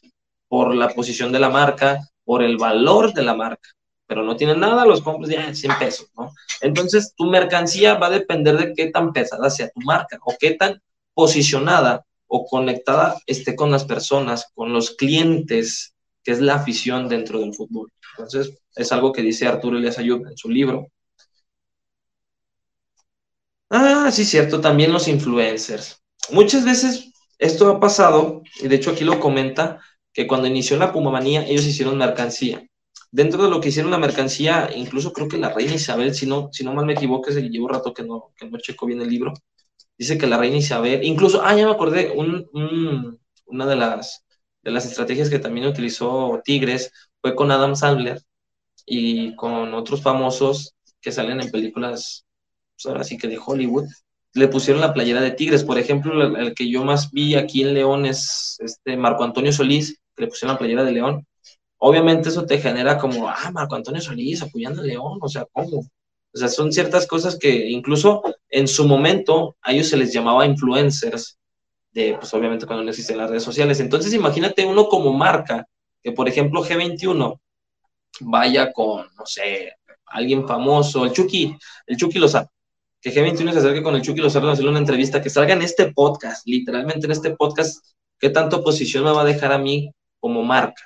Por 0.48 0.74
la 0.74 0.88
posición 0.88 1.32
de 1.32 1.38
la 1.38 1.50
marca, 1.50 2.00
por 2.26 2.42
el 2.42 2.58
valor 2.58 3.14
de 3.14 3.22
la 3.22 3.34
marca. 3.34 3.70
Pero 4.06 4.22
no 4.22 4.36
tienen 4.36 4.60
nada, 4.60 4.84
los 4.84 5.00
compras 5.00 5.30
ya 5.30 5.46
en 5.46 5.56
100 5.56 5.78
pesos, 5.78 6.08
¿no? 6.16 6.32
Entonces, 6.60 7.14
tu 7.16 7.24
mercancía 7.24 7.94
va 7.94 8.08
a 8.08 8.10
depender 8.18 8.58
de 8.58 8.74
qué 8.74 8.90
tan 8.90 9.12
pesada 9.12 9.48
sea 9.48 9.70
tu 9.70 9.80
marca 9.80 10.18
o 10.24 10.34
qué 10.38 10.52
tan 10.52 10.82
posicionada 11.14 12.04
o 12.26 12.46
conectada 12.46 13.16
esté 13.26 13.56
con 13.56 13.70
las 13.70 13.84
personas, 13.84 14.46
con 14.54 14.72
los 14.72 14.90
clientes, 14.90 15.94
que 16.22 16.32
es 16.32 16.40
la 16.40 16.56
afición 16.56 17.08
dentro 17.08 17.38
del 17.38 17.54
fútbol. 17.54 17.90
Entonces, 18.16 18.58
es 18.74 18.92
algo 18.92 19.12
que 19.12 19.22
dice 19.22 19.46
Arturo 19.46 19.78
Elias 19.78 19.98
Ayub 19.98 20.26
en 20.26 20.36
su 20.36 20.50
libro. 20.50 20.88
Ah, 23.70 24.10
sí, 24.12 24.24
cierto, 24.24 24.60
también 24.60 24.92
los 24.92 25.08
influencers. 25.08 26.00
Muchas 26.30 26.64
veces 26.64 27.12
esto 27.38 27.68
ha 27.70 27.80
pasado, 27.80 28.42
y 28.60 28.68
de 28.68 28.76
hecho 28.76 28.90
aquí 28.90 29.04
lo 29.04 29.20
comenta, 29.20 29.80
que 30.16 30.26
cuando 30.26 30.46
inició 30.48 30.78
la 30.78 30.92
Pumamanía 30.92 31.46
ellos 31.46 31.66
hicieron 31.66 31.98
mercancía. 31.98 32.66
Dentro 33.12 33.44
de 33.44 33.50
lo 33.50 33.60
que 33.60 33.68
hicieron 33.68 33.90
la 33.90 33.98
mercancía, 33.98 34.70
incluso 34.74 35.12
creo 35.12 35.28
que 35.28 35.36
la 35.36 35.52
reina 35.52 35.74
Isabel, 35.74 36.14
si 36.14 36.24
no, 36.24 36.48
si 36.52 36.64
no 36.64 36.72
mal 36.72 36.86
me 36.86 36.94
equivoco, 36.94 37.30
se 37.30 37.42
llevo 37.42 37.68
rato 37.68 37.92
que 37.92 38.02
no, 38.02 38.32
que 38.34 38.48
no 38.48 38.56
checo 38.56 38.86
bien 38.86 39.02
el 39.02 39.10
libro, 39.10 39.34
dice 39.98 40.16
que 40.16 40.26
la 40.26 40.38
reina 40.38 40.56
Isabel, 40.56 41.04
incluso, 41.04 41.42
ah, 41.44 41.54
ya 41.54 41.66
me 41.66 41.72
acordé, 41.72 42.14
una 42.14 43.66
de 43.66 43.76
las, 43.76 44.24
de 44.62 44.70
las 44.70 44.86
estrategias 44.86 45.28
que 45.28 45.38
también 45.38 45.66
utilizó 45.66 46.40
Tigres 46.42 46.90
fue 47.20 47.34
con 47.34 47.50
Adam 47.50 47.76
Sandler 47.76 48.22
y 48.86 49.36
con 49.36 49.74
otros 49.74 50.00
famosos 50.00 50.74
que 51.02 51.12
salen 51.12 51.42
en 51.42 51.50
películas, 51.50 52.24
pues 52.74 52.86
ahora 52.86 53.04
sí 53.04 53.18
que 53.18 53.28
de 53.28 53.38
Hollywood, 53.44 53.84
le 54.32 54.48
pusieron 54.48 54.80
la 54.80 54.94
playera 54.94 55.20
de 55.20 55.32
Tigres. 55.32 55.62
Por 55.62 55.78
ejemplo, 55.78 56.38
el, 56.38 56.54
que 56.54 56.70
yo 56.70 56.84
más 56.84 57.10
vi 57.10 57.34
aquí 57.34 57.62
en 57.62 57.74
León 57.74 58.06
es 58.06 58.56
este 58.60 58.96
Marco 58.96 59.24
Antonio 59.24 59.52
Solís, 59.52 60.00
que 60.16 60.22
le 60.24 60.28
pusieron 60.28 60.54
la 60.54 60.58
playera 60.58 60.84
de 60.84 60.92
León. 60.92 61.26
Obviamente 61.78 62.30
eso 62.30 62.46
te 62.46 62.58
genera 62.58 62.98
como, 62.98 63.28
ah, 63.28 63.50
Marco 63.52 63.74
Antonio 63.74 64.00
Solís 64.00 64.42
apoyando 64.42 64.82
a 64.82 64.84
León, 64.84 65.18
o 65.20 65.28
sea, 65.28 65.46
¿cómo? 65.52 65.80
O 65.80 66.38
sea, 66.38 66.48
son 66.48 66.72
ciertas 66.72 67.06
cosas 67.06 67.38
que 67.38 67.68
incluso 67.70 68.22
en 68.48 68.68
su 68.68 68.86
momento 68.86 69.56
a 69.62 69.72
ellos 69.72 69.88
se 69.88 69.96
les 69.96 70.12
llamaba 70.12 70.46
influencers, 70.46 71.38
de, 71.92 72.14
pues 72.14 72.32
obviamente 72.34 72.66
cuando 72.66 72.84
no 72.84 72.90
existen 72.90 73.18
las 73.18 73.30
redes 73.30 73.42
sociales. 73.42 73.80
Entonces 73.80 74.12
imagínate 74.12 74.64
uno 74.66 74.86
como 74.86 75.12
marca 75.12 75.66
que, 76.02 76.12
por 76.12 76.28
ejemplo, 76.28 76.62
G21 76.62 77.40
vaya 78.20 78.72
con, 78.72 79.06
no 79.16 79.26
sé, 79.26 79.72
alguien 80.06 80.46
famoso, 80.46 81.04
el 81.04 81.12
Chucky, 81.12 81.56
el 81.86 81.96
Chucky 81.96 82.18
Lozano, 82.18 82.48
que 83.00 83.12
G21 83.12 83.52
se 83.52 83.58
acerque 83.58 83.82
con 83.82 83.94
el 83.94 84.02
Chucky 84.02 84.20
Lozano 84.20 84.48
a 84.48 84.52
hacerle 84.52 84.70
una 84.70 84.78
entrevista, 84.78 85.22
que 85.22 85.30
salga 85.30 85.54
en 85.54 85.62
este 85.62 85.92
podcast, 85.92 86.46
literalmente 86.46 87.06
en 87.06 87.12
este 87.12 87.30
podcast, 87.30 87.84
¿qué 88.18 88.30
tanto 88.30 88.62
posición 88.62 89.04
me 89.04 89.12
va 89.12 89.22
a 89.22 89.24
dejar 89.24 89.52
a 89.52 89.58
mí 89.58 89.90
como 90.26 90.42
marca? 90.42 90.82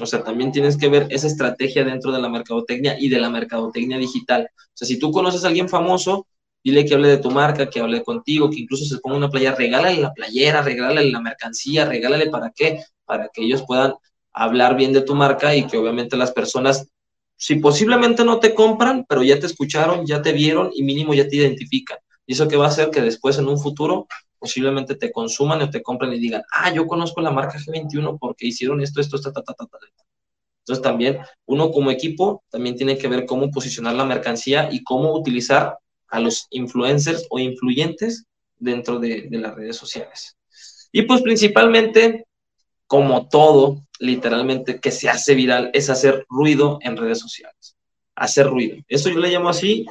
O 0.00 0.06
sea, 0.06 0.24
también 0.24 0.50
tienes 0.50 0.78
que 0.78 0.88
ver 0.88 1.08
esa 1.10 1.26
estrategia 1.26 1.84
dentro 1.84 2.10
de 2.10 2.22
la 2.22 2.30
mercadotecnia 2.30 2.96
y 2.98 3.10
de 3.10 3.20
la 3.20 3.28
mercadotecnia 3.28 3.98
digital. 3.98 4.48
O 4.56 4.70
sea, 4.72 4.88
si 4.88 4.98
tú 4.98 5.12
conoces 5.12 5.44
a 5.44 5.48
alguien 5.48 5.68
famoso, 5.68 6.26
dile 6.64 6.86
que 6.86 6.94
hable 6.94 7.08
de 7.08 7.18
tu 7.18 7.30
marca, 7.30 7.68
que 7.68 7.80
hable 7.80 8.02
contigo, 8.02 8.48
que 8.48 8.60
incluso 8.60 8.86
se 8.86 8.98
ponga 8.98 9.18
una 9.18 9.28
playera, 9.28 9.56
regálale 9.56 10.00
la 10.00 10.12
playera, 10.14 10.62
regálale 10.62 11.10
la 11.10 11.20
mercancía, 11.20 11.84
regálale 11.84 12.30
para 12.30 12.50
qué, 12.56 12.82
para 13.04 13.28
que 13.28 13.42
ellos 13.42 13.62
puedan 13.66 13.92
hablar 14.32 14.74
bien 14.74 14.94
de 14.94 15.02
tu 15.02 15.14
marca 15.14 15.54
y 15.54 15.66
que 15.66 15.76
obviamente 15.76 16.16
las 16.16 16.32
personas, 16.32 16.88
si 17.36 17.56
posiblemente 17.56 18.24
no 18.24 18.40
te 18.40 18.54
compran, 18.54 19.04
pero 19.06 19.22
ya 19.22 19.38
te 19.38 19.44
escucharon, 19.44 20.06
ya 20.06 20.22
te 20.22 20.32
vieron 20.32 20.70
y 20.74 20.82
mínimo 20.82 21.12
ya 21.12 21.28
te 21.28 21.36
identifican. 21.36 21.98
Y 22.26 22.32
eso 22.32 22.48
que 22.48 22.56
va 22.56 22.64
a 22.64 22.68
hacer 22.68 22.88
que 22.90 23.02
después 23.02 23.36
en 23.36 23.48
un 23.48 23.58
futuro 23.58 24.06
posiblemente 24.38 24.94
te 24.94 25.10
consuman 25.12 25.62
o 25.62 25.70
te 25.70 25.82
compren 25.82 26.12
y 26.12 26.18
digan, 26.18 26.42
ah, 26.52 26.72
yo 26.72 26.86
conozco 26.86 27.20
la 27.20 27.30
marca 27.30 27.58
G21 27.58 28.18
porque 28.18 28.46
hicieron 28.46 28.80
esto, 28.80 29.00
esto, 29.00 29.20
ta, 29.20 29.32
ta, 29.32 29.42
ta, 29.42 29.54
ta, 29.54 29.66
ta. 29.66 29.78
Entonces 30.60 30.82
también 30.82 31.18
uno 31.46 31.70
como 31.70 31.90
equipo 31.90 32.42
también 32.50 32.76
tiene 32.76 32.98
que 32.98 33.08
ver 33.08 33.24
cómo 33.24 33.50
posicionar 33.50 33.94
la 33.94 34.04
mercancía 34.04 34.68
y 34.70 34.84
cómo 34.84 35.14
utilizar 35.14 35.78
a 36.08 36.20
los 36.20 36.46
influencers 36.50 37.26
o 37.30 37.38
influyentes 37.38 38.24
dentro 38.58 38.98
de, 38.98 39.28
de 39.30 39.38
las 39.38 39.54
redes 39.54 39.76
sociales. 39.76 40.36
Y 40.92 41.02
pues 41.02 41.22
principalmente, 41.22 42.26
como 42.86 43.28
todo, 43.28 43.86
literalmente 43.98 44.80
que 44.80 44.90
se 44.90 45.08
hace 45.08 45.34
viral 45.34 45.70
es 45.72 45.90
hacer 45.90 46.26
ruido 46.28 46.78
en 46.82 46.96
redes 46.96 47.18
sociales. 47.18 47.76
Hacer 48.14 48.46
ruido. 48.46 48.76
Eso 48.88 49.08
yo 49.10 49.18
le 49.18 49.30
llamo 49.30 49.48
así. 49.48 49.86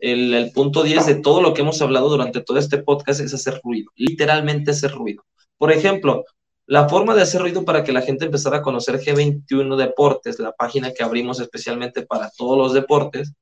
El, 0.00 0.50
punto 0.54 0.82
10 0.82 1.06
de 1.06 1.14
todo 1.16 1.42
lo 1.42 1.54
que 1.54 1.62
hemos 1.62 1.80
hablado 1.82 2.08
durante 2.08 2.40
todo 2.40 2.58
este 2.58 2.78
podcast 2.78 3.20
es 3.20 3.34
hacer 3.34 3.60
ruido. 3.62 3.90
Literalmente 3.96 4.70
hacer 4.70 4.92
ruido. 4.92 5.24
Por 5.58 5.72
ejemplo, 5.72 6.24
la 6.66 6.88
forma 6.88 7.14
de 7.14 7.22
hacer 7.22 7.42
ruido 7.42 7.64
para 7.64 7.84
que 7.84 7.92
la 7.92 8.02
gente 8.02 8.24
empezara 8.24 8.58
a 8.58 8.62
conocer 8.62 9.00
G21 9.00 9.76
Deportes, 9.76 10.38
la 10.38 10.52
página 10.52 10.92
que 10.92 11.02
abrimos 11.02 11.40
especialmente 11.40 12.02
para 12.02 12.30
todos 12.30 12.56
los 12.56 12.72
deportes, 12.72 13.32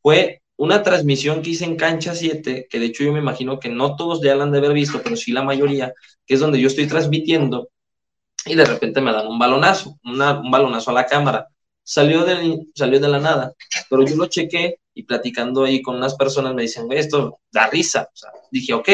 fue 0.00 0.42
una 0.56 0.82
transmisión 0.82 1.42
que 1.42 1.50
hice 1.50 1.64
en 1.64 1.76
Cancha 1.76 2.14
7, 2.14 2.66
que 2.68 2.78
de 2.78 2.86
hecho 2.86 3.04
yo 3.04 3.12
me 3.12 3.18
imagino 3.18 3.58
que 3.58 3.68
no 3.68 3.96
todos 3.96 4.20
ya 4.22 4.34
la 4.34 4.44
han 4.44 4.52
de 4.52 4.58
haber 4.58 4.72
visto, 4.72 5.00
pero 5.02 5.16
sí 5.16 5.32
la 5.32 5.42
mayoría, 5.42 5.92
que 6.26 6.34
es 6.34 6.40
donde 6.40 6.60
yo 6.60 6.68
estoy 6.68 6.86
transmitiendo 6.86 7.68
y 8.44 8.54
de 8.54 8.64
repente 8.64 9.00
me 9.00 9.12
dan 9.12 9.26
un 9.26 9.38
balonazo, 9.38 9.98
un 10.04 10.50
balonazo 10.50 10.90
a 10.90 10.94
la 10.94 11.06
cámara. 11.06 11.48
Salió 11.84 12.24
de, 12.24 12.66
salió 12.74 13.00
de 13.00 13.08
la 13.08 13.18
nada, 13.18 13.54
pero 13.90 14.04
yo 14.04 14.16
lo 14.16 14.26
chequé 14.26 14.78
y 14.94 15.02
platicando 15.04 15.64
ahí 15.64 15.82
con 15.82 15.96
unas 15.96 16.14
personas 16.14 16.54
me 16.54 16.62
dicen, 16.62 16.90
esto 16.92 17.40
da 17.50 17.68
risa. 17.68 18.08
dije, 18.50 18.72
ok, 18.74 18.88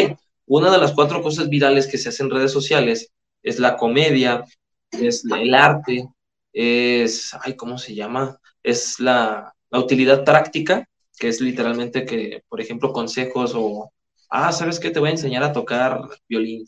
una 0.46 0.70
de 0.70 0.78
las 0.78 0.92
cuatro 0.92 1.22
cosas 1.22 1.48
virales 1.48 1.86
que 1.86 1.98
se 1.98 2.08
hacen 2.08 2.26
en 2.26 2.32
redes 2.32 2.52
sociales 2.52 3.10
es 3.42 3.58
la 3.58 3.76
comedia, 3.76 4.44
es 4.90 5.24
el 5.24 5.54
arte, 5.54 6.08
es, 6.52 7.34
ay, 7.42 7.54
¿cómo 7.56 7.78
se 7.78 7.94
llama? 7.94 8.38
Es 8.62 8.98
la, 9.00 9.54
la 9.70 9.78
utilidad 9.78 10.24
práctica, 10.24 10.88
que 11.18 11.28
es 11.28 11.40
literalmente 11.40 12.04
que, 12.04 12.42
por 12.48 12.60
ejemplo, 12.60 12.92
consejos 12.92 13.52
o, 13.54 13.92
ah, 14.30 14.52
¿sabes 14.52 14.80
qué? 14.80 14.90
Te 14.90 15.00
voy 15.00 15.10
a 15.10 15.12
enseñar 15.12 15.42
a 15.42 15.52
tocar 15.52 16.00
violín 16.28 16.64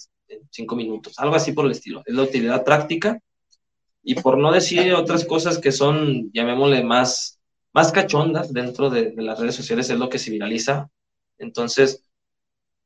cinco 0.50 0.76
minutos, 0.76 1.14
algo 1.18 1.34
así 1.34 1.52
por 1.52 1.66
el 1.66 1.72
estilo. 1.72 2.02
Es 2.04 2.14
la 2.14 2.22
utilidad 2.22 2.64
práctica. 2.64 3.18
Y 4.02 4.14
por 4.14 4.38
no 4.38 4.52
decir 4.52 4.94
otras 4.94 5.24
cosas 5.24 5.58
que 5.58 5.72
son, 5.72 6.30
llamémosle, 6.32 6.82
más, 6.82 7.40
más 7.72 7.92
cachondas 7.92 8.52
dentro 8.52 8.90
de, 8.90 9.12
las 9.16 9.38
redes 9.38 9.54
sociales, 9.54 9.90
es 9.90 9.98
lo 9.98 10.08
que 10.08 10.18
se 10.18 10.30
viraliza. 10.30 10.88
Entonces, 11.38 12.02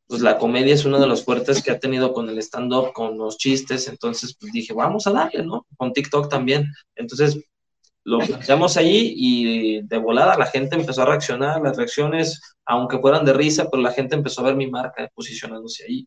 pues 0.07 0.21
la 0.21 0.39
comedia 0.39 0.75
es 0.75 0.85
uno 0.85 1.01
de 1.01 1.07
los 1.07 1.25
fuertes 1.25 1.63
que 1.63 1.71
ha 1.71 1.79
tenido 1.79 2.13
con 2.13 2.29
el 2.29 2.39
stand-up, 2.39 2.93
con 2.93 3.17
los 3.17 3.39
chistes. 3.39 3.89
Entonces, 3.89 4.37
pues 4.39 4.53
dije, 4.53 4.75
vamos 4.75 5.07
a 5.07 5.13
darle, 5.13 5.45
¿no? 5.45 5.67
Con 5.77 5.93
TikTok 5.93 6.29
también. 6.29 6.67
Entonces, 6.97 7.39
lo 8.05 8.19
planteamos 8.19 8.77
ahí 8.77 9.15
y 9.17 9.83
de 9.83 9.99
volada 9.99 10.37
la 10.37 10.47
gente 10.47 10.77
empezó 10.77 11.03
a 11.03 11.07
reaccionar, 11.07 11.63
las 11.63 11.77
reacciones, 11.77 12.41
aunque 12.67 12.99
fueran 12.99 13.25
de 13.25 13.33
risa, 13.33 13.71
pero 13.71 13.83
la 13.83 13.93
gente 13.93 14.15
empezó 14.15 14.43
a 14.43 14.45
ver 14.45 14.57
mi 14.57 14.71
marca 14.71 15.09
posicionándose 15.15 15.85
ahí 15.85 16.07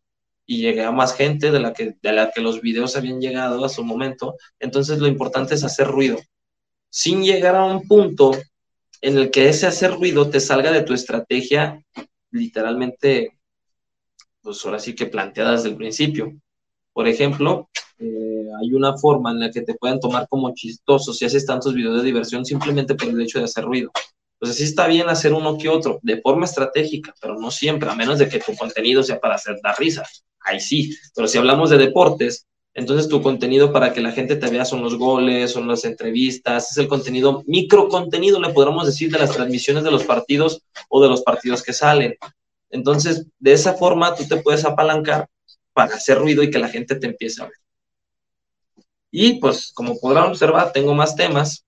y 0.50 0.62
llegué 0.62 0.82
a 0.82 0.90
más 0.90 1.14
gente 1.14 1.50
de 1.50 1.60
la 1.60 1.74
que, 1.74 1.96
de 2.00 2.12
la 2.12 2.30
que 2.30 2.40
los 2.40 2.62
videos 2.62 2.96
habían 2.96 3.20
llegado 3.20 3.62
a 3.66 3.68
su 3.68 3.84
momento. 3.84 4.34
Entonces 4.58 4.98
lo 4.98 5.06
importante 5.06 5.54
es 5.54 5.62
hacer 5.62 5.86
ruido, 5.86 6.16
sin 6.88 7.22
llegar 7.22 7.54
a 7.54 7.66
un 7.66 7.86
punto 7.86 8.32
en 9.02 9.18
el 9.18 9.30
que 9.30 9.50
ese 9.50 9.66
hacer 9.66 9.92
ruido 9.92 10.30
te 10.30 10.40
salga 10.40 10.72
de 10.72 10.82
tu 10.82 10.94
estrategia 10.94 11.84
literalmente, 12.30 13.38
pues 14.40 14.64
ahora 14.64 14.78
sí 14.78 14.94
que 14.94 15.06
planteada 15.06 15.52
desde 15.52 15.68
el 15.68 15.76
principio. 15.76 16.32
Por 16.94 17.06
ejemplo, 17.06 17.68
eh, 17.98 18.48
hay 18.58 18.72
una 18.72 18.96
forma 18.96 19.32
en 19.32 19.40
la 19.40 19.50
que 19.50 19.60
te 19.60 19.74
pueden 19.74 20.00
tomar 20.00 20.26
como 20.30 20.54
chistoso 20.54 21.12
si 21.12 21.26
haces 21.26 21.44
tantos 21.44 21.74
videos 21.74 21.98
de 21.98 22.06
diversión 22.06 22.46
simplemente 22.46 22.94
por 22.94 23.08
el 23.08 23.20
hecho 23.20 23.38
de 23.38 23.44
hacer 23.44 23.64
ruido. 23.64 23.92
Entonces 24.40 24.58
sí 24.58 24.64
está 24.64 24.86
bien 24.86 25.08
hacer 25.08 25.32
uno 25.32 25.58
que 25.58 25.68
otro, 25.68 25.98
de 26.02 26.20
forma 26.20 26.44
estratégica, 26.44 27.12
pero 27.20 27.34
no 27.38 27.50
siempre, 27.50 27.90
a 27.90 27.94
menos 27.94 28.20
de 28.20 28.28
que 28.28 28.38
tu 28.38 28.54
contenido 28.54 29.02
sea 29.02 29.18
para 29.18 29.34
hacer 29.34 29.58
dar 29.62 29.76
risa. 29.78 30.04
Ahí 30.40 30.60
sí, 30.60 30.96
pero 31.14 31.26
si 31.26 31.38
hablamos 31.38 31.70
de 31.70 31.78
deportes, 31.78 32.46
entonces 32.72 33.08
tu 33.08 33.20
contenido 33.20 33.72
para 33.72 33.92
que 33.92 34.00
la 34.00 34.12
gente 34.12 34.36
te 34.36 34.48
vea 34.48 34.64
son 34.64 34.82
los 34.82 34.96
goles, 34.96 35.50
son 35.50 35.66
las 35.66 35.84
entrevistas, 35.84 36.70
es 36.70 36.76
el 36.76 36.86
contenido, 36.86 37.42
micro 37.48 37.88
contenido, 37.88 38.40
le 38.40 38.50
podríamos 38.50 38.86
decir, 38.86 39.10
de 39.10 39.18
las 39.18 39.32
transmisiones 39.32 39.82
de 39.82 39.90
los 39.90 40.04
partidos 40.04 40.62
o 40.88 41.02
de 41.02 41.08
los 41.08 41.22
partidos 41.22 41.64
que 41.64 41.72
salen. 41.72 42.14
Entonces, 42.70 43.26
de 43.40 43.52
esa 43.52 43.74
forma 43.74 44.14
tú 44.14 44.24
te 44.28 44.36
puedes 44.36 44.64
apalancar 44.64 45.28
para 45.72 45.96
hacer 45.96 46.18
ruido 46.18 46.44
y 46.44 46.50
que 46.50 46.60
la 46.60 46.68
gente 46.68 46.94
te 46.94 47.08
empiece 47.08 47.42
a 47.42 47.46
ver. 47.46 47.54
Y 49.10 49.40
pues, 49.40 49.72
como 49.72 49.98
podrán 49.98 50.26
observar, 50.26 50.70
tengo 50.70 50.94
más 50.94 51.16
temas. 51.16 51.64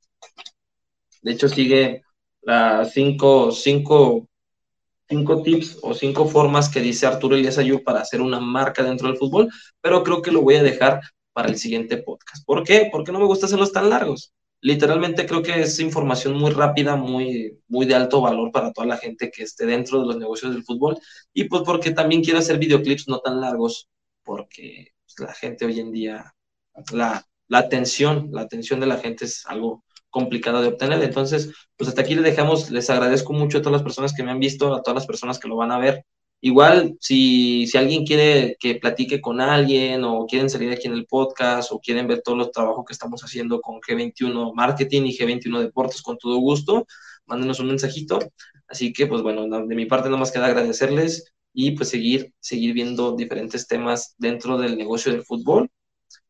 De 1.23 1.33
hecho, 1.33 1.49
sigue 1.49 2.03
las 2.43 2.93
cinco, 2.93 3.53
cinco, 3.53 4.28
cinco 5.09 5.43
tips 5.43 5.78
o 5.82 5.95
cinco 5.95 6.26
formas 6.26 6.68
que 6.68 6.80
dice 6.80 7.07
Arturo 7.07 7.36
Elías 7.36 7.59
Ayú 7.59 7.82
para 7.82 8.01
hacer 8.01 8.20
una 8.20 8.41
marca 8.41 8.82
dentro 8.82 9.09
del 9.09 9.18
fútbol, 9.18 9.49
pero 9.80 10.03
creo 10.03 10.22
que 10.22 10.30
lo 10.30 10.43
voy 10.43 10.57
a 10.57 10.62
dejar 10.62 11.01
para 11.32 11.49
el 11.49 11.57
siguiente 11.57 11.99
podcast. 11.99 12.45
¿Por 12.45 12.64
qué? 12.64 12.88
Porque 12.91 13.12
no 13.12 13.18
me 13.18 13.26
gusta 13.26 13.47
hacerlos 13.47 13.72
tan 13.72 13.91
largos. 13.91 14.32
Literalmente 14.62 15.26
creo 15.26 15.43
que 15.43 15.61
es 15.61 15.80
información 15.80 16.34
muy 16.34 16.51
rápida, 16.51 16.95
muy, 16.97 17.59
muy 17.66 17.86
de 17.86 17.95
alto 17.95 18.20
valor 18.20 18.53
para 18.53 18.72
toda 18.72 18.86
la 18.86 18.99
gente 18.99 19.30
que 19.30 19.45
esté 19.45 19.64
dentro 19.64 20.01
de 20.01 20.07
los 20.07 20.16
negocios 20.18 20.53
del 20.53 20.64
fútbol. 20.64 20.99
Y 21.32 21.45
pues 21.45 21.62
porque 21.64 21.93
también 21.93 22.22
quiero 22.22 22.38
hacer 22.38 22.59
videoclips 22.59 23.09
no 23.09 23.20
tan 23.20 23.41
largos, 23.41 23.88
porque 24.22 24.93
pues, 25.05 25.28
la 25.28 25.34
gente 25.34 25.64
hoy 25.64 25.80
en 25.80 25.93
día, 25.93 26.34
la, 26.93 27.26
la 27.49 27.59
atención, 27.59 28.28
la 28.32 28.43
atención 28.43 28.80
de 28.80 28.86
la 28.86 28.99
gente 28.99 29.24
es 29.24 29.47
algo 29.47 29.82
complicado 30.11 30.61
de 30.63 30.69
obtener. 30.69 31.03
Entonces, 31.03 31.53
pues 31.77 31.89
hasta 31.89 32.03
aquí 32.03 32.15
les 32.15 32.25
dejamos, 32.25 32.71
les 32.71 32.91
agradezco 32.91 33.33
mucho 33.33 33.59
a 33.59 33.63
todas 33.63 33.73
las 33.73 33.83
personas 33.83 34.13
que 34.15 34.23
me 34.23 34.31
han 34.31 34.41
visto, 34.41 34.75
a 34.75 34.83
todas 34.83 34.97
las 34.97 35.07
personas 35.07 35.39
que 35.39 35.49
lo 35.49 35.57
van 35.57 35.73
a 35.73 35.79
ver. 35.79 36.05
Igual, 36.43 36.97
si, 37.01 37.67
si 37.67 37.77
alguien 37.77 38.07
quiere 38.07 38.57
que 38.59 38.77
platique 38.77 39.21
con 39.21 39.41
alguien 39.41 40.05
o 40.05 40.27
quieren 40.27 40.49
salir 40.49 40.73
aquí 40.73 40.87
en 40.89 40.95
el 40.95 41.07
podcast 41.07 41.71
o 41.71 41.81
quieren 41.81 42.07
ver 42.07 42.23
todos 42.23 42.39
los 42.39 42.51
trabajos 42.51 42.85
que 42.87 42.95
estamos 42.95 43.23
haciendo 43.23 43.61
con 43.61 43.81
G21 43.81 44.55
Marketing 44.55 45.03
y 45.03 45.17
G21 45.17 45.61
Deportes, 45.61 46.03
con 46.03 46.17
todo 46.17 46.39
gusto, 46.39 46.87
mándenos 47.27 47.61
un 47.61 47.69
mensajito. 47.69 48.19
Así 48.69 48.93
que, 48.93 49.07
pues 49.07 49.23
bueno, 49.23 49.47
de 49.49 49.75
mi 49.75 49.87
parte 49.87 50.09
nada 50.09 50.19
más 50.19 50.33
queda 50.33 50.47
agradecerles 50.47 51.33
y 51.53 51.73
pues 51.73 51.91
seguir, 51.91 52.33
seguir 52.41 52.73
viendo 52.73 53.17
diferentes 53.17 53.67
temas 53.67 54.15
dentro 54.19 54.57
del 54.57 54.79
negocio 54.79 55.13
del 55.13 55.25
fútbol 55.25 55.71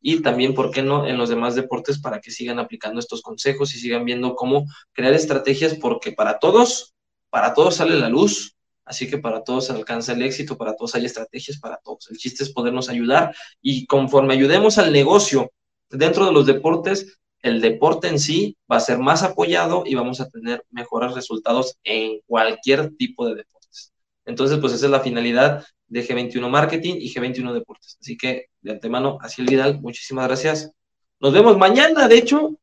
y 0.01 0.21
también, 0.21 0.53
¿por 0.53 0.71
qué 0.71 0.81
no?, 0.81 1.07
en 1.07 1.17
los 1.17 1.29
demás 1.29 1.55
deportes 1.55 1.99
para 1.99 2.19
que 2.19 2.31
sigan 2.31 2.59
aplicando 2.59 2.99
estos 2.99 3.21
consejos 3.21 3.73
y 3.75 3.79
sigan 3.79 4.05
viendo 4.05 4.35
cómo 4.35 4.65
crear 4.93 5.13
estrategias, 5.13 5.75
porque 5.75 6.11
para 6.11 6.39
todos, 6.39 6.93
para 7.29 7.53
todos 7.53 7.75
sale 7.75 7.97
la 7.99 8.09
luz, 8.09 8.55
así 8.85 9.09
que 9.09 9.17
para 9.17 9.43
todos 9.43 9.67
se 9.67 9.73
alcanza 9.73 10.13
el 10.13 10.21
éxito, 10.21 10.57
para 10.57 10.75
todos 10.75 10.95
hay 10.95 11.05
estrategias, 11.05 11.59
para 11.59 11.77
todos. 11.77 12.09
El 12.09 12.17
chiste 12.17 12.43
es 12.43 12.51
podernos 12.51 12.89
ayudar 12.89 13.33
y 13.61 13.85
conforme 13.85 14.33
ayudemos 14.33 14.77
al 14.77 14.91
negocio 14.91 15.51
dentro 15.89 16.25
de 16.25 16.31
los 16.31 16.45
deportes, 16.45 17.19
el 17.41 17.61
deporte 17.61 18.07
en 18.07 18.19
sí 18.19 18.57
va 18.71 18.77
a 18.77 18.81
ser 18.81 18.99
más 18.99 19.23
apoyado 19.23 19.83
y 19.85 19.95
vamos 19.95 20.21
a 20.21 20.29
tener 20.29 20.63
mejores 20.69 21.13
resultados 21.13 21.77
en 21.83 22.19
cualquier 22.25 22.95
tipo 22.95 23.27
de 23.27 23.35
deportes. 23.35 23.93
Entonces, 24.25 24.59
pues 24.59 24.73
esa 24.73 24.85
es 24.85 24.91
la 24.91 24.99
finalidad 24.99 25.65
de 25.91 26.07
G21 26.07 26.49
Marketing 26.49 26.95
y 26.99 27.13
G21 27.13 27.53
Deportes. 27.53 27.97
Así 27.99 28.17
que 28.17 28.45
de 28.61 28.71
antemano, 28.71 29.17
así 29.21 29.41
el 29.41 29.47
Vidal, 29.47 29.81
muchísimas 29.81 30.25
gracias. 30.25 30.71
Nos 31.19 31.33
vemos 31.33 31.57
mañana, 31.57 32.07
de 32.07 32.17
hecho, 32.17 32.57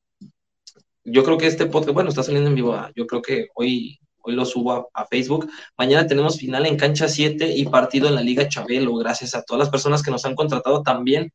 yo 1.04 1.22
creo 1.24 1.36
que 1.36 1.46
este 1.46 1.66
podcast, 1.66 1.92
bueno, 1.92 2.08
está 2.08 2.22
saliendo 2.22 2.48
en 2.48 2.56
vivo, 2.56 2.72
ah, 2.72 2.90
yo 2.96 3.06
creo 3.06 3.20
que 3.20 3.48
hoy, 3.54 4.00
hoy 4.22 4.34
lo 4.34 4.46
subo 4.46 4.90
a, 4.94 5.06
Facebook. 5.06 5.50
Mañana 5.76 6.06
tenemos 6.06 6.38
final 6.38 6.64
en 6.64 6.78
cancha 6.78 7.06
7 7.06 7.54
y 7.54 7.66
partido 7.66 8.08
en 8.08 8.14
la 8.14 8.22
Liga 8.22 8.48
Chabelo, 8.48 8.94
gracias 8.94 9.34
a 9.34 9.42
todas 9.42 9.58
las 9.58 9.70
personas 9.70 10.02
que 10.02 10.10
nos 10.10 10.24
han 10.24 10.34
contratado 10.34 10.82
también 10.82 11.30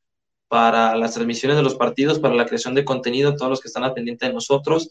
para 0.48 0.96
las 0.96 1.14
transmisiones 1.14 1.58
de 1.58 1.64
los 1.64 1.76
partidos, 1.76 2.18
para 2.18 2.34
la 2.34 2.48
creación 2.48 2.74
de 2.74 2.86
contenido, 2.86 3.36
todos 3.36 3.52
los 3.52 3.62
que 3.62 3.68
están 3.68 3.84
al 3.84 3.94
pendiente 3.94 4.26
de 4.26 4.34
nosotros. 4.34 4.90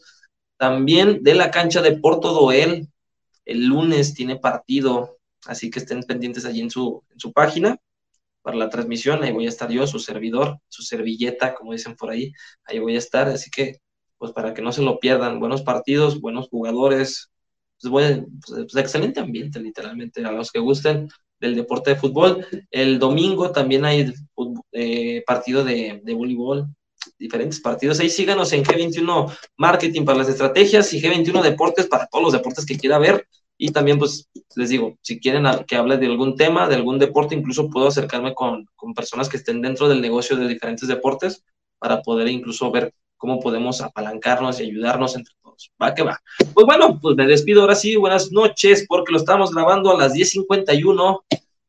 También 0.57 1.21
de 1.21 1.35
la 1.35 1.51
cancha 1.51 1.81
de 1.81 1.97
Porto 1.97 2.31
Doel, 2.31 2.87
el 3.43 3.65
lunes 3.65 4.13
tiene 4.13 4.37
partido 4.37 5.17
así 5.45 5.69
que 5.69 5.79
estén 5.79 6.03
pendientes 6.03 6.45
allí 6.45 6.61
en 6.61 6.69
su, 6.69 7.03
en 7.11 7.19
su 7.19 7.31
página 7.33 7.77
para 8.41 8.57
la 8.57 8.69
transmisión, 8.69 9.23
ahí 9.23 9.31
voy 9.31 9.45
a 9.45 9.49
estar 9.49 9.69
yo, 9.69 9.87
su 9.87 9.99
servidor, 9.99 10.59
su 10.67 10.83
servilleta, 10.83 11.55
como 11.55 11.71
dicen 11.71 11.95
por 11.95 12.09
ahí, 12.09 12.33
ahí 12.65 12.79
voy 12.79 12.95
a 12.95 12.99
estar, 12.99 13.27
así 13.29 13.49
que 13.49 13.79
pues 14.17 14.31
para 14.31 14.53
que 14.53 14.61
no 14.61 14.71
se 14.71 14.81
lo 14.81 14.99
pierdan, 14.99 15.39
buenos 15.39 15.63
partidos, 15.63 16.21
buenos 16.21 16.47
jugadores, 16.49 17.29
pues, 17.81 18.21
pues, 18.47 18.75
excelente 18.75 19.19
ambiente 19.19 19.59
literalmente, 19.59 20.23
a 20.25 20.31
los 20.31 20.51
que 20.51 20.59
gusten 20.59 21.09
del 21.39 21.55
deporte 21.55 21.91
de 21.91 21.95
fútbol. 21.97 22.45
El 22.71 22.99
domingo 22.99 23.51
también 23.51 23.83
hay 23.85 24.13
eh, 24.71 25.23
partido 25.25 25.63
de, 25.65 26.01
de 26.03 26.13
voleibol, 26.13 26.67
diferentes 27.19 27.59
partidos. 27.59 27.99
Ahí 27.99 28.09
síganos 28.09 28.53
en 28.53 28.63
G21 28.63 29.37
Marketing 29.57 30.05
para 30.05 30.19
las 30.19 30.29
estrategias 30.29 30.93
y 30.93 31.01
G21 31.01 31.41
Deportes 31.41 31.87
para 31.87 32.07
todos 32.07 32.23
los 32.23 32.33
deportes 32.33 32.65
que 32.65 32.77
quiera 32.77 32.97
ver. 32.99 33.27
Y 33.57 33.71
también, 33.71 33.99
pues, 33.99 34.29
les 34.55 34.69
digo, 34.69 34.97
si 35.01 35.19
quieren 35.19 35.45
que 35.67 35.75
hable 35.75 35.97
de 35.97 36.07
algún 36.07 36.35
tema, 36.35 36.67
de 36.67 36.75
algún 36.75 36.99
deporte, 36.99 37.35
incluso 37.35 37.69
puedo 37.69 37.87
acercarme 37.87 38.33
con, 38.33 38.67
con 38.75 38.93
personas 38.93 39.29
que 39.29 39.37
estén 39.37 39.61
dentro 39.61 39.87
del 39.87 40.01
negocio 40.01 40.35
de 40.35 40.47
diferentes 40.47 40.87
deportes 40.87 41.43
para 41.79 42.01
poder 42.01 42.27
incluso 42.27 42.71
ver 42.71 42.93
cómo 43.17 43.39
podemos 43.39 43.79
apalancarnos 43.81 44.59
y 44.59 44.63
ayudarnos 44.63 45.15
entre 45.15 45.33
todos. 45.41 45.71
Va 45.81 45.93
que 45.93 46.03
va. 46.03 46.19
Pues 46.53 46.65
bueno, 46.65 46.99
pues 47.01 47.15
me 47.15 47.25
despido 47.25 47.61
ahora 47.61 47.75
sí. 47.75 47.95
Buenas 47.95 48.31
noches, 48.31 48.85
porque 48.87 49.13
lo 49.13 49.17
estamos 49.17 49.53
grabando 49.53 49.91
a 49.91 49.97
las 49.97 50.13
10.51 50.13 51.21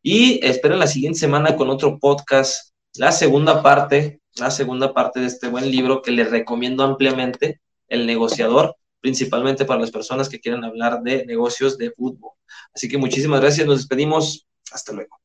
y 0.03 0.45
esperen 0.45 0.79
la 0.79 0.87
siguiente 0.87 1.19
semana 1.19 1.57
con 1.57 1.71
otro 1.71 1.99
podcast, 1.99 2.73
la 2.97 3.11
segunda 3.11 3.63
parte, 3.63 4.21
la 4.37 4.51
segunda 4.51 4.93
parte 4.93 5.21
de 5.21 5.27
este 5.27 5.49
buen 5.49 5.71
libro 5.71 6.03
que 6.03 6.11
les 6.11 6.31
recomiendo 6.31 6.85
ampliamente, 6.85 7.61
El 7.89 8.07
negociador 8.07 8.77
principalmente 9.05 9.67
para 9.67 9.83
las 9.83 9.91
personas 9.91 10.31
que 10.31 10.41
quieren 10.41 10.65
hablar 10.65 11.03
de 11.03 11.27
negocios 11.27 11.77
de 11.77 11.91
fútbol. 11.91 12.31
Así 12.75 12.89
que 12.89 12.97
muchísimas 12.97 13.39
gracias, 13.39 13.67
nos 13.67 13.77
despedimos, 13.77 14.47
hasta 14.73 14.95
luego. 14.95 15.24